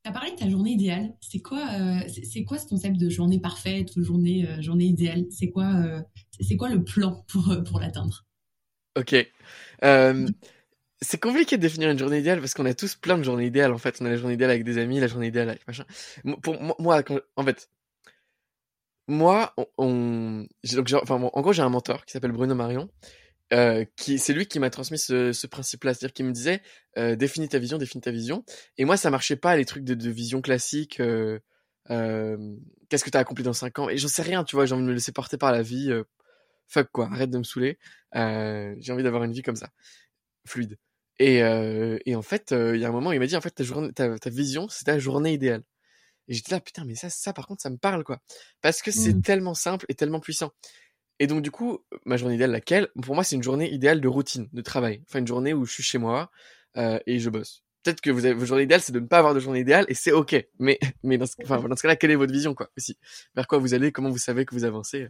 tu 0.03 0.11
as 0.11 0.13
parlé 0.13 0.33
de 0.33 0.37
ta 0.37 0.49
journée 0.49 0.73
idéale. 0.73 1.15
C'est 1.21 1.41
quoi, 1.41 1.61
euh, 1.75 2.01
c'est 2.09 2.45
quoi 2.45 2.59
ce 2.59 2.67
concept 2.67 2.97
de 2.97 3.09
journée 3.09 3.41
parfaite 3.41 3.95
ou 3.97 4.03
journée, 4.03 4.47
euh, 4.49 4.61
journée 4.61 4.85
idéale? 4.85 5.27
C'est 5.31 5.51
quoi, 5.51 5.73
euh, 5.77 6.01
c'est 6.41 6.57
quoi 6.57 6.69
le 6.69 6.83
plan 6.83 7.25
pour, 7.29 7.55
pour 7.65 7.81
l'atteindre? 7.81 8.25
Ok. 8.99 9.15
c'est 11.01 11.21
compliqué 11.21 11.57
de 11.57 11.63
définir 11.63 11.91
une 11.91 11.99
journée 11.99 12.19
idéale 12.19 12.41
parce 12.41 12.55
qu'on 12.55 12.67
a 12.67 12.75
tous 12.75 12.95
plein 12.97 13.17
de 13.17 13.23
journées 13.23 13.47
idéales 13.47 13.73
en 13.73 13.79
fait. 13.79 13.99
On 14.01 14.07
a 14.07 14.11
la 14.11 14.17
journée 14.17 14.35
idéale 14.35 14.51
avec 14.51 14.65
des 14.65 14.79
amis, 14.79 15.01
la 15.01 15.07
journée 15.07 15.29
idéale 15.29 15.51
avec 15.51 15.67
machin. 15.67 15.85
Pour 16.43 16.61
moi, 16.79 17.03
en 17.37 17.45
fait, 17.45 17.71
moi, 19.09 19.55
on, 19.79 20.47
donc, 20.75 20.93
enfin, 21.03 21.15
en 21.33 21.41
gros, 21.41 21.53
j'ai 21.53 21.63
un 21.63 21.69
mentor 21.69 22.05
qui 22.05 22.13
s'appelle 22.13 22.33
Bruno 22.33 22.55
Marion 22.55 22.89
euh, 23.53 23.85
qui 23.97 24.19
c'est 24.19 24.33
lui 24.33 24.47
qui 24.47 24.59
m'a 24.59 24.71
transmis 24.71 24.99
ce, 24.99 25.33
ce 25.33 25.47
principe-là, 25.47 25.95
c'est-à-dire 25.95 26.15
qu'il 26.15 26.27
me 26.27 26.33
disait 26.33 26.63
euh, 26.99 27.17
définis 27.17 27.49
ta 27.49 27.59
vision, 27.59 27.79
définis 27.79 28.03
ta 28.03 28.11
vision. 28.11 28.45
Et 28.79 28.85
moi, 28.85 28.97
ça 28.97 29.11
marchait 29.11 29.37
pas 29.37 29.57
les 29.57 29.65
trucs 29.65 29.85
de, 29.85 29.95
de 29.95 30.11
vision 30.11 30.41
classique. 30.41 31.01
Euh, 31.01 31.39
euh 31.91 32.57
Qu'est-ce 32.89 33.05
que 33.05 33.11
t'as 33.11 33.21
accompli 33.21 33.43
dans 33.43 33.55
5 33.55 33.79
ans? 33.79 33.89
Et 33.89 33.97
j'en 33.97 34.09
sais 34.09 34.23
rien, 34.23 34.45
tu 34.45 34.55
vois. 34.57 34.67
J'ai 34.67 34.75
envie 34.75 34.83
de 34.85 34.89
me 34.89 34.95
laisser 34.95 35.13
porter 35.13 35.39
par 35.39 35.51
la 35.53 35.63
vie. 35.63 35.91
Euh, 35.91 36.05
fuck 36.69 36.89
quoi, 36.93 37.07
arrête 37.07 37.31
de 37.31 37.39
me 37.39 37.45
saouler. 37.45 37.79
j'ai 38.15 38.93
envie 38.93 39.03
d'avoir 39.03 39.25
une 39.25 39.33
vie 39.33 39.43
comme 39.43 39.57
ça, 39.57 39.71
fluide. 40.47 40.79
Et, 41.19 41.39
et 42.07 42.17
en 42.17 42.23
fait, 42.23 42.53
il 42.53 42.81
y 42.81 42.85
a 42.85 42.89
un 42.89 42.93
moment, 42.93 43.13
il 43.13 43.21
m'a 43.21 43.27
dit 43.27 43.37
en 43.37 43.41
fait 43.41 43.51
ta 43.51 43.65
journée, 43.65 43.93
ta, 43.93 44.19
ta 44.19 44.31
vision, 44.31 44.69
c'est 44.69 44.85
ta 44.85 44.99
journée 44.99 45.35
idéale. 45.35 45.63
Et 46.29 46.35
j'étais 46.35 46.53
là, 46.53 46.61
putain, 46.61 46.85
mais 46.85 46.95
ça, 46.95 47.11
ça, 47.11 47.33
par 47.33 47.47
contre, 47.47 47.63
ça 47.63 47.71
me 47.71 47.77
parle, 47.77 48.05
quoi. 48.05 48.21
Parce 48.61 48.83
que 48.83 48.91
c'est 48.91 49.15
mmh. 49.15 49.23
tellement 49.23 49.55
simple 49.55 49.87
et 49.89 49.95
tellement 49.95 50.21
puissant. 50.21 50.53
Et 51.23 51.29
donc, 51.29 51.41
du 51.41 51.53
coup, 51.53 51.79
ma 52.05 52.17
journée 52.17 52.35
idéale, 52.35 52.51
laquelle? 52.51 52.89
Pour 53.01 53.15
moi, 53.15 53.23
c'est 53.23 53.37
une 53.37 53.45
journée 53.45 53.73
idéale 53.73 54.01
de 54.01 54.09
routine, 54.09 54.49
de 54.53 54.61
travail. 54.61 55.05
Enfin, 55.09 55.21
une 55.21 55.27
journée 55.29 55.55
où 55.55 55.65
je 55.65 55.73
suis 55.73 55.83
chez 55.85 55.99
moi 55.99 56.33
euh, 56.77 56.99
et 57.07 57.21
je 57.21 57.31
bosse. 57.31 57.63
peut-être 57.85 58.01
que 58.01 58.11
vous 58.11 58.25
avez 58.25 58.35
votre 58.35 58.49
journée 58.49 58.65
idéale, 58.65 58.81
c'est 58.81 58.91
de 58.91 58.99
ne 58.99 59.07
pas 59.07 59.19
avoir 59.19 59.33
de 59.33 59.39
journée 59.39 59.61
idéale 59.61 59.85
et 59.87 59.95
c'est 59.95 60.11
ok. 60.11 60.35
Mais 60.59 60.81
mais 61.05 61.19
dans 61.19 61.27
ce, 61.27 61.37
dans 61.47 61.77
ce 61.77 61.83
cas-là, 61.83 61.95
quelle 61.95 62.11
est 62.11 62.17
votre 62.17 62.33
vision 62.33 62.57
quoi 62.57 62.71
aussi? 62.77 62.99
Vers 63.37 63.47
quoi 63.47 63.59
vous 63.59 63.73
allez? 63.73 63.93
Comment 63.93 64.11
vous 64.11 64.19
savez 64.19 64.45
que 64.45 64.53
vous 64.53 64.65
avancez? 64.65 65.07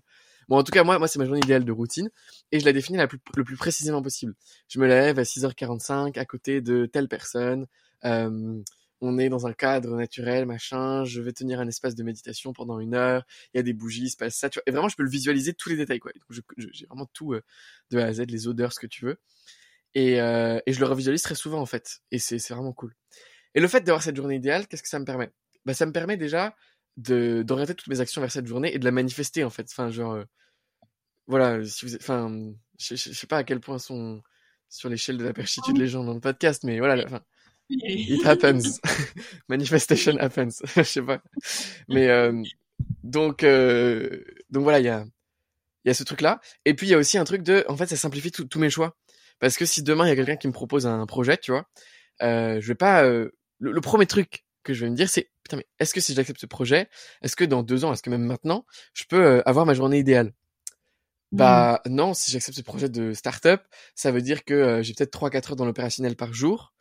Bon, 0.49 0.59
en 0.59 0.63
tout 0.63 0.71
cas, 0.71 0.85
moi, 0.85 0.99
moi, 0.99 1.09
c'est 1.09 1.19
ma 1.19 1.25
journée 1.25 1.41
idéale 1.43 1.65
de 1.65 1.73
routine 1.73 2.11
et 2.51 2.61
je 2.61 2.67
la 2.67 2.75
définis 2.75 2.99
la 2.99 3.07
plus, 3.07 3.19
le 3.35 3.45
plus 3.45 3.57
précisément 3.57 4.03
possible. 4.03 4.35
Je 4.69 4.81
me 4.81 4.87
lève 4.87 5.19
à 5.19 5.25
6h45 5.25 6.19
à 6.19 6.27
côté 6.27 6.61
de 6.61 6.85
telle 6.85 7.09
personne. 7.09 7.67
Euh, 8.05 8.61
on 9.03 9.19
est 9.19 9.29
dans 9.29 9.47
un 9.47 9.53
cadre 9.53 9.97
naturel, 9.97 10.47
machin. 10.47 11.05
Je 11.05 11.21
vais 11.21 11.33
tenir 11.33 11.61
un 11.61 11.67
espace 11.67 11.97
de 11.97 12.05
méditation 12.05 12.53
pendant 12.53 12.79
une 12.79 12.95
heure. 12.95 13.25
Il 13.53 13.59
y 13.59 13.61
a 13.61 13.63
des 13.65 13.73
bougies, 13.73 14.05
il 14.05 14.11
se 14.11 14.17
passe 14.17 14.37
ça. 14.37 14.49
Et 14.67 14.71
vraiment, 14.71 14.89
je 14.89 14.97
peux 14.97 15.03
le 15.03 15.11
visualiser 15.11 15.55
tous 15.55 15.69
les 15.69 15.77
détails, 15.77 15.99
quoi. 15.99 16.13
J'ai 16.57 16.87
vraiment 16.87 17.07
tout 17.13 17.35
euh, 17.35 17.43
de 17.91 17.99
A 17.99 18.07
à 18.07 18.13
Z, 18.13 18.27
les 18.29 18.47
odeurs, 18.47 18.73
ce 18.73 18.79
que 18.79 18.87
tu 18.87 19.05
veux. 19.05 19.19
Et, 19.95 20.21
euh, 20.21 20.61
et 20.67 20.73
je 20.73 20.81
le 20.81 20.87
revisualise 20.87 21.23
très 21.23 21.35
souvent 21.35 21.61
en 21.61 21.67
fait. 21.67 22.01
Et 22.13 22.19
c'est 22.19 22.39
vraiment 22.51 22.73
cool. 22.73 22.95
Et 23.55 23.61
le 23.61 23.69
fait 23.69 23.81
d'avoir 23.83 24.03
cette 24.03 24.17
journée 24.17 24.37
idéale, 24.37 24.69
qu'est-ce 24.69 24.83
que 24.83 24.89
ça 24.89 25.01
me 25.01 25.05
permet? 25.05 25.31
Bah, 25.67 25.75
Ça 25.75 25.85
me 25.85 25.93
permet 25.93 26.17
déjà 26.17 26.55
d'orienter 26.97 27.75
toutes 27.75 27.89
mes 27.89 28.01
actions 28.01 28.21
vers 28.21 28.31
cette 28.31 28.47
journée 28.47 28.75
et 28.75 28.79
de 28.79 28.85
la 28.85 28.93
manifester 28.93 29.45
en 29.45 29.51
fait. 29.51 29.67
Enfin, 29.71 29.91
genre, 29.91 30.13
euh, 30.13 30.25
voilà, 31.27 31.63
si 31.65 31.87
vous, 31.87 31.97
enfin, 31.97 32.53
je, 32.79 32.95
je, 32.95 33.13
sais 33.13 33.27
pas 33.27 33.39
à 33.39 33.45
quel 33.45 33.61
point 33.61 33.79
sont 33.79 34.23
sur 34.69 34.89
l'échelle 34.89 35.19
de 35.19 35.25
la 35.25 35.33
perchitude 35.33 35.77
les 35.77 35.89
gens 35.89 36.05
dans 36.05 36.15
le 36.15 36.21
podcast, 36.21 36.65
mais 36.65 36.79
voilà, 36.79 37.23
it 37.83 38.27
happens, 38.27 38.81
manifestation 39.49 40.17
happens, 40.19 40.63
je 40.77 40.83
sais 40.83 41.03
pas. 41.03 41.23
Mais 41.89 42.09
euh, 42.09 42.43
donc, 43.03 43.43
euh, 43.43 44.25
donc 44.51 44.63
voilà, 44.65 44.81
il 44.81 44.87
y 44.87 44.89
a 44.89 45.05
il 45.85 45.89
y 45.89 45.91
a 45.91 45.95
ce 45.95 46.05
truc 46.05 46.21
là. 46.21 46.41
Et 46.65 46.75
puis 46.75 46.87
il 46.87 46.91
y 46.91 46.95
a 46.95 46.99
aussi 46.99 47.19
un 47.19 47.25
truc 47.25 47.43
de, 47.43 47.65
en 47.69 47.77
fait, 47.77 47.87
ça 47.87 47.97
simplifie 47.97 48.31
tous 48.31 48.59
mes 48.59 48.71
choix. 48.71 48.97
Parce 49.41 49.57
que 49.57 49.65
si 49.67 49.83
demain 49.83 50.07
il 50.07 50.09
y 50.09 50.13
a 50.13 50.17
quelqu'un 50.17 50.37
qui 50.37 50.47
me 50.47 50.53
propose 50.53 50.87
un 50.87 51.05
projet, 51.07 51.37
tu 51.37 51.51
vois, 51.51 51.67
euh, 52.23 52.61
je 52.61 52.69
vais 52.69 52.77
pas. 52.77 53.03
Le, 53.05 53.81
premier 53.81 54.07
truc 54.07 54.45
que 54.63 54.75
je 54.75 54.85
vais 54.85 54.91
me 54.91 54.97
dire, 54.97 55.09
c'est 55.09 55.31
putain, 55.43 55.57
mais 55.57 55.67
est-ce 55.81 55.95
que 55.95 56.01
si 56.01 56.15
j'accepte 56.15 56.41
ce 56.41 56.47
projet, 56.47 56.89
est-ce 57.23 57.35
que 57.35 57.45
dans 57.45 57.63
deux 57.63 57.85
ans, 57.85 57.93
est-ce 57.93 58.03
que 58.03 58.11
même 58.11 58.25
maintenant, 58.25 58.65
je 58.95 59.05
peux 59.09 59.43
avoir 59.45 59.67
ma 59.67 59.75
journée 59.75 59.99
idéale? 59.99 60.33
Bah 61.33 61.81
mmh. 61.87 61.91
non, 61.91 62.15
si 62.15 62.31
j'accepte 62.31 62.59
ce 62.59 62.63
projet 62.63 62.91
de 62.91 63.15
start-up, 63.15 63.63
ça 63.95 64.13
veut 64.13 64.21
dire 64.21 64.45
que 64.45 64.53
euh, 64.53 64.83
j'ai 64.83 64.93
peut-être 64.93 65.11
trois 65.11 65.31
quatre 65.31 65.51
heures 65.51 65.57
dans 65.57 65.65
l'opérationnel 65.65 66.15
par 66.15 66.35
jour, 66.35 66.75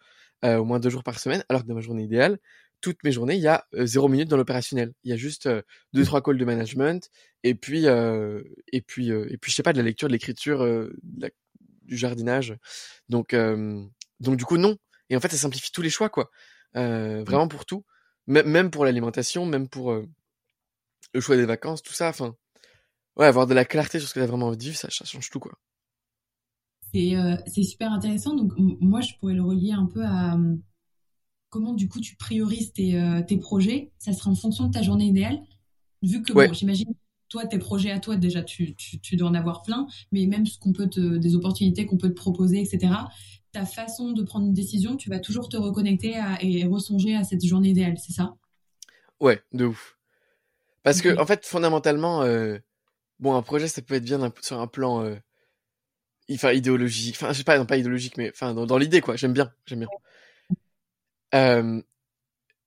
au 0.43 0.65
moins 0.65 0.79
deux 0.79 0.89
jours 0.89 1.03
par 1.03 1.19
semaine, 1.19 1.43
alors 1.49 1.63
que 1.63 1.67
dans 1.67 1.75
ma 1.75 1.81
journée 1.81 2.03
idéale, 2.03 2.39
toutes 2.81 3.03
mes 3.03 3.11
journées, 3.11 3.35
il 3.35 3.41
y 3.41 3.47
a 3.47 3.65
zéro 3.73 4.07
minute 4.07 4.27
dans 4.27 4.37
l'opérationnel. 4.37 4.91
Il 5.03 5.11
y 5.11 5.13
a 5.13 5.17
juste 5.17 5.47
deux 5.93 6.03
trois 6.03 6.21
calls 6.21 6.37
de 6.37 6.45
management 6.45 7.09
et 7.43 7.53
puis 7.53 7.85
et 7.85 8.81
puis 8.81 9.09
et 9.09 9.37
puis 9.37 9.51
je 9.51 9.55
sais 9.55 9.63
pas 9.63 9.73
de 9.73 9.77
la 9.77 9.83
lecture, 9.83 10.07
de 10.07 10.13
l'écriture, 10.13 10.65
la 11.19 11.29
du 11.91 11.97
jardinage. 11.97 12.55
Donc, 13.09 13.33
euh, 13.33 13.85
donc 14.19 14.37
du 14.37 14.45
coup, 14.45 14.57
non. 14.57 14.77
Et 15.09 15.15
en 15.15 15.19
fait, 15.19 15.29
ça 15.29 15.37
simplifie 15.37 15.71
tous 15.71 15.81
les 15.81 15.89
choix, 15.89 16.09
quoi. 16.09 16.31
Euh, 16.77 17.23
vraiment 17.23 17.47
pour 17.47 17.65
tout. 17.65 17.85
même 18.27 18.71
pour 18.71 18.85
l'alimentation, 18.85 19.45
même 19.45 19.67
pour 19.67 19.91
euh, 19.91 20.07
le 21.13 21.21
choix 21.21 21.35
des 21.35 21.45
vacances, 21.45 21.83
tout 21.83 21.93
ça. 21.93 22.09
Enfin, 22.09 22.35
ouais, 23.17 23.25
avoir 23.27 23.45
de 23.45 23.53
la 23.53 23.65
clarté 23.65 23.99
sur 23.99 24.07
ce 24.07 24.13
que 24.13 24.19
tu 24.19 24.23
as 24.23 24.27
vraiment 24.27 24.47
envie 24.47 24.57
de 24.57 24.63
vivre, 24.63 24.77
ça, 24.77 24.89
change 24.89 25.29
tout, 25.29 25.39
quoi. 25.39 25.53
C'est 26.93 27.63
super 27.63 27.91
intéressant. 27.91 28.35
Donc, 28.35 28.53
moi, 28.57 29.01
je 29.01 29.13
pourrais 29.19 29.33
le 29.33 29.43
relier 29.43 29.71
un 29.71 29.85
peu 29.85 30.03
à 30.05 30.37
comment, 31.49 31.73
du 31.73 31.89
coup, 31.89 31.99
tu 31.99 32.15
priorises 32.15 32.73
tes, 32.73 33.01
tes 33.27 33.37
projets. 33.37 33.91
Ça 33.99 34.13
sera 34.13 34.31
en 34.31 34.35
fonction 34.35 34.67
de 34.67 34.71
ta 34.71 34.81
journée 34.81 35.05
idéale. 35.05 35.41
Vu 36.01 36.21
que, 36.21 36.33
bon, 36.33 36.51
j'imagine 36.53 36.93
toi, 37.31 37.45
tes 37.45 37.57
projets 37.57 37.91
à 37.91 37.99
toi, 37.99 38.17
déjà, 38.17 38.43
tu, 38.43 38.75
tu, 38.75 39.15
dois 39.15 39.29
en 39.29 39.33
avoir 39.33 39.63
plein, 39.63 39.87
mais 40.11 40.25
même 40.25 40.45
ce 40.45 40.59
qu'on 40.59 40.73
peut 40.73 40.89
te, 40.89 40.99
des 40.99 41.35
opportunités 41.35 41.85
qu'on 41.85 41.97
peut 41.97 42.09
te 42.09 42.13
proposer, 42.13 42.59
etc. 42.61 42.93
Ta 43.53 43.65
façon 43.65 44.11
de 44.11 44.21
prendre 44.21 44.45
une 44.47 44.53
décision, 44.53 44.97
tu 44.97 45.09
vas 45.09 45.19
toujours 45.19 45.47
te 45.47 45.55
reconnecter 45.55 46.21
et 46.41 46.65
ressonger 46.65 47.15
à 47.15 47.23
cette 47.23 47.43
journée 47.43 47.69
idéale, 47.69 47.97
c'est 47.97 48.11
ça? 48.11 48.35
Ouais, 49.21 49.41
de 49.53 49.65
ouf. 49.65 49.97
Parce 50.83 51.01
que, 51.01 51.17
en 51.17 51.25
fait, 51.25 51.45
fondamentalement, 51.45 52.23
euh, 52.23 52.57
bon, 53.19 53.35
un 53.35 53.41
projet, 53.41 53.67
ça 53.67 53.81
peut 53.81 53.95
être 53.95 54.03
bien 54.03 54.31
sur 54.41 54.59
un 54.59 54.67
plan, 54.67 55.01
euh, 55.03 55.15
enfin, 56.35 56.51
idéologique, 56.51 57.15
enfin, 57.15 57.33
je 57.33 57.39
sais 57.39 57.43
pas, 57.43 57.57
non, 57.57 57.65
pas 57.65 57.77
idéologique, 57.77 58.17
mais 58.17 58.29
enfin, 58.33 58.53
dans, 58.53 58.77
l'idée, 58.77 59.01
quoi. 59.01 59.15
J'aime 59.15 59.33
bien, 59.33 59.51
j'aime 59.65 59.79
bien. 59.79 59.87
Euh, 61.33 61.81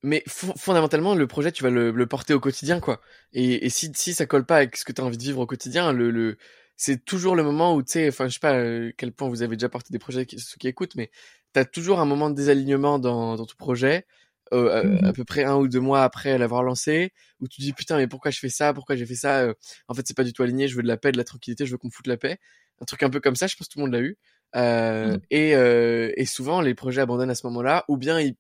mais 0.05 0.23
fondamentalement 0.27 1.15
le 1.15 1.27
projet 1.27 1.51
tu 1.51 1.63
vas 1.63 1.71
le, 1.71 1.91
le, 1.91 2.07
porter 2.07 2.35
au 2.35 2.41
quotidien 2.41 2.79
quoi. 2.79 3.01
Et, 3.33 3.67
et 3.67 3.71
si 3.71 3.91
si 3.95 4.13
ça 4.13 4.27
colle 4.27 4.45
pas 4.45 4.57
avec 4.59 4.77
ce 4.77 4.85
que 4.85 4.93
tu 4.93 5.01
as 5.01 5.05
envie 5.05 5.17
de 5.17 5.23
vivre 5.23 5.41
au 5.41 5.47
quotidien 5.47 5.93
le, 5.93 6.11
le 6.11 6.37
c'est 6.77 7.05
toujours 7.05 7.37
le 7.37 7.43
moment 7.43 7.75
où 7.75 7.83
tu 7.83 7.93
sais 7.93 8.09
enfin 8.09 8.29
je 8.29 8.35
sais 8.35 8.41
pas 8.41 8.55
euh, 8.55 8.93
quel 8.99 9.13
point 9.13 9.29
vous 9.29 9.43
avez 9.43 9.57
déjà 9.57 9.71
porté 9.71 9.89
des 9.93 9.99
projets 9.99 10.27
ceux 10.37 10.57
qui 10.59 10.69
écoutent 10.69 10.95
mais 10.95 11.11
tu 11.55 11.61
as 11.61 11.65
toujours 11.65 12.01
un 12.01 12.05
moment 12.05 12.29
de 12.29 12.35
désalignement 12.35 12.99
dans 12.99 13.37
dans 13.37 13.47
ton 13.47 13.57
projet 13.57 14.07
euh, 14.53 14.85
mmh 14.85 15.05
à, 15.07 15.13
peu 15.15 15.25
près 15.25 15.45
un 15.45 15.57
ou 15.57 15.69
deux 15.69 15.81
mois 15.81 16.05
après 16.05 16.37
l'avoir 16.37 16.63
lancé 16.63 17.13
où 17.41 17.49
tu 17.49 17.63
dis 17.63 17.73
putain 17.73 17.97
mais 17.97 18.07
pourquoi 18.07 18.31
je 18.31 18.39
fais 18.39 18.51
ça? 18.51 18.75
Pourquoi 18.75 18.95
j'ai 18.95 19.07
fait 19.07 19.15
ça? 19.15 19.41
Euh, 19.41 19.55
en 19.89 19.95
fait 19.95 20.07
c'est 20.07 20.17
pas 20.17 20.23
du 20.23 20.35
tout 20.35 20.43
aligné 20.43 20.69
je 20.69 20.77
veux 20.77 20.83
de 20.83 20.89
la 20.89 20.99
paix 20.99 21.13
de 21.13 21.17
la 21.17 21.25
tranquillité 21.25 21.65
je 21.65 21.73
veux 21.73 21.79
qu'on 21.79 21.89
me 21.89 21.93
foute 21.93 22.07
la 22.09 22.19
paix 22.19 22.39
un 22.81 22.85
truc 22.85 23.03
un 23.03 23.11
peu 23.11 23.21
comme 23.21 23.37
ça 23.37 23.47
je 23.47 23.57
pense 23.57 23.69
que 23.69 23.73
tout 23.73 23.79
le 23.79 23.85
monde 23.85 23.93
l'a 23.93 24.01
eu 24.01 24.17
euh, 24.57 25.17
mmh. 25.17 25.21
et, 25.31 25.57
euh, 25.57 26.13
et 26.17 26.27
souvent 26.27 26.61
les 26.61 26.75
projets 26.75 27.01
abandonnent 27.01 27.31
à 27.31 27.35
ce 27.35 27.47
moment-là 27.47 27.85
ou 27.89 27.97
bien 27.97 28.21
ils 28.21 28.37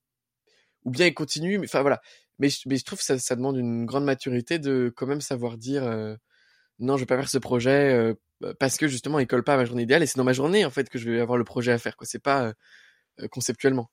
ou 0.84 0.90
bien 0.90 1.06
il 1.06 1.14
continue. 1.14 1.58
Mais 1.58 1.66
enfin 1.66 1.82
voilà. 1.82 2.00
Mais, 2.38 2.48
mais 2.66 2.76
je 2.76 2.84
trouve 2.84 2.98
que 2.98 3.04
ça, 3.04 3.18
ça, 3.18 3.36
demande 3.36 3.56
une 3.56 3.86
grande 3.86 4.04
maturité 4.04 4.58
de 4.58 4.92
quand 4.94 5.06
même 5.06 5.20
savoir 5.20 5.56
dire 5.56 5.84
euh, 5.84 6.16
non, 6.80 6.96
je 6.96 7.02
vais 7.02 7.06
pas 7.06 7.16
faire 7.16 7.28
ce 7.28 7.38
projet 7.38 7.94
euh, 7.94 8.14
parce 8.58 8.76
que 8.76 8.88
justement 8.88 9.20
il 9.20 9.26
colle 9.26 9.44
pas 9.44 9.54
à 9.54 9.56
ma 9.56 9.64
journée 9.64 9.84
idéale 9.84 10.02
et 10.02 10.06
c'est 10.06 10.18
dans 10.18 10.24
ma 10.24 10.32
journée 10.32 10.64
en 10.64 10.70
fait 10.70 10.88
que 10.88 10.98
je 10.98 11.10
vais 11.10 11.20
avoir 11.20 11.38
le 11.38 11.44
projet 11.44 11.72
à 11.72 11.78
faire. 11.78 11.96
Quoi, 11.96 12.06
c'est 12.06 12.22
pas 12.22 12.52
euh, 13.20 13.28
conceptuellement. 13.28 13.90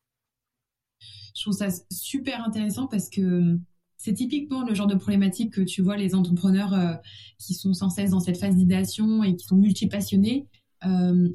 Je 1.35 1.43
trouve 1.43 1.53
ça 1.53 1.67
super 1.91 2.43
intéressant 2.43 2.87
parce 2.87 3.09
que 3.09 3.57
c'est 4.01 4.13
typiquement 4.13 4.63
le 4.63 4.73
genre 4.73 4.87
de 4.87 4.95
problématique 4.95 5.53
que 5.53 5.61
tu 5.61 5.81
vois 5.81 5.97
les 5.97 6.15
entrepreneurs 6.15 6.99
qui 7.37 7.53
sont 7.53 7.73
sans 7.73 7.89
cesse 7.89 8.11
dans 8.11 8.19
cette 8.19 8.37
phase 8.37 8.55
d'idéation 8.55 9.23
et 9.23 9.35
qui 9.35 9.45
sont 9.45 9.55
multipassionnés 9.55 10.47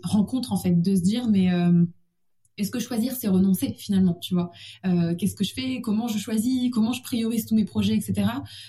rencontrent 0.03 0.53
en 0.53 0.57
fait 0.57 0.83
de 0.83 0.95
se 0.97 1.03
dire 1.03 1.29
mais 1.29 1.51
est-ce 2.59 2.71
que 2.71 2.79
choisir, 2.79 3.15
c'est 3.15 3.29
renoncer 3.29 3.75
finalement, 3.79 4.15
tu 4.15 4.35
vois? 4.35 4.51
Euh, 4.87 5.15
Qu'est-ce 5.15 5.35
que 5.35 5.45
je 5.45 5.53
fais? 5.53 5.81
Comment 5.81 6.09
je 6.09 6.19
choisis? 6.19 6.71
Comment 6.71 6.93
je 6.93 7.03
priorise 7.03 7.47
tous 7.47 7.55
mes 7.55 7.65
projets, 7.65 7.95
etc. 7.95 8.29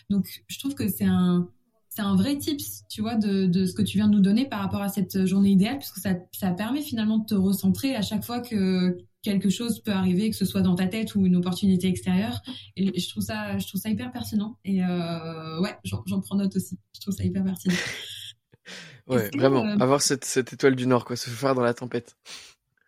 Donc, 0.10 0.43
je 0.47 0.60
trouve 0.60 0.75
que 0.75 0.88
c'est 0.89 1.05
un 1.05 1.49
c'est 1.89 2.03
un 2.03 2.15
vrai 2.15 2.38
tips, 2.38 2.83
tu 2.89 3.01
vois, 3.01 3.15
de, 3.15 3.47
de 3.47 3.65
ce 3.65 3.73
que 3.73 3.81
tu 3.81 3.97
viens 3.97 4.07
de 4.07 4.13
nous 4.13 4.21
donner 4.21 4.45
par 4.45 4.60
rapport 4.60 4.83
à 4.83 4.89
cette 4.89 5.25
journée 5.25 5.49
idéale, 5.49 5.79
puisque 5.79 5.97
ça, 5.97 6.13
ça 6.31 6.51
permet 6.51 6.83
finalement 6.83 7.17
de 7.17 7.25
te 7.25 7.33
recentrer 7.33 7.95
à 7.95 8.03
chaque 8.03 8.23
fois 8.23 8.39
que 8.39 8.99
quelque 9.21 9.49
chose 9.49 9.82
peut 9.82 9.91
arriver, 9.91 10.30
que 10.30 10.36
ce 10.36 10.45
soit 10.45 10.62
dans 10.62 10.75
ta 10.75 10.88
tête 10.88 11.15
ou 11.15 11.25
une 11.25 11.36
opportunité 11.36 11.88
extérieure. 11.88 12.41
Et 12.75 12.99
je 12.99 13.10
trouve 13.10 13.23
ça, 13.23 13.58
je 13.58 13.67
trouve 13.67 13.82
ça 13.82 13.89
hyper 13.89 14.12
pertinent. 14.12 14.58
Et 14.63 14.84
euh, 14.84 15.60
ouais, 15.62 15.75
j'en 15.84 16.21
prends 16.21 16.36
note 16.36 16.56
aussi. 16.56 16.80
Je 16.95 17.01
trouve 17.01 17.13
ça 17.13 17.23
hyper 17.23 17.43
pertinent. 17.43 17.75
ouais, 19.08 19.30
vraiment. 19.36 19.65
Euh, 19.65 19.77
avoir 19.80 20.01
cette, 20.01 20.25
cette 20.25 20.53
étoile 20.53 20.75
du 20.75 20.88
Nord, 20.88 21.06
quoi, 21.06 21.15
se 21.15 21.30
faire 21.30 21.56
dans 21.56 21.63
la 21.63 21.73
tempête. 21.73 22.15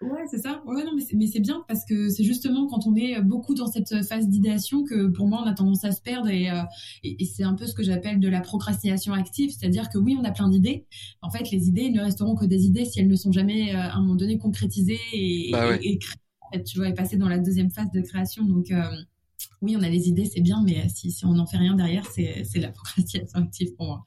Ouais, 0.02 0.24
c'est 0.32 0.38
ça. 0.38 0.62
Ouais, 0.66 0.86
non, 0.86 0.92
mais 0.96 1.28
c'est 1.28 1.40
bien 1.42 1.66
parce 1.68 1.84
que 1.84 2.08
c'est 2.08 2.24
justement 2.24 2.68
quand 2.68 2.88
on 2.88 2.96
est 2.96 3.22
beaucoup 3.22 3.54
dans 3.54 3.68
cette 3.68 4.02
phase 4.06 4.30
d'idéation 4.30 4.86
que 4.86 5.08
pour 5.08 5.28
moi 5.28 5.42
on 5.44 5.48
a 5.48 5.54
tendance 5.54 5.84
à 5.84 5.92
se 5.92 6.02
perdre 6.02 6.30
et, 6.30 6.50
euh, 6.50 6.62
et, 7.04 7.26
c'est 7.26 7.44
un 7.44 7.54
peu 7.54 7.66
ce 7.66 7.74
que 7.74 7.84
j'appelle 7.84 8.22
de 8.22 8.30
la 8.30 8.40
procrastination 8.40 9.12
active, 9.12 9.52
c'est-à-dire 9.52 9.90
que 9.90 9.98
oui, 9.98 10.16
on 10.18 10.24
a 10.24 10.32
plein 10.32 10.48
d'idées. 10.48 10.86
En 11.22 11.30
fait, 11.30 11.52
les 11.52 11.68
idées 11.68 11.90
ne 11.90 12.02
resteront 12.02 12.36
que 12.36 12.46
des 12.46 12.64
idées 12.64 12.86
si 12.86 13.02
elles 13.02 13.10
ne 13.10 13.16
sont 13.18 13.34
jamais 13.34 13.76
euh, 13.76 13.78
à 13.78 13.96
un 13.96 14.00
moment 14.00 14.16
donné 14.16 14.38
concrétisées 14.38 15.00
et, 15.12 15.50
bah 15.52 15.76
et, 15.82 16.00
en 16.40 16.52
fait, 16.54 16.64
tu 16.64 16.78
vois, 16.78 16.88
et 16.88 16.94
passer 16.94 17.18
dans 17.18 17.28
la 17.28 17.38
deuxième 17.38 17.70
phase 17.70 17.92
de 17.92 18.00
création. 18.00 18.46
Donc 18.46 18.72
euh, 18.72 18.82
oui, 19.62 19.76
on 19.78 19.84
a 19.84 19.90
des 19.90 20.08
idées, 20.08 20.26
c'est 20.26 20.42
bien, 20.42 20.64
mais 20.66 20.88
si, 20.88 21.12
si 21.12 21.26
on 21.26 21.34
n'en 21.34 21.46
fait 21.46 21.58
rien 21.58 21.76
derrière, 21.76 22.06
c'est 22.10 22.46
la 22.56 22.70
procrastination 22.72 23.40
active 23.40 23.76
pour 23.76 23.86
moi. 23.86 24.04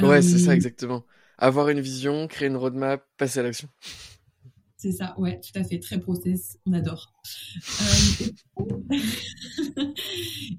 Ouais, 0.00 0.22
c'est 0.22 0.38
ça 0.38 0.54
exactement. 0.54 1.04
Avoir 1.38 1.70
une 1.70 1.80
vision, 1.80 2.28
créer 2.28 2.48
une 2.48 2.56
roadmap, 2.56 3.04
passer 3.16 3.40
à 3.40 3.42
l'action. 3.42 3.68
C'est 4.80 4.92
ça, 4.92 5.12
ouais, 5.18 5.40
tout 5.40 5.58
à 5.58 5.64
fait, 5.64 5.80
très 5.80 5.98
process, 5.98 6.56
on 6.64 6.72
adore. 6.72 7.12
Euh, 7.80 8.26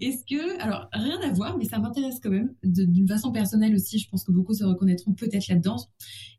est-ce 0.01 0.25
que, 0.25 0.61
alors 0.61 0.89
rien 0.91 1.21
à 1.21 1.31
voir, 1.31 1.57
mais 1.57 1.63
ça 1.63 1.79
m'intéresse 1.79 2.19
quand 2.21 2.29
même, 2.29 2.53
d'une 2.61 3.07
façon 3.07 3.31
personnelle 3.31 3.73
aussi, 3.73 3.97
je 3.97 4.09
pense 4.09 4.25
que 4.25 4.33
beaucoup 4.33 4.53
se 4.53 4.65
reconnaîtront 4.65 5.13
peut-être 5.13 5.47
là-dedans. 5.47 5.77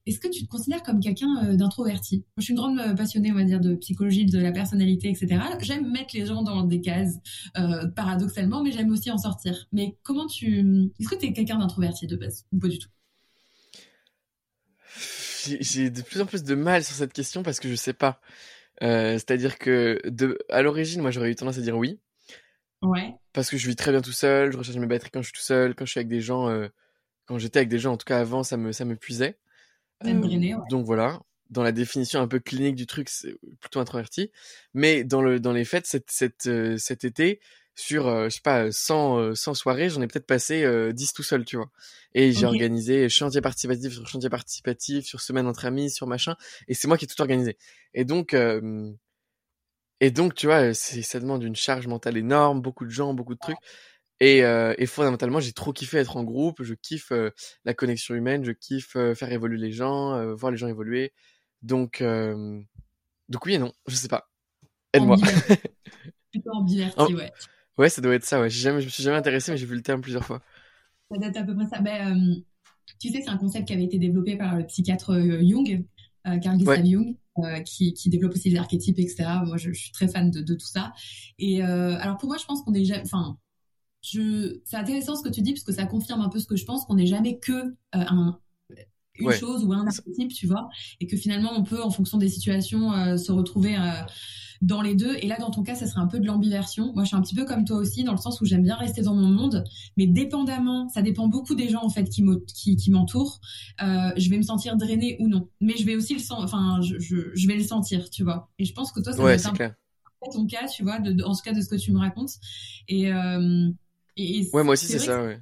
Est-ce 0.05 0.21
que 0.21 0.29
tu 0.29 0.45
te 0.45 0.49
considères 0.51 0.83
comme 0.83 1.01
quelqu'un 1.01 1.43
euh, 1.43 1.57
d'introverti? 1.57 2.17
Moi, 2.17 2.25
je 2.37 2.43
suis 2.43 2.53
une 2.53 2.59
grande 2.59 2.79
euh, 2.79 2.93
passionnée, 2.93 3.33
on 3.33 3.37
va 3.37 3.45
dire, 3.45 3.61
de 3.61 3.75
psychologie, 3.77 4.27
de 4.27 4.39
la 4.39 4.53
personnalité, 4.53 5.09
etc. 5.09 5.41
J'aime 5.63 5.91
mettre 5.91 6.15
les 6.15 6.27
gens 6.27 6.43
dans 6.43 6.65
des 6.65 6.83
cases, 6.83 7.17
paradoxalement, 7.97 8.63
mais 8.63 8.73
j'aime 8.73 8.91
aussi 8.91 9.11
en 9.11 9.17
sortir. 9.17 9.69
Mais 9.73 9.97
comment 10.03 10.27
tu... 10.27 10.91
Est-ce 10.99 11.09
que 11.09 11.17
tu 11.17 11.25
es 11.25 11.33
quelqu'un 11.33 11.59
d'introverti 11.59 12.07
de 12.07 12.17
base? 12.17 12.45
Ou 12.53 12.59
pas 12.59 12.69
du 12.69 12.79
tout? 12.79 12.91
J'ai 15.45 15.91
de 15.91 16.03
plus 16.03 16.21
en 16.21 16.27
plus 16.27 16.43
de 16.45 16.55
mal 16.55 16.85
sur 16.85 16.95
cette 16.95 17.13
question 17.13 17.43
parce 17.43 17.61
que 17.61 17.69
je 17.69 17.75
sais 17.75 17.93
pas. 17.93 18.21
Euh, 18.83 19.15
c'est-à-dire 19.15 19.59
que 19.59 20.01
de, 20.07 20.39
à 20.49 20.63
l'origine, 20.63 21.03
moi, 21.03 21.11
j'aurais 21.11 21.31
eu 21.31 21.35
tendance 21.37 21.59
à 21.59 21.61
dire 21.61 21.77
oui. 21.77 22.01
Ouais. 22.83 23.15
Parce 23.33 23.51
que 23.51 23.57
je 23.59 23.69
vis 23.69 23.77
très 23.77 23.91
bien 23.93 24.01
tout 24.01 24.13
seul, 24.13 24.53
je 24.53 24.57
recharge 24.59 24.79
mes 24.79 24.87
batteries 24.87 25.11
quand 25.11 25.21
je 25.23 25.27
suis 25.27 25.35
tout 25.35 25.43
seul, 25.43 25.75
quand 25.75 25.85
je 25.85 25.91
suis 25.91 25.99
avec 26.01 26.09
des 26.09 26.21
gens, 26.23 26.49
euh, 26.49 26.69
quand 27.27 27.39
j'étais 27.39 27.59
avec 27.59 27.69
des 27.69 27.79
gens, 27.79 27.93
en 27.93 27.97
tout 27.97 28.07
cas 28.07 28.19
avant, 28.19 28.43
ça 28.43 28.57
me, 28.57 28.73
ça 28.73 28.85
me 28.85 28.97
puisait. 28.97 29.39
Euh, 30.05 30.57
Donc 30.71 30.87
voilà. 30.87 31.21
dans 31.51 31.63
la 31.63 31.73
définition 31.73 32.21
un 32.21 32.29
peu 32.29 32.39
clinique 32.39 32.75
du 32.75 32.87
truc, 32.87 33.09
c'est 33.11 33.37
plutôt 33.61 33.81
introverti. 33.81 34.33
Mais 34.73 35.05
dans 35.05 35.21
le 35.21 35.41
dans 35.41 35.53
les 35.53 35.67
fêtes, 35.67 35.87
cet, 35.87 36.11
cet, 36.11 36.47
euh, 36.47 36.79
cet 36.79 37.05
été, 37.05 37.41
sur 37.81 38.07
euh, 38.09 38.25
je 38.25 38.37
sais 38.37 38.41
pas 38.43 38.71
100, 38.71 39.35
100 39.35 39.55
soirées, 39.55 39.91
j'en 39.91 40.03
ai 40.03 40.07
peut-être 40.07 40.27
passé 40.27 40.65
10 40.93 41.13
tout 41.13 41.23
seul, 41.23 41.45
tu 41.45 41.57
vois. 41.57 41.71
Et 42.15 42.33
j'ai 42.33 42.47
organisé 42.47 43.09
chantier 43.09 43.41
participatif 43.41 43.93
sur 43.93 44.07
chantier 44.07 44.31
participatif, 44.31 45.05
sur 45.05 45.21
semaine 45.21 45.47
entre 45.47 45.65
amis, 45.65 45.91
sur 45.91 46.07
machin. 46.07 46.37
Et 46.69 46.75
c'est 46.75 46.89
moi 46.89 46.99
qui 46.99 47.05
ai 47.05 47.09
tout 47.09 47.21
organisé. 47.21 47.57
Et 47.95 48.05
donc 48.05 48.35
et 50.01 50.11
donc 50.11 50.35
tu 50.35 50.47
vois, 50.47 50.73
ça 50.75 51.21
demande 51.21 51.43
une 51.43 51.57
charge 51.57 51.87
mentale 51.87 52.17
énorme, 52.17 52.63
beaucoup 52.63 52.87
de 52.87 52.91
gens, 52.91 53.13
beaucoup 53.15 53.35
de 53.35 53.41
trucs. 53.41 53.59
Et, 54.21 54.45
euh, 54.45 54.75
et 54.77 54.87
fondamentalement, 54.87 55.41
j'ai 55.41 55.53
trop 55.53 55.73
kiffé 55.73 55.97
être 55.99 56.17
en 56.17 56.25
groupe. 56.25 56.63
Je 56.63 56.75
kiffe 56.75 57.11
euh, 57.11 57.31
la 57.65 57.73
connexion 57.73 58.15
humaine. 58.15 58.45
Je 58.45 58.53
kiffe 58.53 58.97
euh, 58.97 59.15
faire 59.15 59.33
évoluer 59.33 59.57
les 59.59 59.73
gens, 59.73 60.15
euh, 60.15 60.35
voir 60.35 60.53
les 60.53 60.59
gens 60.59 60.69
évoluer. 60.69 61.13
Donc, 61.63 62.03
donc 63.29 63.45
oui 63.45 63.55
et 63.55 63.59
non, 63.59 63.73
je 63.87 63.95
sais 63.95 64.09
pas. 64.09 64.31
Aide-moi. 64.95 65.17
Plutôt 66.31 66.53
ambiverti, 66.53 67.15
ouais. 67.15 67.31
Ouais, 67.79 67.89
ça 67.89 68.03
doit 68.03 68.15
être 68.15 68.25
ça. 68.25 68.41
Ouais. 68.41 68.51
Jamais, 68.51 68.81
je 68.81 68.87
me 68.87 68.91
suis 68.91 69.03
jamais 69.03 69.17
intéressé, 69.17 69.53
mais 69.53 69.59
j'ai 69.59 69.67
vu 69.67 69.75
le 69.75 69.83
terme 69.83 70.01
plusieurs 70.01 70.25
fois. 70.25 70.43
Ça 71.11 71.19
doit 71.19 71.29
être 71.29 71.37
à 71.39 71.45
peu 71.45 71.55
près 71.55 71.67
ça. 71.67 71.81
Ben, 71.81 72.43
tu 72.99 73.11
sais, 73.11 73.23
c'est 73.23 73.31
un 73.31 73.39
concept 73.39 73.67
qui 73.67 73.73
avait 73.73 73.85
été 73.85 73.99
développé 73.99 74.37
par 74.37 74.57
le 74.57 74.67
psychiatre 74.67 75.19
Jung, 75.43 75.85
Carl 76.25 76.59
Gustav 76.59 76.85
Jung. 76.85 77.17
qui, 77.65 77.95
qui, 77.95 78.11
développe 78.11 78.35
aussi 78.35 78.51
les 78.51 78.59
archétypes, 78.59 78.99
etc. 78.99 79.25
Moi, 79.45 79.57
je, 79.57 79.73
je 79.73 79.81
suis 79.81 79.93
très 79.93 80.09
fan 80.09 80.31
de, 80.31 80.41
de 80.41 80.55
tout 80.55 80.67
ça. 80.67 80.93
Et 81.39 81.63
alors 81.63 82.19
pour 82.19 82.29
moi, 82.29 82.37
je 82.39 82.45
pense 82.45 82.63
qu'on 82.63 82.75
est, 82.75 83.01
enfin, 83.01 83.39
je, 84.03 84.61
c'est 84.65 84.77
intéressant 84.77 85.15
ce 85.15 85.23
que 85.23 85.29
tu 85.29 85.43
dis 85.43 85.53
parce 85.53 85.65
que 85.65 85.73
ça 85.73 85.87
confirme 85.87 86.21
un 86.21 86.29
peu 86.29 86.39
ce 86.39 86.47
que 86.47 86.57
je 86.57 86.65
pense 86.65 86.85
qu'on 86.85 86.95
n'est 86.95 87.07
jamais 87.07 87.39
que 87.39 87.53
euh, 87.53 87.73
un, 87.93 88.39
une 89.19 89.33
chose 89.33 89.65
ou 89.65 89.73
un 89.73 89.87
archétype, 89.87 90.33
tu 90.33 90.47
vois, 90.47 90.69
et 91.01 91.07
que 91.07 91.17
finalement 91.17 91.53
on 91.55 91.63
peut, 91.63 91.83
en 91.83 91.91
fonction 91.91 92.17
des 92.17 92.29
situations, 92.29 92.93
euh, 92.95 93.17
se 93.17 93.33
retrouver 93.33 93.77
euh, 93.77 94.03
dans 94.61 94.83
les 94.83 94.95
deux. 94.95 95.15
Et 95.17 95.27
là, 95.27 95.37
dans 95.39 95.51
ton 95.51 95.63
cas, 95.63 95.75
ça 95.75 95.87
serait 95.87 96.01
un 96.01 96.07
peu 96.07 96.21
de 96.21 96.27
l'ambiversion. 96.27 96.93
Moi, 96.93 97.05
je 97.05 97.09
suis 97.09 97.17
un 97.17 97.23
petit 97.23 97.35
peu 97.35 97.45
comme 97.45 97.65
toi 97.65 97.79
aussi, 97.79 98.05
dans 98.05 98.13
le 98.13 98.19
sens 98.19 98.41
où 98.41 98.45
j'aime 98.45 98.63
bien 98.63 98.77
rester 98.77 99.03
dans 99.03 99.15
mon 99.15 99.29
monde, 99.29 99.65
mais 99.97 100.07
dépendamment, 100.07 100.89
ça 100.89 101.03
dépend 101.03 101.29
beaucoup 101.29 101.55
des 101.55 101.69
gens 101.69 101.83
en 101.83 101.89
fait 101.89 102.05
qui, 102.05 102.25
qui, 102.55 102.77
qui 102.77 102.91
m'entourent. 102.91 103.41
je 103.79 104.31
vais 104.31 104.37
me 104.37 104.43
sentir 104.43 104.77
drainée 104.77 105.17
ou 105.21 105.29
non, 105.29 105.49
mais 105.61 105.77
je 105.77 105.85
vais 105.85 105.97
aussi 105.97 106.15
le 106.15 106.21
sentir. 106.21 106.45
Enfin, 106.45 106.81
je, 106.83 106.99
je, 106.99 107.17
je, 107.35 107.47
vais 107.47 107.57
le 107.57 107.65
sentir, 107.65 108.11
tu 108.11 108.23
vois. 108.23 108.51
Et 108.59 108.65
je 108.65 108.73
pense 108.73 108.93
que 108.93 109.01
toi, 109.01 109.13
ça 109.13 109.23
ouais, 109.23 109.39
c'est 109.39 109.53
clair. 109.53 109.75
ton 110.33 110.47
cas, 110.47 110.67
tu 110.67 110.83
vois, 110.83 110.99
de, 110.99 111.23
en 111.25 111.35
ce 111.35 111.43
cas 111.43 111.53
de 111.53 111.61
ce 111.61 111.69
que 111.69 111.77
tu 111.77 111.93
me 111.93 111.99
racontes. 111.99 112.33
Et 112.89 113.13
ouais, 113.13 114.65
moi 114.65 114.73
aussi, 114.73 114.87
c'est 114.87 114.99
ça, 114.99 115.23
ouais. 115.23 115.41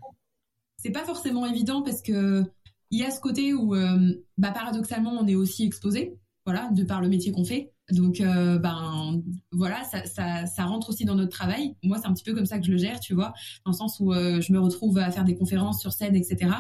C'est 0.81 0.92
pas 0.92 1.04
forcément 1.04 1.44
évident 1.44 1.83
parce 1.83 2.02
que 2.02 2.44
il 2.90 2.98
y 2.98 3.04
a 3.04 3.11
ce 3.11 3.20
côté 3.20 3.52
où, 3.52 3.74
euh, 3.74 4.14
bah, 4.38 4.50
paradoxalement, 4.50 5.12
on 5.12 5.26
est 5.26 5.35
aussi 5.35 5.66
exposé, 5.66 6.16
voilà, 6.44 6.70
de 6.72 6.85
par 6.85 7.00
le 7.00 7.09
métier 7.09 7.33
qu'on 7.33 7.44
fait. 7.44 7.72
Donc, 7.90 8.20
euh, 8.20 8.59
ben, 8.59 9.22
voilà, 9.53 9.83
ça, 9.85 10.05
ça, 10.05 10.46
ça, 10.46 10.64
rentre 10.64 10.90
aussi 10.90 11.05
dans 11.05 11.14
notre 11.14 11.31
travail. 11.31 11.74
Moi, 11.83 11.98
c'est 11.98 12.07
un 12.07 12.12
petit 12.12 12.24
peu 12.24 12.35
comme 12.35 12.46
ça 12.46 12.59
que 12.59 12.66
je 12.66 12.72
le 12.72 12.79
gère, 12.79 13.01
tu 13.01 13.14
vois, 13.14 13.33
dans 13.64 13.72
le 13.72 13.77
sens 13.77 13.98
où 14.01 14.12
euh, 14.12 14.40
je 14.40 14.53
me 14.53 14.61
retrouve 14.61 14.98
à 14.98 15.11
faire 15.11 15.24
des 15.24 15.37
conférences 15.37 15.81
sur 15.81 15.92
scène, 15.92 16.14
etc 16.14 16.51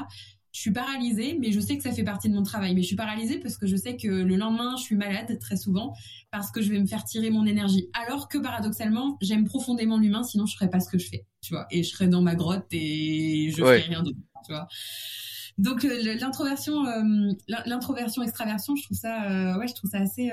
je 0.58 0.60
suis 0.60 0.70
paralysée, 0.72 1.36
mais 1.38 1.52
je 1.52 1.60
sais 1.60 1.76
que 1.76 1.82
ça 1.82 1.92
fait 1.92 2.04
partie 2.04 2.28
de 2.28 2.34
mon 2.34 2.42
travail. 2.42 2.74
Mais 2.74 2.82
je 2.82 2.88
suis 2.88 2.96
paralysée 2.96 3.38
parce 3.38 3.56
que 3.56 3.66
je 3.66 3.76
sais 3.76 3.96
que 3.96 4.08
le 4.08 4.36
lendemain, 4.36 4.74
je 4.76 4.82
suis 4.82 4.96
malade 4.96 5.38
très 5.38 5.56
souvent 5.56 5.94
parce 6.30 6.50
que 6.50 6.62
je 6.62 6.70
vais 6.70 6.80
me 6.80 6.86
faire 6.86 7.04
tirer 7.04 7.30
mon 7.30 7.46
énergie. 7.46 7.88
Alors 7.92 8.28
que 8.28 8.38
paradoxalement, 8.38 9.16
j'aime 9.20 9.44
profondément 9.44 9.98
l'humain, 9.98 10.22
sinon 10.22 10.46
je 10.46 10.54
ferais 10.56 10.70
pas 10.70 10.80
ce 10.80 10.88
que 10.88 10.98
je 10.98 11.08
fais, 11.08 11.26
tu 11.42 11.52
vois. 11.52 11.66
Et 11.70 11.82
je 11.82 11.90
serais 11.90 12.08
dans 12.08 12.22
ma 12.22 12.34
grotte 12.34 12.66
et 12.72 13.50
je 13.50 13.56
ferais 13.56 13.82
rien 13.82 14.02
d'autre, 14.02 14.18
tu 14.44 14.52
vois. 14.52 14.66
Donc 15.58 15.84
euh, 15.84 16.14
l'introversion, 16.20 16.86
euh, 16.86 17.32
l'introversion 17.66 18.22
extraversion, 18.22 18.76
je 18.76 18.84
trouve 18.84 18.96
ça, 18.96 19.30
euh, 19.30 19.58
ouais, 19.58 19.66
je 19.66 19.74
trouve 19.74 19.90
ça 19.90 19.98
assez, 19.98 20.30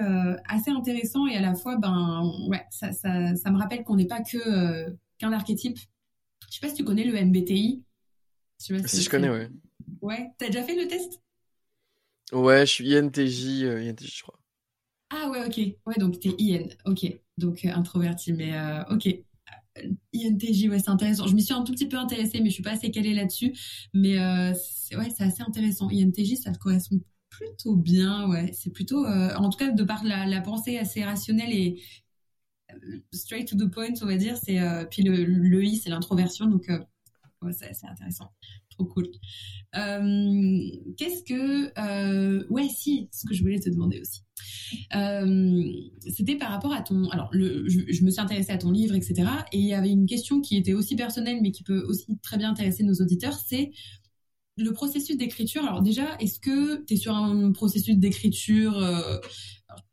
assez 0.48 0.72
intéressant 0.72 1.26
et 1.28 1.36
à 1.36 1.42
la 1.42 1.56
fois, 1.56 1.78
ben, 1.78 2.32
ouais, 2.48 2.64
ça, 2.70 2.92
ça, 2.94 3.36
ça 3.36 3.52
me 3.52 3.58
rappelle 3.58 3.84
qu'on 3.84 3.96
n'est 3.96 4.08
pas 4.08 4.22
que 4.22 4.96
qu'un 5.18 5.34
archétype. 5.34 5.78
Je 6.50 6.56
sais 6.56 6.60
pas 6.62 6.70
si 6.70 6.76
tu 6.76 6.84
connais 6.84 7.04
le 7.04 7.16
MBTI. 7.16 7.84
si 8.60 8.74
je 8.78 9.10
connais, 9.10 9.30
ouais. 9.30 9.50
Ouais, 10.02 10.32
t'as 10.38 10.48
déjà 10.48 10.64
fait 10.64 10.76
le 10.76 10.88
test? 10.88 11.20
Ouais, 12.32 12.66
je 12.66 12.72
suis 12.72 12.96
INTJ, 12.96 13.64
euh, 13.64 13.90
INTJ, 13.90 14.18
je 14.18 14.24
crois. 14.24 14.40
Ah 15.10 15.30
ouais, 15.30 15.46
ok. 15.46 15.58
Ouais, 15.86 15.96
donc 15.98 16.20
t'es 16.20 16.34
IN, 16.38 16.68
ok. 16.86 17.06
Donc 17.38 17.66
euh, 17.66 17.70
introverti, 17.70 18.34
mais 18.34 18.56
euh, 18.56 18.84
ok. 18.90 19.08
INTJ, 20.14 20.70
ouais, 20.70 20.80
c'est 20.80 20.90
intéressant. 20.90 21.28
Je 21.28 21.36
m'y 21.36 21.44
suis 21.44 21.54
un 21.54 21.64
tout 21.64 21.74
petit 21.74 21.88
peu 21.88 21.98
intéressée, 21.98 22.40
mais 22.42 22.50
je 22.50 22.56
suis 22.56 22.64
pas 22.64 22.72
assez 22.72 22.92
calée 22.92 23.14
là-dessus. 23.14 23.54
Mais 23.94 24.16
c'est, 24.56 24.96
ouais, 24.96 25.10
c'est 25.16 25.24
assez 25.24 25.44
intéressant. 25.44 25.90
INTJ, 25.90 26.36
ça 26.36 26.52
correspond 26.54 27.02
plutôt 27.30 27.76
bien, 27.76 28.28
ouais. 28.30 28.52
C'est 28.54 28.70
plutôt, 28.70 29.06
en 29.06 29.50
tout 29.50 29.58
cas, 29.58 29.72
de 29.72 29.84
par 29.84 30.04
la, 30.04 30.42
pensée 30.42 30.78
assez 30.78 31.04
rationnelle 31.04 31.52
et 31.52 31.82
straight 33.12 33.48
to 33.48 33.58
the 33.58 33.70
point, 33.70 33.94
on 34.02 34.06
va 34.06 34.16
dire. 34.18 34.38
C'est 34.38 34.60
puis 34.90 35.04
le, 35.04 35.24
le 35.26 35.64
I, 35.64 35.78
c'est 35.78 35.90
l'introversion, 35.90 36.46
donc 36.46 36.70
ouais, 37.42 37.54
c'est 37.54 37.88
intéressant 37.88 38.32
trop 38.76 38.86
cool. 38.86 39.08
Euh, 39.76 40.62
qu'est-ce 40.98 41.24
que... 41.24 41.72
Euh, 41.80 42.46
ouais, 42.50 42.68
si, 42.70 43.10
ce 43.12 43.26
que 43.26 43.34
je 43.34 43.42
voulais 43.42 43.60
te 43.60 43.70
demander 43.70 44.00
aussi. 44.00 44.22
Euh, 44.96 45.64
c'était 46.00 46.36
par 46.36 46.52
rapport 46.52 46.74
à 46.74 46.82
ton... 46.82 47.10
Alors, 47.10 47.30
je, 47.34 48.04
me 48.04 48.12
suis 48.12 48.22
intéressée 48.22 48.52
à 48.52 48.58
ton 48.58 48.72
livre, 48.72 48.96
etc. 48.96 49.24
Et 49.52 49.60
il 49.60 49.68
y 49.68 49.74
avait 49.74 49.92
une 49.92 50.06
question 50.06 50.42
qui 50.42 50.58
était 50.58 50.74
aussi 50.74 50.96
personnelle, 50.96 51.40
mais 51.42 51.52
qui 51.52 51.64
peut 51.64 51.84
aussi 51.88 52.18
très 52.22 52.38
bien 52.38 52.52
intéresser 52.52 52.84
nos 52.84 52.96
auditeurs, 52.96 53.34
c'est 53.34 53.72
le 54.58 54.72
processus 54.72 55.18
d'écriture. 55.18 55.64
Alors 55.64 55.82
déjà, 55.82 56.16
est-ce 56.20 56.40
que 56.40 56.84
tu 56.86 56.94
es 56.94 56.98
sur 56.98 57.14
un 57.14 57.52
processus 57.52 57.98
d'écriture, 57.98 58.80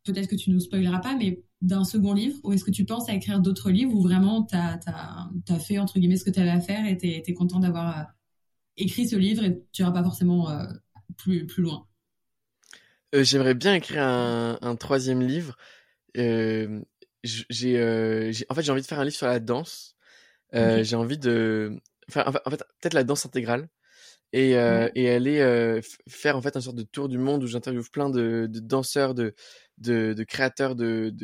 peut-être 0.04 0.28
que 0.28 0.36
tu 0.36 0.50
ne 0.50 0.54
nous 0.54 0.60
spoileras 0.60 1.00
pas, 1.00 1.16
mais 1.16 1.42
d'un 1.62 1.84
second 1.84 2.12
livre 2.12 2.38
Ou 2.44 2.52
est-ce 2.52 2.64
que 2.64 2.70
tu 2.70 2.84
penses 2.84 3.08
à 3.08 3.14
écrire 3.14 3.40
d'autres 3.40 3.70
livres 3.70 3.94
ou 3.94 4.02
vraiment 4.02 4.44
tu 4.44 4.54
as, 4.54 4.78
as, 5.48 5.58
fait, 5.58 5.78
entre 5.78 5.98
guillemets, 5.98 6.16
ce 6.16 6.24
que 6.24 6.30
tu 6.30 6.40
avais 6.40 6.50
à 6.50 6.60
faire 6.60 6.86
et 6.86 6.98
tu 6.98 7.06
es, 7.06 7.34
content 7.34 7.60
d'avoir 7.60 8.06
écris 8.76 9.08
ce 9.08 9.16
livre 9.16 9.44
et 9.44 9.62
tu 9.72 9.82
n'iras 9.82 9.92
pas 9.92 10.02
forcément 10.02 10.50
euh, 10.50 10.66
plus, 11.16 11.46
plus 11.46 11.62
loin. 11.62 11.86
Euh, 13.14 13.24
J'aimerais 13.24 13.54
bien 13.54 13.74
écrire 13.74 14.02
un, 14.02 14.58
un 14.62 14.76
troisième 14.76 15.20
livre. 15.20 15.56
Euh, 16.16 16.80
j'ai, 17.22 17.78
en 18.48 18.54
fait, 18.54 18.62
j'ai 18.62 18.72
envie 18.72 18.82
de 18.82 18.86
faire 18.86 19.00
un 19.00 19.04
livre 19.04 19.16
sur 19.16 19.26
la 19.26 19.40
danse. 19.40 19.96
J'ai 20.52 20.96
envie 20.96 21.18
de, 21.18 21.78
enfin, 22.08 22.24
en 22.26 22.50
fait, 22.50 22.64
peut-être 22.80 22.94
la 22.94 23.04
danse 23.04 23.26
intégrale. 23.26 23.68
Et, 24.34 24.52
et 24.52 25.10
aller 25.10 25.82
faire 26.08 26.38
en 26.38 26.40
fait 26.40 26.56
un 26.56 26.62
sorte 26.62 26.76
de 26.76 26.84
tour 26.84 27.10
du 27.10 27.18
monde 27.18 27.44
où 27.44 27.46
j'interviewe 27.46 27.84
plein 27.92 28.08
de, 28.08 28.48
de 28.50 28.60
danseurs, 28.60 29.14
de, 29.14 29.34
de, 29.76 30.14
de 30.14 30.24
créateurs 30.24 30.74
de, 30.74 31.14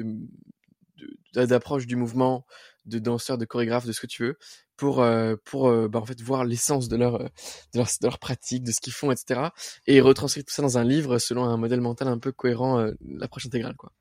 d'approche 1.32 1.86
du 1.86 1.96
mouvement, 1.96 2.44
de 2.84 2.98
danseurs, 2.98 3.38
de 3.38 3.46
chorégraphes, 3.46 3.86
de 3.86 3.92
ce 3.92 4.00
que 4.02 4.06
tu 4.06 4.24
veux, 4.24 4.38
pour 4.78 5.02
euh, 5.02 5.34
pour 5.44 5.68
euh, 5.68 5.88
bah, 5.88 5.98
en 5.98 6.06
fait 6.06 6.18
voir 6.22 6.44
l'essence 6.44 6.88
de 6.88 6.96
leur, 6.96 7.16
euh, 7.16 7.28
de 7.74 7.78
leur 7.78 7.88
de 7.88 8.06
leur 8.06 8.18
pratique, 8.18 8.62
de 8.62 8.70
ce 8.70 8.80
qu'ils 8.80 8.92
font, 8.94 9.10
etc. 9.10 9.48
Et 9.86 10.00
retranscrire 10.00 10.44
tout 10.44 10.54
ça 10.54 10.62
dans 10.62 10.78
un 10.78 10.84
livre 10.84 11.18
selon 11.18 11.44
un 11.44 11.58
modèle 11.58 11.82
mental 11.82 12.08
un 12.08 12.18
peu 12.18 12.32
cohérent, 12.32 12.86
l'approche 13.04 13.44
intégrale, 13.44 13.76
quoi. 13.76 13.92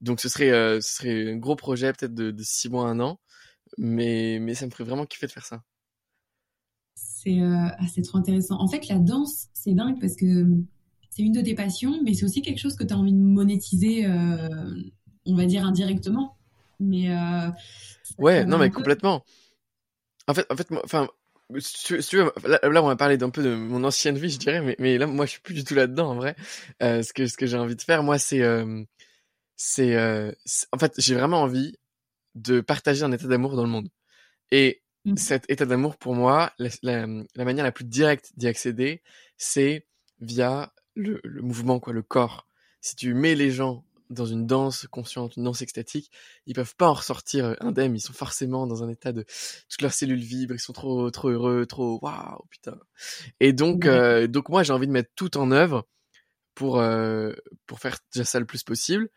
Donc 0.00 0.20
ce 0.20 0.28
serait 0.28 0.80
ce 0.80 0.94
serait 0.96 1.32
un 1.32 1.36
gros 1.36 1.56
projet 1.56 1.92
peut-être 1.92 2.14
de, 2.14 2.30
de 2.30 2.42
six 2.44 2.70
mois 2.70 2.88
un 2.88 3.00
an, 3.00 3.18
mais 3.76 4.38
mais 4.40 4.54
ça 4.54 4.64
me 4.66 4.70
ferait 4.70 4.84
vraiment 4.84 5.04
kiffer 5.04 5.26
de 5.26 5.32
faire 5.32 5.44
ça. 5.44 5.62
C'est 6.94 7.40
ah, 7.42 7.76
c'est 7.92 8.02
trop 8.02 8.18
intéressant. 8.18 8.60
En 8.60 8.68
fait, 8.68 8.86
la 8.86 8.98
danse, 8.98 9.48
c'est 9.52 9.74
dingue 9.74 10.00
parce 10.00 10.14
que 10.14 10.46
c'est 11.10 11.22
une 11.22 11.32
de 11.32 11.40
tes 11.40 11.56
passions, 11.56 12.00
mais 12.04 12.14
c'est 12.14 12.24
aussi 12.24 12.40
quelque 12.40 12.60
chose 12.60 12.76
que 12.76 12.84
tu 12.84 12.94
as 12.94 12.96
envie 12.96 13.12
de 13.12 13.18
monétiser, 13.18 14.06
on 15.26 15.34
va 15.34 15.46
dire 15.46 15.64
indirectement. 15.64 16.36
Mais 16.78 17.08
ouais, 18.18 18.44
non, 18.44 18.58
mais 18.58 18.70
complètement. 18.70 19.24
En 20.28 20.34
fait, 20.34 20.46
en 20.50 20.56
fait, 20.56 20.68
enfin, 20.84 21.08
si 21.58 22.02
tu 22.02 22.16
veux, 22.18 22.32
là, 22.46 22.60
là, 22.62 22.82
on 22.82 22.86
va 22.86 22.96
parler 22.96 23.16
d'un 23.16 23.30
peu 23.30 23.42
de 23.42 23.54
mon 23.54 23.82
ancienne 23.84 24.18
vie, 24.18 24.30
je 24.30 24.38
dirais, 24.38 24.60
mais, 24.60 24.76
mais 24.78 24.98
là, 24.98 25.06
moi, 25.06 25.24
je 25.24 25.32
suis 25.32 25.40
plus 25.40 25.54
du 25.54 25.64
tout 25.64 25.74
là-dedans, 25.74 26.10
en 26.10 26.14
vrai. 26.14 26.36
Euh, 26.82 27.02
ce 27.02 27.12
que, 27.12 27.26
ce 27.26 27.36
que 27.36 27.46
j'ai 27.46 27.56
envie 27.56 27.76
de 27.76 27.82
faire, 27.82 28.02
moi, 28.02 28.18
c'est, 28.18 28.42
euh, 28.42 28.84
c'est, 29.56 29.96
euh, 29.96 30.30
en 30.72 30.78
fait, 30.78 30.92
j'ai 30.98 31.14
vraiment 31.14 31.42
envie 31.42 31.76
de 32.34 32.60
partager 32.60 33.02
un 33.04 33.12
état 33.12 33.26
d'amour 33.26 33.56
dans 33.56 33.62
le 33.62 33.70
monde. 33.70 33.88
Et 34.50 34.82
mmh. 35.06 35.16
cet 35.16 35.50
état 35.50 35.64
d'amour, 35.64 35.96
pour 35.96 36.14
moi, 36.14 36.52
la, 36.58 36.68
la, 36.82 37.06
la, 37.34 37.44
manière 37.44 37.64
la 37.64 37.72
plus 37.72 37.86
directe 37.86 38.32
d'y 38.36 38.46
accéder, 38.46 39.02
c'est 39.38 39.86
via 40.20 40.72
le, 40.94 41.20
le 41.24 41.42
mouvement, 41.42 41.80
quoi, 41.80 41.94
le 41.94 42.02
corps. 42.02 42.46
Si 42.82 42.94
tu 42.96 43.14
mets 43.14 43.34
les 43.34 43.50
gens 43.50 43.84
dans 44.10 44.26
une 44.26 44.46
danse 44.46 44.86
consciente, 44.90 45.36
une 45.36 45.44
danse 45.44 45.62
extatique, 45.62 46.10
ils 46.46 46.54
peuvent 46.54 46.74
pas 46.76 46.88
en 46.88 46.94
ressortir 46.94 47.44
euh, 47.46 47.54
indemnes. 47.60 47.94
Ils 47.96 48.00
sont 48.00 48.12
forcément 48.12 48.66
dans 48.66 48.82
un 48.82 48.88
état 48.88 49.12
de 49.12 49.24
toutes 49.68 49.82
leurs 49.82 49.92
cellules 49.92 50.18
vibrent, 50.20 50.54
ils 50.54 50.60
sont 50.60 50.72
trop 50.72 51.10
trop 51.10 51.28
heureux, 51.28 51.66
trop 51.66 51.98
waouh 52.02 52.44
putain. 52.50 52.78
Et 53.40 53.52
donc 53.52 53.86
euh, 53.86 54.26
donc 54.26 54.48
moi 54.48 54.62
j'ai 54.62 54.72
envie 54.72 54.86
de 54.86 54.92
mettre 54.92 55.10
tout 55.14 55.36
en 55.36 55.50
œuvre 55.50 55.86
pour 56.54 56.80
euh, 56.80 57.32
pour 57.66 57.80
faire 57.80 57.98
déjà 58.12 58.24
ça 58.24 58.40
le 58.40 58.46
plus 58.46 58.62
possible 58.64 59.08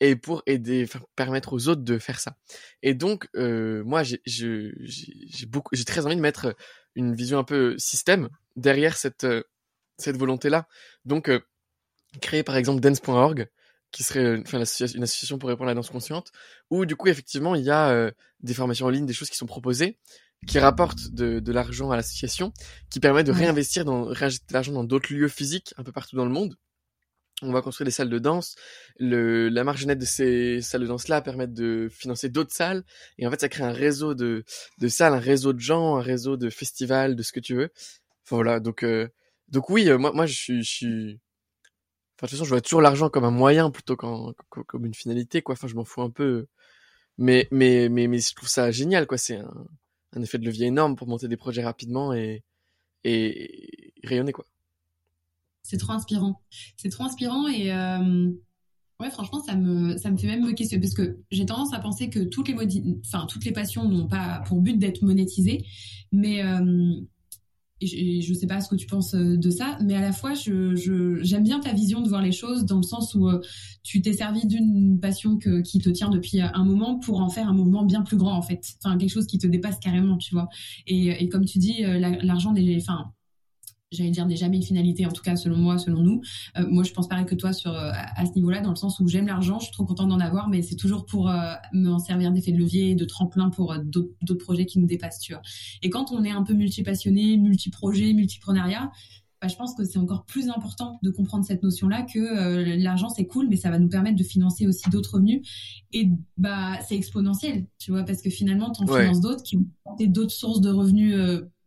et 0.00 0.16
pour 0.16 0.42
aider, 0.46 0.88
permettre 1.16 1.52
aux 1.52 1.68
autres 1.68 1.82
de 1.82 1.98
faire 1.98 2.20
ça. 2.20 2.36
Et 2.82 2.94
donc 2.94 3.28
euh, 3.36 3.82
moi 3.84 4.02
j'ai 4.02 4.20
j'ai 4.24 5.46
beaucoup 5.46 5.74
j'ai 5.74 5.84
très 5.84 6.06
envie 6.06 6.16
de 6.16 6.20
mettre 6.20 6.54
une 6.94 7.14
vision 7.14 7.38
un 7.38 7.44
peu 7.44 7.76
système 7.78 8.28
derrière 8.56 8.96
cette 8.96 9.26
cette 9.98 10.16
volonté 10.16 10.48
là. 10.50 10.68
Donc 11.04 11.30
créer 12.20 12.42
par 12.42 12.56
exemple 12.56 12.80
dance.org 12.80 13.48
qui 13.90 14.02
serait 14.02 14.38
enfin 14.40 14.58
une 14.58 15.02
association 15.02 15.38
pour 15.38 15.48
répondre 15.48 15.68
à 15.68 15.72
la 15.72 15.76
danse 15.76 15.90
consciente, 15.90 16.30
où 16.70 16.86
du 16.86 16.96
coup 16.96 17.08
effectivement 17.08 17.54
il 17.54 17.64
y 17.64 17.70
a 17.70 18.12
des 18.40 18.54
formations 18.54 18.86
en 18.86 18.90
ligne, 18.90 19.06
des 19.06 19.12
choses 19.12 19.30
qui 19.30 19.36
sont 19.36 19.46
proposées, 19.46 19.98
qui 20.46 20.58
rapportent 20.58 21.10
de, 21.10 21.40
de 21.40 21.52
l'argent 21.52 21.90
à 21.90 21.96
l'association, 21.96 22.52
qui 22.90 23.00
permettent 23.00 23.26
de 23.26 23.32
réinvestir 23.32 23.84
dans 23.84 24.04
réinjecter 24.04 24.46
de 24.48 24.54
l'argent 24.54 24.72
dans 24.72 24.84
d'autres 24.84 25.12
lieux 25.12 25.28
physiques 25.28 25.74
un 25.78 25.82
peu 25.82 25.92
partout 25.92 26.16
dans 26.16 26.24
le 26.24 26.30
monde. 26.30 26.56
On 27.40 27.52
va 27.52 27.62
construire 27.62 27.84
des 27.84 27.92
salles 27.92 28.10
de 28.10 28.18
danse. 28.18 28.56
Le, 28.98 29.48
la 29.48 29.62
marge 29.62 29.86
nette 29.86 30.00
de 30.00 30.04
ces 30.04 30.60
salles 30.60 30.80
de 30.80 30.86
danse-là 30.88 31.20
permettent 31.22 31.54
de 31.54 31.88
financer 31.88 32.28
d'autres 32.28 32.52
salles. 32.52 32.84
Et 33.16 33.28
en 33.28 33.30
fait, 33.30 33.40
ça 33.40 33.48
crée 33.48 33.62
un 33.62 33.72
réseau 33.72 34.14
de, 34.14 34.44
de 34.78 34.88
salles, 34.88 35.14
un 35.14 35.20
réseau 35.20 35.52
de 35.52 35.60
gens, 35.60 35.96
un 35.96 36.02
réseau 36.02 36.36
de 36.36 36.50
festivals, 36.50 37.14
de 37.14 37.22
ce 37.22 37.32
que 37.32 37.38
tu 37.38 37.54
veux. 37.54 37.70
Enfin 38.24 38.36
voilà. 38.36 38.58
Donc, 38.58 38.82
euh, 38.82 39.08
donc 39.48 39.70
oui, 39.70 39.88
euh, 39.88 39.98
moi, 39.98 40.10
moi, 40.12 40.26
je 40.26 40.34
suis, 40.34 40.62
je 40.64 40.70
suis. 40.70 41.20
Enfin, 42.18 42.26
de 42.26 42.30
toute 42.30 42.38
façon, 42.38 42.44
je 42.44 42.50
vois 42.50 42.60
toujours 42.60 42.80
l'argent 42.80 43.10
comme 43.10 43.24
un 43.24 43.30
moyen 43.30 43.70
plutôt 43.70 43.94
qu'en, 43.94 44.32
comme 44.48 44.84
une 44.84 44.94
finalité, 44.94 45.40
quoi. 45.40 45.52
Enfin, 45.52 45.68
je 45.68 45.76
m'en 45.76 45.84
fous 45.84 46.02
un 46.02 46.10
peu. 46.10 46.48
Mais, 47.16 47.46
mais, 47.52 47.88
mais, 47.88 48.08
mais 48.08 48.18
je 48.18 48.34
trouve 48.34 48.48
ça 48.48 48.72
génial, 48.72 49.06
quoi. 49.06 49.18
C'est 49.18 49.36
un, 49.36 49.66
un 50.16 50.22
effet 50.22 50.38
de 50.38 50.44
levier 50.44 50.66
énorme 50.66 50.96
pour 50.96 51.06
monter 51.06 51.28
des 51.28 51.36
projets 51.36 51.62
rapidement 51.62 52.12
et, 52.12 52.42
et, 53.04 53.92
rayonner, 54.02 54.32
quoi. 54.32 54.46
C'est 55.62 55.76
trop 55.76 55.92
inspirant. 55.92 56.42
C'est 56.76 56.88
trop 56.88 57.04
inspirant 57.04 57.46
et 57.46 57.72
euh, 57.72 58.30
ouais, 58.98 59.10
franchement, 59.10 59.40
ça 59.44 59.54
me, 59.54 59.96
ça 59.96 60.10
me 60.10 60.16
fait 60.16 60.26
même 60.26 60.44
me 60.44 60.52
questionner 60.54 60.80
parce 60.80 60.94
que 60.94 61.18
j'ai 61.30 61.46
tendance 61.46 61.72
à 61.72 61.78
penser 61.78 62.10
que 62.10 62.20
toutes 62.20 62.48
les, 62.48 62.56
enfin, 63.06 63.26
toutes 63.26 63.44
les 63.44 63.52
passions 63.52 63.88
n'ont 63.88 64.08
pas 64.08 64.42
pour 64.46 64.60
but 64.60 64.76
d'être 64.76 65.02
monétisées, 65.02 65.64
mais 66.10 66.42
euh, 66.42 66.94
et 67.80 68.20
je, 68.20 68.32
ne 68.32 68.38
sais 68.38 68.46
pas 68.46 68.60
ce 68.60 68.68
que 68.68 68.74
tu 68.74 68.86
penses 68.86 69.14
euh, 69.14 69.36
de 69.36 69.50
ça, 69.50 69.78
mais 69.82 69.94
à 69.94 70.00
la 70.00 70.12
fois, 70.12 70.34
je, 70.34 71.18
j'aime 71.22 71.42
bien 71.42 71.60
ta 71.60 71.72
vision 71.72 72.00
de 72.00 72.08
voir 72.08 72.22
les 72.22 72.32
choses 72.32 72.64
dans 72.64 72.78
le 72.78 72.82
sens 72.82 73.14
où 73.14 73.28
euh, 73.28 73.40
tu 73.82 74.02
t'es 74.02 74.12
servi 74.12 74.46
d'une 74.46 74.98
passion 75.00 75.38
que, 75.38 75.60
qui 75.60 75.78
te 75.78 75.88
tient 75.90 76.10
depuis 76.10 76.40
un 76.40 76.64
moment 76.64 76.98
pour 76.98 77.20
en 77.20 77.28
faire 77.28 77.48
un 77.48 77.54
mouvement 77.54 77.84
bien 77.84 78.02
plus 78.02 78.16
grand 78.16 78.34
en 78.34 78.42
fait, 78.42 78.62
enfin 78.82 78.98
quelque 78.98 79.12
chose 79.12 79.26
qui 79.26 79.38
te 79.38 79.46
dépasse 79.46 79.78
carrément, 79.78 80.16
tu 80.16 80.34
vois. 80.34 80.48
Et, 80.86 81.08
et 81.22 81.28
comme 81.28 81.44
tu 81.44 81.58
dis, 81.58 81.84
euh, 81.84 81.98
l'argent 82.22 82.54
enfin 82.76 83.12
j'allais 83.90 84.10
dire, 84.10 84.26
n'est 84.26 84.36
jamais 84.36 84.56
une 84.56 84.62
finalité, 84.62 85.06
en 85.06 85.12
tout 85.12 85.22
cas 85.22 85.36
selon 85.36 85.56
moi, 85.56 85.78
selon 85.78 86.02
nous. 86.02 86.20
Euh, 86.56 86.66
moi, 86.68 86.84
je 86.84 86.92
pense 86.92 87.08
pareil 87.08 87.24
que 87.24 87.34
toi 87.34 87.52
sur 87.52 87.72
euh, 87.72 87.90
à 87.92 88.26
ce 88.26 88.32
niveau-là, 88.34 88.60
dans 88.60 88.70
le 88.70 88.76
sens 88.76 89.00
où 89.00 89.08
j'aime 89.08 89.26
l'argent, 89.26 89.58
je 89.58 89.64
suis 89.66 89.72
trop 89.72 89.84
contente 89.84 90.08
d'en 90.08 90.20
avoir, 90.20 90.48
mais 90.48 90.62
c'est 90.62 90.76
toujours 90.76 91.06
pour 91.06 91.30
euh, 91.30 91.54
me 91.72 91.90
en 91.90 91.98
servir 91.98 92.32
d'effet 92.32 92.52
de 92.52 92.58
levier, 92.58 92.94
de 92.94 93.04
tremplin 93.04 93.50
pour 93.50 93.74
d'autres 93.78 94.44
projets 94.44 94.66
qui 94.66 94.78
nous 94.78 94.86
dépassent, 94.86 95.20
tu 95.20 95.32
vois. 95.32 95.42
Et 95.82 95.90
quand 95.90 96.12
on 96.12 96.24
est 96.24 96.30
un 96.30 96.42
peu 96.42 96.54
multi-passionné, 96.54 97.36
multi-projet, 97.36 98.12
multiprenariat, 98.12 98.90
bah, 99.40 99.46
je 99.46 99.54
pense 99.54 99.74
que 99.74 99.84
c'est 99.84 99.98
encore 99.98 100.24
plus 100.24 100.48
important 100.48 100.98
de 101.02 101.10
comprendre 101.10 101.44
cette 101.44 101.62
notion-là 101.62 102.02
que 102.02 102.74
l'argent 102.82 103.08
c'est 103.08 103.26
cool, 103.26 103.46
mais 103.48 103.56
ça 103.56 103.70
va 103.70 103.78
nous 103.78 103.88
permettre 103.88 104.16
de 104.16 104.24
financer 104.24 104.66
aussi 104.66 104.90
d'autres 104.90 105.14
revenus. 105.14 105.48
Et 105.92 106.10
bah 106.36 106.72
c'est 106.86 106.96
exponentiel, 106.96 107.66
tu 107.78 107.92
vois, 107.92 108.02
parce 108.02 108.20
que 108.20 108.30
finalement, 108.30 108.72
tu 108.72 108.82
en 108.82 108.86
finances 108.86 109.20
d'autres 109.20 109.44
qui 109.44 109.56
ont 109.56 109.96
d'autres 110.08 110.32
sources 110.32 110.60
de 110.60 110.70
revenus 110.70 111.14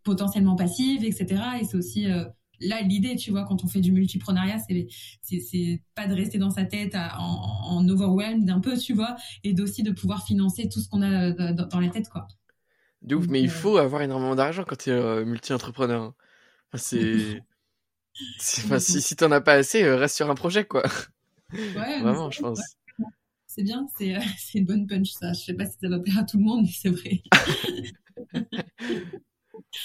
potentiellement 0.04 0.56
passive, 0.56 1.04
etc. 1.04 1.42
Et 1.60 1.66
c'est 1.66 1.78
aussi 1.78 2.10
euh, 2.10 2.26
là 2.60 2.82
l'idée, 2.82 3.16
tu 3.16 3.32
vois, 3.32 3.46
quand 3.46 3.64
on 3.64 3.68
fait 3.68 3.82
du 3.82 3.92
multiprenariat, 3.92 4.58
c'est 4.60 4.88
c'est 5.22 5.82
pas 5.96 6.08
de 6.08 6.14
rester 6.14 6.38
dans 6.38 6.52
sa 6.52 6.66
tête 6.66 6.96
en, 6.96 7.78
en 7.78 7.90
overwhelmed 7.90 8.50
un 8.50 8.60
peu, 8.60 8.78
tu 8.78 8.94
vois, 8.94 9.16
et 9.44 9.60
aussi 9.62 9.84
de 9.84 9.92
pouvoir 9.92 10.26
financer 10.26 10.70
tout 10.70 10.80
ce 10.80 10.90
qu'on 10.90 11.02
a 11.02 11.30
euh, 11.30 11.54
dans, 11.54 11.80
la 11.80 11.90
tête, 11.90 12.10
quoi. 12.10 12.28
De 13.02 13.16
ouf, 13.16 13.28
mais 13.28 13.42
il 13.42 13.50
euh, 13.50 13.54
faut 13.54 13.78
avoir 13.78 14.02
énormément 14.02 14.36
d'argent 14.36 14.64
quand 14.68 14.78
tu 14.78 14.92
es 14.92 15.26
multi-entrepreneur. 15.26 16.04
Hein. 16.04 16.16
c'est 16.76 17.42
enfin, 18.66 18.80
si, 18.80 19.02
si 19.02 19.16
t'en 19.16 19.32
as 19.32 19.42
pas 19.42 19.54
assez, 19.54 19.84
reste 19.84 20.16
sur 20.16 20.30
un 20.30 20.36
projet, 20.36 20.66
quoi. 20.66 20.84
Ouais, 21.54 21.64
Vraiment, 22.02 22.32
je 22.32 22.42
pense. 22.42 22.62
C'est 23.48 23.64
bien, 23.64 23.86
c'est 23.98 24.60
une 24.60 24.66
bonne 24.66 24.88
punch, 24.88 25.12
ça. 25.12 25.34
Je 25.34 25.40
sais 25.40 25.54
pas 25.54 25.66
si 25.66 25.78
ça 25.82 25.90
va 25.90 26.00
plaire 26.00 26.20
à 26.20 26.24
tout 26.24 26.38
le 26.38 26.44
monde, 26.44 26.64
mais 26.64 26.72
c'est 26.72 26.90
vrai. 26.90 27.22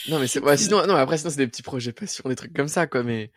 Non, 0.09 0.18
mais 0.18 0.26
c'est, 0.26 0.41
ouais, 0.41 0.57
sinon, 0.57 0.87
non, 0.87 0.95
après, 0.95 1.18
sinon, 1.18 1.30
c'est 1.30 1.37
des 1.37 1.47
petits 1.47 1.62
projets 1.62 1.93
passion, 1.93 2.28
des 2.28 2.37
trucs 2.37 2.53
comme 2.53 2.68
ça, 2.68 2.87
quoi, 2.87 3.03
mais. 3.03 3.30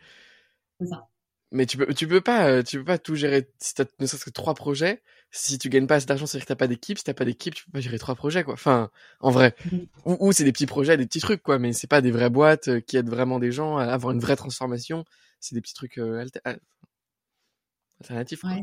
C'est 0.80 0.86
ça. 0.86 1.08
Mais 1.52 1.66
tu 1.66 1.76
peux, 1.76 1.92
tu 1.92 2.06
peux 2.06 2.20
pas, 2.20 2.48
euh, 2.48 2.62
tu 2.62 2.78
peux 2.78 2.84
pas 2.84 2.98
tout 2.98 3.16
gérer, 3.16 3.50
si 3.58 3.74
t'as 3.74 3.84
ne 3.98 4.06
serait-ce 4.06 4.24
que 4.24 4.30
trois 4.30 4.54
projets, 4.54 5.02
si 5.32 5.58
tu 5.58 5.68
gagnes 5.68 5.88
pas 5.88 5.96
assez 5.96 6.06
d'argent, 6.06 6.24
c'est-à-dire 6.26 6.44
que 6.44 6.52
t'as 6.52 6.56
pas 6.56 6.68
d'équipe, 6.68 6.96
si 6.96 7.02
t'as 7.02 7.14
pas 7.14 7.24
d'équipe, 7.24 7.54
tu 7.54 7.64
peux 7.64 7.72
pas 7.72 7.80
gérer 7.80 7.98
trois 7.98 8.14
projets, 8.14 8.44
quoi. 8.44 8.54
Enfin, 8.54 8.90
en 9.18 9.32
vrai. 9.32 9.56
Mm-hmm. 9.66 10.16
Ou, 10.20 10.32
c'est 10.32 10.44
des 10.44 10.52
petits 10.52 10.66
projets, 10.66 10.96
des 10.96 11.06
petits 11.06 11.18
trucs, 11.18 11.42
quoi, 11.42 11.58
mais 11.58 11.72
c'est 11.72 11.88
pas 11.88 12.02
des 12.02 12.12
vraies 12.12 12.30
boîtes 12.30 12.68
euh, 12.68 12.80
qui 12.80 12.96
aident 12.96 13.10
vraiment 13.10 13.40
des 13.40 13.50
gens 13.50 13.78
à 13.78 13.84
avoir 13.84 14.12
une 14.12 14.20
vraie 14.20 14.36
transformation. 14.36 15.04
C'est 15.40 15.56
des 15.56 15.60
petits 15.60 15.74
trucs 15.74 15.98
euh, 15.98 16.24
alternatifs. 18.00 18.44
Ouais, 18.44 18.62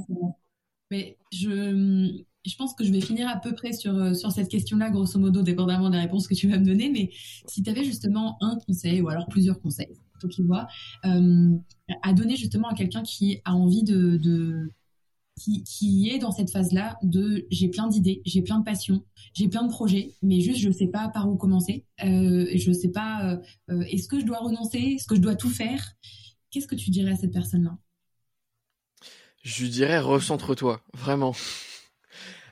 mais 0.91 1.17
je, 1.31 2.23
je 2.45 2.55
pense 2.55 2.73
que 2.73 2.83
je 2.83 2.91
vais 2.91 3.01
finir 3.01 3.27
à 3.27 3.37
peu 3.37 3.53
près 3.53 3.73
sur, 3.73 3.95
euh, 3.95 4.13
sur 4.13 4.31
cette 4.31 4.49
question-là, 4.49 4.89
grosso 4.89 5.19
modo, 5.19 5.41
dépendamment 5.41 5.89
des 5.89 5.99
réponses 5.99 6.27
que 6.27 6.33
tu 6.33 6.47
vas 6.49 6.57
me 6.57 6.65
donner. 6.65 6.89
Mais 6.89 7.09
si 7.47 7.63
tu 7.63 7.69
avais 7.69 7.83
justement 7.83 8.37
un 8.41 8.57
conseil, 8.65 9.01
ou 9.01 9.09
alors 9.09 9.27
plusieurs 9.27 9.59
conseils, 9.59 9.93
toi 10.19 10.29
qui 10.29 10.43
vois, 10.43 10.67
euh, 11.05 11.51
à 12.01 12.13
donner 12.13 12.35
justement 12.35 12.69
à 12.69 12.73
quelqu'un 12.73 13.03
qui 13.03 13.39
a 13.45 13.53
envie 13.53 13.83
de, 13.83 14.17
de 14.17 14.71
qui, 15.37 15.63
qui, 15.63 16.09
est 16.09 16.17
dans 16.17 16.31
cette 16.31 16.49
phase-là 16.49 16.97
de 17.03 17.45
j'ai 17.51 17.69
plein 17.69 17.87
d'idées, 17.87 18.21
j'ai 18.25 18.41
plein 18.41 18.59
de 18.59 18.63
passions, 18.63 19.03
j'ai 19.33 19.47
plein 19.47 19.63
de 19.63 19.69
projets, 19.69 20.15
mais 20.21 20.41
juste 20.41 20.59
je 20.59 20.71
sais 20.71 20.87
pas 20.87 21.09
par 21.09 21.29
où 21.29 21.35
commencer, 21.35 21.85
euh, 22.03 22.47
je 22.55 22.71
sais 22.71 22.89
pas 22.89 23.23
euh, 23.23 23.37
euh, 23.69 23.81
est-ce 23.81 24.07
que 24.07 24.19
je 24.19 24.25
dois 24.25 24.39
renoncer, 24.39 24.79
est-ce 24.79 25.05
que 25.05 25.15
je 25.15 25.21
dois 25.21 25.35
tout 25.35 25.49
faire? 25.49 25.93
Qu'est-ce 26.49 26.67
que 26.67 26.75
tu 26.75 26.89
dirais 26.89 27.11
à 27.11 27.15
cette 27.15 27.33
personne-là? 27.33 27.77
Je 29.47 29.65
dirais 29.65 29.97
recentre-toi, 29.97 30.83
vraiment. 30.93 31.33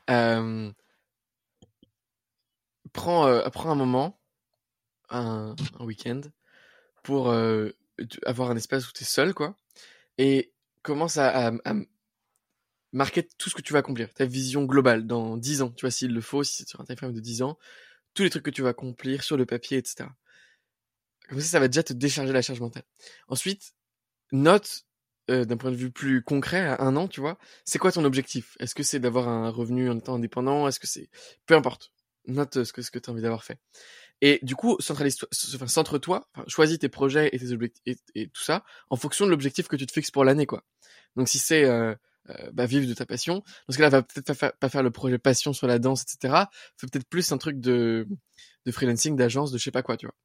Euh, 0.09 0.71
prends, 2.93 3.27
euh, 3.27 3.49
prends 3.49 3.69
un 3.69 3.75
moment, 3.75 4.17
un, 5.09 5.57
un 5.77 5.83
week-end, 5.83 6.21
pour 7.03 7.31
euh, 7.31 7.71
avoir 8.25 8.49
un 8.49 8.55
espace 8.55 8.87
où 8.87 8.93
tu 8.93 9.03
es 9.03 9.05
seul, 9.05 9.33
quoi, 9.33 9.59
et 10.17 10.53
commence 10.83 11.17
à, 11.17 11.47
à, 11.49 11.73
marquer 12.93 13.27
tout 13.37 13.49
ce 13.49 13.55
que 13.55 13.61
tu 13.61 13.73
vas 13.73 13.79
accomplir, 13.79 14.13
ta 14.13 14.25
vision 14.25 14.63
globale 14.63 15.05
dans 15.05 15.35
10 15.35 15.63
ans, 15.63 15.71
tu 15.71 15.81
vois, 15.81 15.91
s'il 15.91 16.13
le 16.13 16.21
faut, 16.21 16.45
si 16.45 16.55
c'est 16.55 16.69
sur 16.69 16.79
un 16.79 16.85
timeframe 16.85 17.11
de 17.11 17.19
10 17.19 17.41
ans, 17.41 17.57
tous 18.13 18.23
les 18.23 18.29
trucs 18.29 18.45
que 18.45 18.51
tu 18.51 18.61
vas 18.61 18.69
accomplir 18.69 19.21
sur 19.21 19.35
le 19.35 19.45
papier, 19.45 19.79
etc. 19.79 20.07
Comme 21.27 21.41
ça, 21.41 21.47
ça 21.47 21.59
va 21.59 21.67
déjà 21.67 21.83
te 21.83 21.91
décharger 21.91 22.31
la 22.31 22.41
charge 22.41 22.61
mentale. 22.61 22.85
Ensuite, 23.27 23.73
note 24.31 24.84
euh, 25.29 25.45
d'un 25.45 25.57
point 25.57 25.71
de 25.71 25.75
vue 25.75 25.91
plus 25.91 26.21
concret, 26.21 26.61
à 26.61 26.81
un 26.81 26.95
an, 26.95 27.07
tu 27.07 27.19
vois, 27.19 27.37
c'est 27.63 27.79
quoi 27.79 27.91
ton 27.91 28.05
objectif? 28.05 28.55
Est-ce 28.59 28.75
que 28.75 28.83
c'est 28.83 28.99
d'avoir 28.99 29.27
un 29.27 29.49
revenu 29.49 29.89
en 29.89 29.97
étant 29.97 30.15
indépendant? 30.15 30.67
Est-ce 30.67 30.79
que 30.79 30.87
c'est... 30.87 31.09
Peu 31.45 31.55
importe. 31.55 31.91
Note 32.27 32.63
ce 32.63 32.73
que, 32.73 32.81
ce 32.81 32.91
que 32.91 32.99
tu 32.99 33.09
as 33.09 33.13
envie 33.13 33.21
d'avoir 33.21 33.43
fait. 33.43 33.59
Et 34.21 34.39
du 34.43 34.55
coup, 34.55 34.77
centralise 34.79 35.17
enfin, 35.55 35.67
centre-toi, 35.67 36.27
choisis 36.47 36.79
tes 36.79 36.89
projets 36.89 37.29
et 37.33 37.39
tes 37.39 37.51
objectifs 37.51 37.97
et, 38.15 38.27
tout 38.27 38.41
ça 38.41 38.63
en 38.89 38.95
fonction 38.95 39.25
de 39.25 39.31
l'objectif 39.31 39.67
que 39.67 39.75
tu 39.75 39.85
te 39.85 39.91
fixes 39.91 40.11
pour 40.11 40.23
l'année, 40.23 40.45
quoi. 40.45 40.63
Donc 41.15 41.27
si 41.27 41.37
c'est 41.37 41.65
euh, 41.65 41.93
euh, 42.29 42.51
bah, 42.53 42.65
vivre 42.65 42.87
de 42.87 42.93
ta 42.93 43.05
passion, 43.05 43.43
dans 43.67 43.73
ce 43.73 43.77
cas-là, 43.77 43.89
va 43.89 44.01
peut-être 44.01 44.33
pas, 44.33 44.51
pas 44.51 44.69
faire 44.69 44.83
le 44.83 44.91
projet 44.91 45.17
passion 45.17 45.53
sur 45.53 45.67
la 45.67 45.79
danse, 45.79 46.03
etc. 46.03 46.45
Fais 46.77 46.87
peut-être 46.87 47.07
plus 47.07 47.31
un 47.31 47.37
truc 47.37 47.59
de, 47.59 48.07
de 48.65 48.71
freelancing, 48.71 49.15
d'agence, 49.15 49.51
de 49.51 49.57
je 49.57 49.63
sais 49.63 49.71
pas 49.71 49.83
quoi, 49.83 49.97
tu 49.97 50.07
vois. 50.07 50.15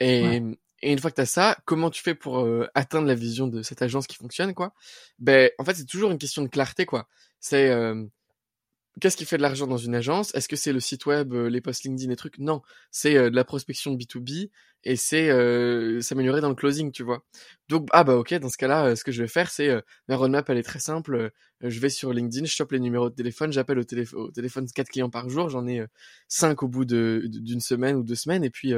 Et, 0.00 0.42
et 0.82 0.92
une 0.92 0.98
fois 0.98 1.10
que 1.10 1.16
tu 1.16 1.22
as 1.22 1.26
ça, 1.26 1.56
comment 1.64 1.90
tu 1.90 2.02
fais 2.02 2.14
pour 2.14 2.40
euh, 2.40 2.68
atteindre 2.74 3.06
la 3.08 3.14
vision 3.14 3.46
de 3.46 3.62
cette 3.62 3.82
agence 3.82 4.06
qui 4.06 4.16
fonctionne, 4.16 4.54
quoi? 4.54 4.74
Ben, 5.18 5.50
en 5.58 5.64
fait, 5.64 5.74
c'est 5.74 5.86
toujours 5.86 6.10
une 6.10 6.18
question 6.18 6.42
de 6.42 6.48
clarté, 6.48 6.84
quoi. 6.84 7.08
C'est 7.40 7.70
euh, 7.70 8.04
qu'est-ce 9.00 9.16
qui 9.16 9.24
fait 9.24 9.38
de 9.38 9.42
l'argent 9.42 9.66
dans 9.66 9.78
une 9.78 9.94
agence? 9.94 10.34
Est-ce 10.34 10.48
que 10.48 10.56
c'est 10.56 10.72
le 10.72 10.80
site 10.80 11.06
web, 11.06 11.32
euh, 11.32 11.48
les 11.48 11.62
posts 11.62 11.84
LinkedIn 11.84 12.12
et 12.12 12.16
trucs? 12.16 12.38
Non, 12.38 12.60
c'est 12.90 13.14
de 13.14 13.34
la 13.34 13.44
prospection 13.44 13.92
de 13.92 13.96
B2B 13.96 14.50
et 14.84 14.96
c'est 14.96 15.30
s'améliorer 16.02 16.40
dans 16.42 16.50
le 16.50 16.54
closing, 16.54 16.92
tu 16.92 17.02
vois. 17.02 17.24
Donc, 17.68 17.88
ah 17.92 18.04
bah 18.04 18.16
ok, 18.16 18.34
dans 18.34 18.50
ce 18.50 18.58
cas-là, 18.58 18.94
ce 18.96 19.02
que 19.02 19.12
je 19.12 19.22
vais 19.22 19.28
faire, 19.28 19.50
c'est 19.50 19.82
ma 20.08 20.16
roadmap, 20.16 20.48
elle 20.50 20.58
est 20.58 20.62
très 20.62 20.78
simple. 20.78 21.32
je 21.60 21.80
vais 21.80 21.88
sur 21.88 22.12
LinkedIn, 22.12 22.44
je 22.44 22.52
chope 22.52 22.72
les 22.72 22.80
numéros 22.80 23.10
de 23.10 23.14
téléphone, 23.14 23.50
j'appelle 23.50 23.78
au, 23.80 23.84
au, 24.14 24.30
téléphone 24.30 24.66
4 24.72 24.88
clients 24.88 25.10
par 25.10 25.28
jour, 25.28 25.48
j'en 25.48 25.66
ai 25.66 25.84
5 26.28 26.62
au 26.62 26.68
bout 26.68 26.84
d'une 26.84 27.60
semaine 27.60 27.96
ou 27.96 28.04
deux 28.04 28.14
semaines, 28.14 28.44
et 28.44 28.50
puis 28.50 28.74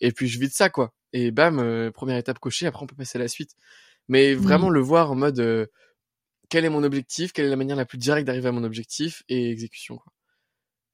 et 0.00 0.12
puis 0.12 0.28
je 0.28 0.38
vide 0.38 0.52
ça, 0.52 0.70
quoi 0.70 0.94
et 1.16 1.30
bam, 1.30 1.58
euh, 1.58 1.90
première 1.90 2.18
étape 2.18 2.38
cochée, 2.38 2.66
après 2.66 2.82
on 2.82 2.86
peut 2.86 2.94
passer 2.94 3.18
à 3.18 3.22
la 3.22 3.28
suite. 3.28 3.52
Mais 4.08 4.34
vraiment 4.34 4.70
le 4.70 4.80
voir 4.80 5.10
en 5.10 5.16
mode 5.16 5.40
euh, 5.40 5.66
quel 6.48 6.64
est 6.64 6.68
mon 6.68 6.84
objectif, 6.84 7.32
quelle 7.32 7.46
est 7.46 7.50
la 7.50 7.56
manière 7.56 7.76
la 7.76 7.86
plus 7.86 7.98
directe 7.98 8.26
d'arriver 8.26 8.48
à 8.48 8.52
mon 8.52 8.64
objectif 8.64 9.24
et 9.28 9.50
exécution 9.50 9.96
quoi. 9.96 10.12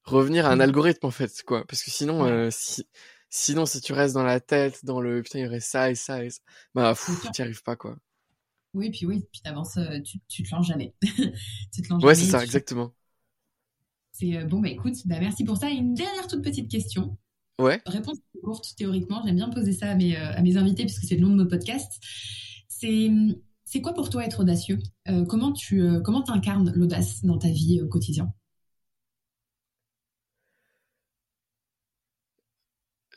Revenir 0.05 0.47
à 0.47 0.51
un 0.51 0.61
algorithme 0.61 1.07
en 1.07 1.11
fait 1.11 1.43
quoi, 1.43 1.65
parce 1.67 1.83
que 1.83 1.91
sinon 1.91 2.25
euh, 2.25 2.49
si 2.51 2.87
sinon 3.29 3.67
si 3.67 3.81
tu 3.81 3.93
restes 3.93 4.15
dans 4.15 4.23
la 4.23 4.41
tête, 4.41 4.85
dans 4.85 5.01
le 5.01 5.23
putain 5.23 5.41
il 5.41 5.43
y 5.43 5.47
aurait 5.47 5.61
ça 5.61 5.91
et 5.91 5.95
ça 5.95 6.25
et 6.25 6.31
ça, 6.31 6.41
bah 6.75 6.95
fou, 6.95 7.13
tu 7.21 7.43
n'y 7.43 7.45
arrives 7.45 7.63
pas 7.63 7.77
quoi. 7.77 7.97
Oui, 8.75 8.91
puis 8.91 9.05
oui, 9.05 9.27
puis 9.31 9.43
t'avances, 9.43 9.79
tu, 10.05 10.19
tu 10.29 10.43
te 10.45 10.55
lances 10.55 10.67
jamais. 10.67 10.95
tu 11.03 11.83
te 11.83 11.89
lances 11.91 12.03
ouais, 12.03 12.15
c'est 12.15 12.25
ça, 12.25 12.43
exactement. 12.43 12.95
C'est 14.13 14.45
bon, 14.45 14.61
bah 14.61 14.69
écoute, 14.69 14.95
bah 15.05 15.21
merci 15.21 15.45
pour 15.45 15.59
ça. 15.59 15.71
Et 15.71 15.75
une 15.75 15.93
dernière 15.93 16.27
toute 16.27 16.43
petite 16.43 16.71
question. 16.71 17.19
Ouais. 17.63 17.81
Réponse 17.87 18.19
courte 18.43 18.75
théoriquement. 18.77 19.23
J'aime 19.25 19.37
bien 19.37 19.49
poser 19.49 19.73
ça 19.73 19.91
à 19.91 19.95
mes, 19.95 20.17
euh, 20.17 20.33
à 20.35 20.43
mes 20.43 20.57
invités 20.57 20.85
puisque 20.85 21.05
c'est 21.05 21.15
le 21.15 21.23
nom 21.23 21.31
de 21.31 21.43
mon 21.43 21.49
podcast. 21.49 21.93
C'est 22.69 23.11
c'est 23.65 23.81
quoi 23.81 23.95
pour 23.95 24.11
toi 24.11 24.25
être 24.25 24.41
audacieux? 24.41 24.79
Comment 25.29 25.53
tu 25.53 25.83
comment 26.05 26.29
incarnes 26.29 26.73
l'audace 26.75 27.25
dans 27.25 27.39
ta 27.39 27.49
vie 27.49 27.81
au 27.81 27.89
quotidien 27.89 28.35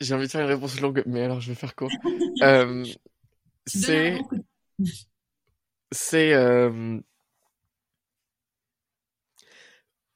J'ai 0.00 0.14
envie 0.14 0.26
de 0.26 0.30
faire 0.30 0.42
une 0.42 0.46
réponse 0.46 0.80
longue, 0.80 1.02
mais 1.06 1.22
alors 1.22 1.40
je 1.40 1.48
vais 1.48 1.54
faire 1.54 1.74
court. 1.74 1.90
c'est 3.66 4.18
c'est 5.90 6.32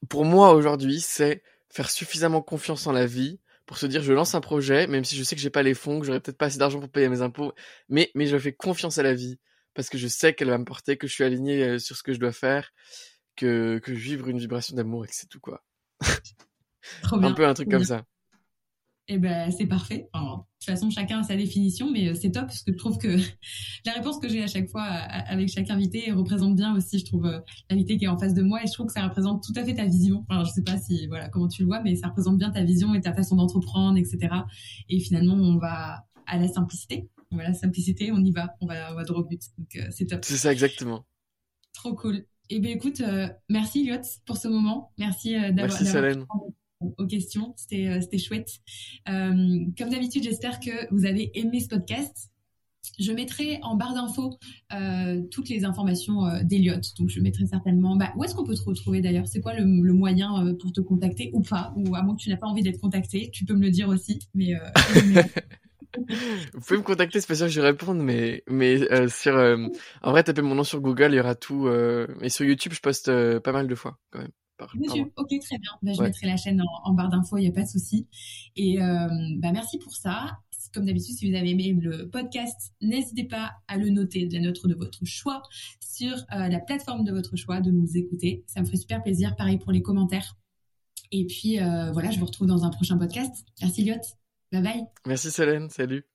pour 0.08 0.24
moi 0.24 0.52
aujourd'hui, 0.52 1.00
c'est 1.00 1.42
faire 1.68 1.90
suffisamment 1.90 2.42
confiance 2.42 2.86
en 2.86 2.92
la 2.92 3.06
vie 3.06 3.40
pour 3.70 3.78
se 3.78 3.86
dire 3.86 4.02
je 4.02 4.12
lance 4.12 4.34
un 4.34 4.40
projet, 4.40 4.88
même 4.88 5.04
si 5.04 5.14
je 5.14 5.22
sais 5.22 5.36
que 5.36 5.40
j'ai 5.40 5.48
pas 5.48 5.62
les 5.62 5.74
fonds, 5.74 6.00
que 6.00 6.06
j'aurais 6.06 6.18
peut-être 6.18 6.36
pas 6.36 6.46
assez 6.46 6.58
d'argent 6.58 6.80
pour 6.80 6.88
payer 6.88 7.08
mes 7.08 7.22
impôts, 7.22 7.52
mais 7.88 8.10
mais 8.16 8.26
je 8.26 8.36
fais 8.36 8.52
confiance 8.52 8.98
à 8.98 9.04
la 9.04 9.14
vie 9.14 9.38
parce 9.74 9.88
que 9.88 9.96
je 9.96 10.08
sais 10.08 10.34
qu'elle 10.34 10.50
va 10.50 10.58
me 10.58 10.64
porter, 10.64 10.96
que 10.96 11.06
je 11.06 11.12
suis 11.12 11.22
aligné 11.22 11.62
euh, 11.62 11.78
sur 11.78 11.94
ce 11.94 12.02
que 12.02 12.12
je 12.12 12.18
dois 12.18 12.32
faire, 12.32 12.72
que 13.36 13.78
que 13.78 13.94
je 13.94 14.00
vivre 14.00 14.26
une 14.26 14.38
vibration 14.38 14.74
d'amour 14.74 15.04
et 15.04 15.06
que 15.06 15.14
c'est 15.14 15.28
tout 15.28 15.38
quoi. 15.38 15.62
un 17.12 17.32
peu 17.32 17.46
un 17.46 17.54
truc 17.54 17.70
comme 17.70 17.84
ça 17.84 18.04
eh 19.12 19.18
ben, 19.18 19.50
c'est 19.50 19.66
parfait. 19.66 20.08
de 20.14 20.20
toute 20.20 20.64
façon, 20.64 20.88
chacun 20.88 21.18
a 21.18 21.22
sa 21.24 21.34
définition, 21.34 21.90
mais 21.90 22.08
euh, 22.10 22.14
c'est 22.14 22.30
top 22.30 22.46
parce 22.46 22.62
que 22.62 22.70
je 22.70 22.76
trouve 22.76 22.96
que 22.96 23.08
la 23.84 23.92
réponse 23.92 24.20
que 24.20 24.28
j'ai 24.28 24.40
à 24.40 24.46
chaque 24.46 24.68
fois 24.68 24.84
avec 24.84 25.48
chaque 25.48 25.68
invité 25.68 26.12
représente 26.12 26.54
bien 26.54 26.76
aussi, 26.76 27.00
je 27.00 27.04
trouve, 27.06 27.26
euh, 27.26 27.40
l'invité 27.68 27.98
qui 27.98 28.04
est 28.04 28.08
en 28.08 28.16
face 28.16 28.34
de 28.34 28.42
moi 28.42 28.62
et 28.62 28.68
je 28.68 28.72
trouve 28.72 28.86
que 28.86 28.92
ça 28.92 29.02
représente 29.02 29.42
tout 29.42 29.52
à 29.56 29.64
fait 29.64 29.74
ta 29.74 29.84
vision. 29.86 30.24
Enfin, 30.28 30.44
je 30.44 30.52
sais 30.52 30.62
pas 30.62 30.78
si, 30.78 31.08
voilà, 31.08 31.28
comment 31.28 31.48
tu 31.48 31.62
le 31.62 31.66
vois, 31.66 31.82
mais 31.82 31.96
ça 31.96 32.06
représente 32.06 32.38
bien 32.38 32.50
ta 32.50 32.62
vision 32.62 32.94
et 32.94 33.00
ta 33.00 33.12
façon 33.12 33.34
d'entreprendre, 33.34 33.98
etc. 33.98 34.28
Et 34.88 35.00
finalement, 35.00 35.34
on 35.34 35.58
va 35.58 36.04
à 36.26 36.38
la 36.38 36.46
simplicité. 36.46 37.08
Voilà, 37.32 37.52
simplicité, 37.52 38.12
on 38.12 38.22
y 38.22 38.30
va, 38.30 38.54
on 38.60 38.66
va, 38.66 38.92
on 38.92 38.94
va 38.94 39.02
droit 39.02 39.22
au 39.22 39.24
but. 39.24 39.42
Donc, 39.58 39.74
euh, 39.74 39.88
c'est 39.90 40.06
top. 40.06 40.24
C'est 40.24 40.36
ça, 40.36 40.52
exactement. 40.52 41.04
Trop 41.72 41.96
cool. 41.96 42.26
Eh 42.48 42.60
bien, 42.60 42.70
écoute, 42.70 43.02
merci, 43.48 43.84
Lyot, 43.84 44.02
pour 44.24 44.36
ce 44.36 44.46
moment. 44.46 44.92
Merci 44.98 45.32
d'avoir. 45.32 45.54
Merci, 45.54 45.86
Solène 45.86 46.26
aux 46.80 47.06
questions. 47.06 47.54
C'était 47.56 47.88
euh, 47.88 48.18
chouette. 48.18 48.60
Euh, 49.08 49.64
comme 49.78 49.90
d'habitude, 49.90 50.22
j'espère 50.24 50.60
que 50.60 50.92
vous 50.92 51.04
avez 51.04 51.30
aimé 51.38 51.60
ce 51.60 51.68
podcast. 51.68 52.30
Je 52.98 53.12
mettrai 53.12 53.60
en 53.62 53.76
barre 53.76 53.94
d'infos 53.94 54.38
euh, 54.72 55.20
toutes 55.30 55.48
les 55.48 55.64
informations 55.64 56.42
d'Eliott. 56.42 56.82
Donc, 56.98 57.08
je 57.08 57.20
mettrai 57.20 57.46
certainement. 57.46 57.96
Bah, 57.96 58.12
où 58.16 58.24
est-ce 58.24 58.34
qu'on 58.34 58.44
peut 58.44 58.54
te 58.54 58.62
retrouver 58.62 59.00
d'ailleurs? 59.00 59.26
C'est 59.26 59.40
quoi 59.40 59.54
le, 59.54 59.92
moyen 59.92 60.54
pour 60.58 60.72
te 60.72 60.80
contacter 60.80 61.30
ou 61.34 61.42
pas? 61.42 61.72
Ou 61.76 61.94
à 61.94 62.02
moins 62.02 62.16
que 62.16 62.22
tu 62.22 62.30
n'as 62.30 62.36
pas 62.36 62.46
envie 62.46 62.62
d'être 62.62 62.80
contacté, 62.80 63.30
tu 63.32 63.44
peux 63.44 63.54
me 63.54 63.62
le 63.62 63.70
dire 63.70 63.88
aussi. 63.88 64.18
Mais 64.34 64.54
vous 66.54 66.60
pouvez 66.60 66.78
me 66.78 66.84
contacter, 66.84 67.20
c'est 67.20 67.26
pas 67.26 67.34
sûr 67.34 67.46
que 67.46 67.52
je 67.52 67.60
vais 67.60 67.68
répondre, 67.68 68.02
mais 68.02 68.42
mais 68.48 69.08
sur 69.08 69.34
en 70.02 70.10
vrai, 70.10 70.24
tapez 70.24 70.42
mon 70.42 70.54
nom 70.54 70.64
sur 70.64 70.80
Google, 70.80 71.12
il 71.12 71.16
y 71.16 71.20
aura 71.20 71.34
tout. 71.34 71.68
et 72.22 72.28
sur 72.30 72.46
YouTube, 72.46 72.72
je 72.72 72.80
poste 72.80 73.10
pas 73.40 73.52
mal 73.52 73.66
de 73.66 73.74
fois 73.74 73.98
quand 74.10 74.20
même. 74.20 74.32
Ok, 75.16 75.28
très 75.40 75.58
bien. 75.58 75.70
Bah, 75.82 75.92
je 75.92 76.02
mettrai 76.02 76.26
la 76.26 76.36
chaîne 76.36 76.62
en, 76.84 76.92
barre 76.92 77.08
d'infos, 77.08 77.38
il 77.38 77.42
n'y 77.42 77.48
a 77.48 77.52
pas 77.52 77.62
de 77.62 77.68
souci. 77.68 78.06
Et 78.56 78.80
euh, 78.80 79.08
bah, 79.38 79.52
merci 79.52 79.78
pour 79.78 79.94
ça. 79.94 80.38
Comme 80.72 80.86
d'habitude, 80.86 81.16
si 81.16 81.28
vous 81.28 81.36
avez 81.36 81.50
aimé 81.50 81.72
le 81.72 82.08
podcast, 82.08 82.74
n'hésitez 82.80 83.24
pas 83.24 83.52
à 83.66 83.76
le 83.76 83.88
noter 83.90 84.26
de 84.26 84.34
la 84.34 84.40
note 84.40 84.64
de 84.64 84.74
votre 84.74 85.04
choix 85.04 85.42
sur 85.80 86.12
euh, 86.12 86.48
la 86.48 86.60
plateforme 86.60 87.02
de 87.04 87.10
votre 87.12 87.34
choix, 87.36 87.60
de 87.60 87.72
nous 87.72 87.96
écouter. 87.96 88.44
Ça 88.46 88.60
me 88.60 88.66
ferait 88.66 88.76
super 88.76 89.02
plaisir. 89.02 89.34
Pareil 89.34 89.58
pour 89.58 89.72
les 89.72 89.82
commentaires. 89.82 90.36
Et 91.10 91.26
puis 91.26 91.58
euh, 91.58 91.90
voilà, 91.92 92.10
je 92.10 92.20
vous 92.20 92.26
retrouve 92.26 92.46
dans 92.46 92.64
un 92.64 92.70
prochain 92.70 92.96
podcast. 92.98 93.44
Merci 93.60 93.84
Lyot. 93.84 93.96
Bye 94.52 94.62
bye. 94.62 94.84
Merci 95.06 95.30
Solène. 95.32 95.70
Salut. 95.70 96.06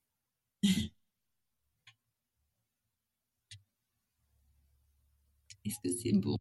Est-ce 5.66 5.80
que 5.84 5.90
c'est 5.90 6.14
bon? 6.14 6.38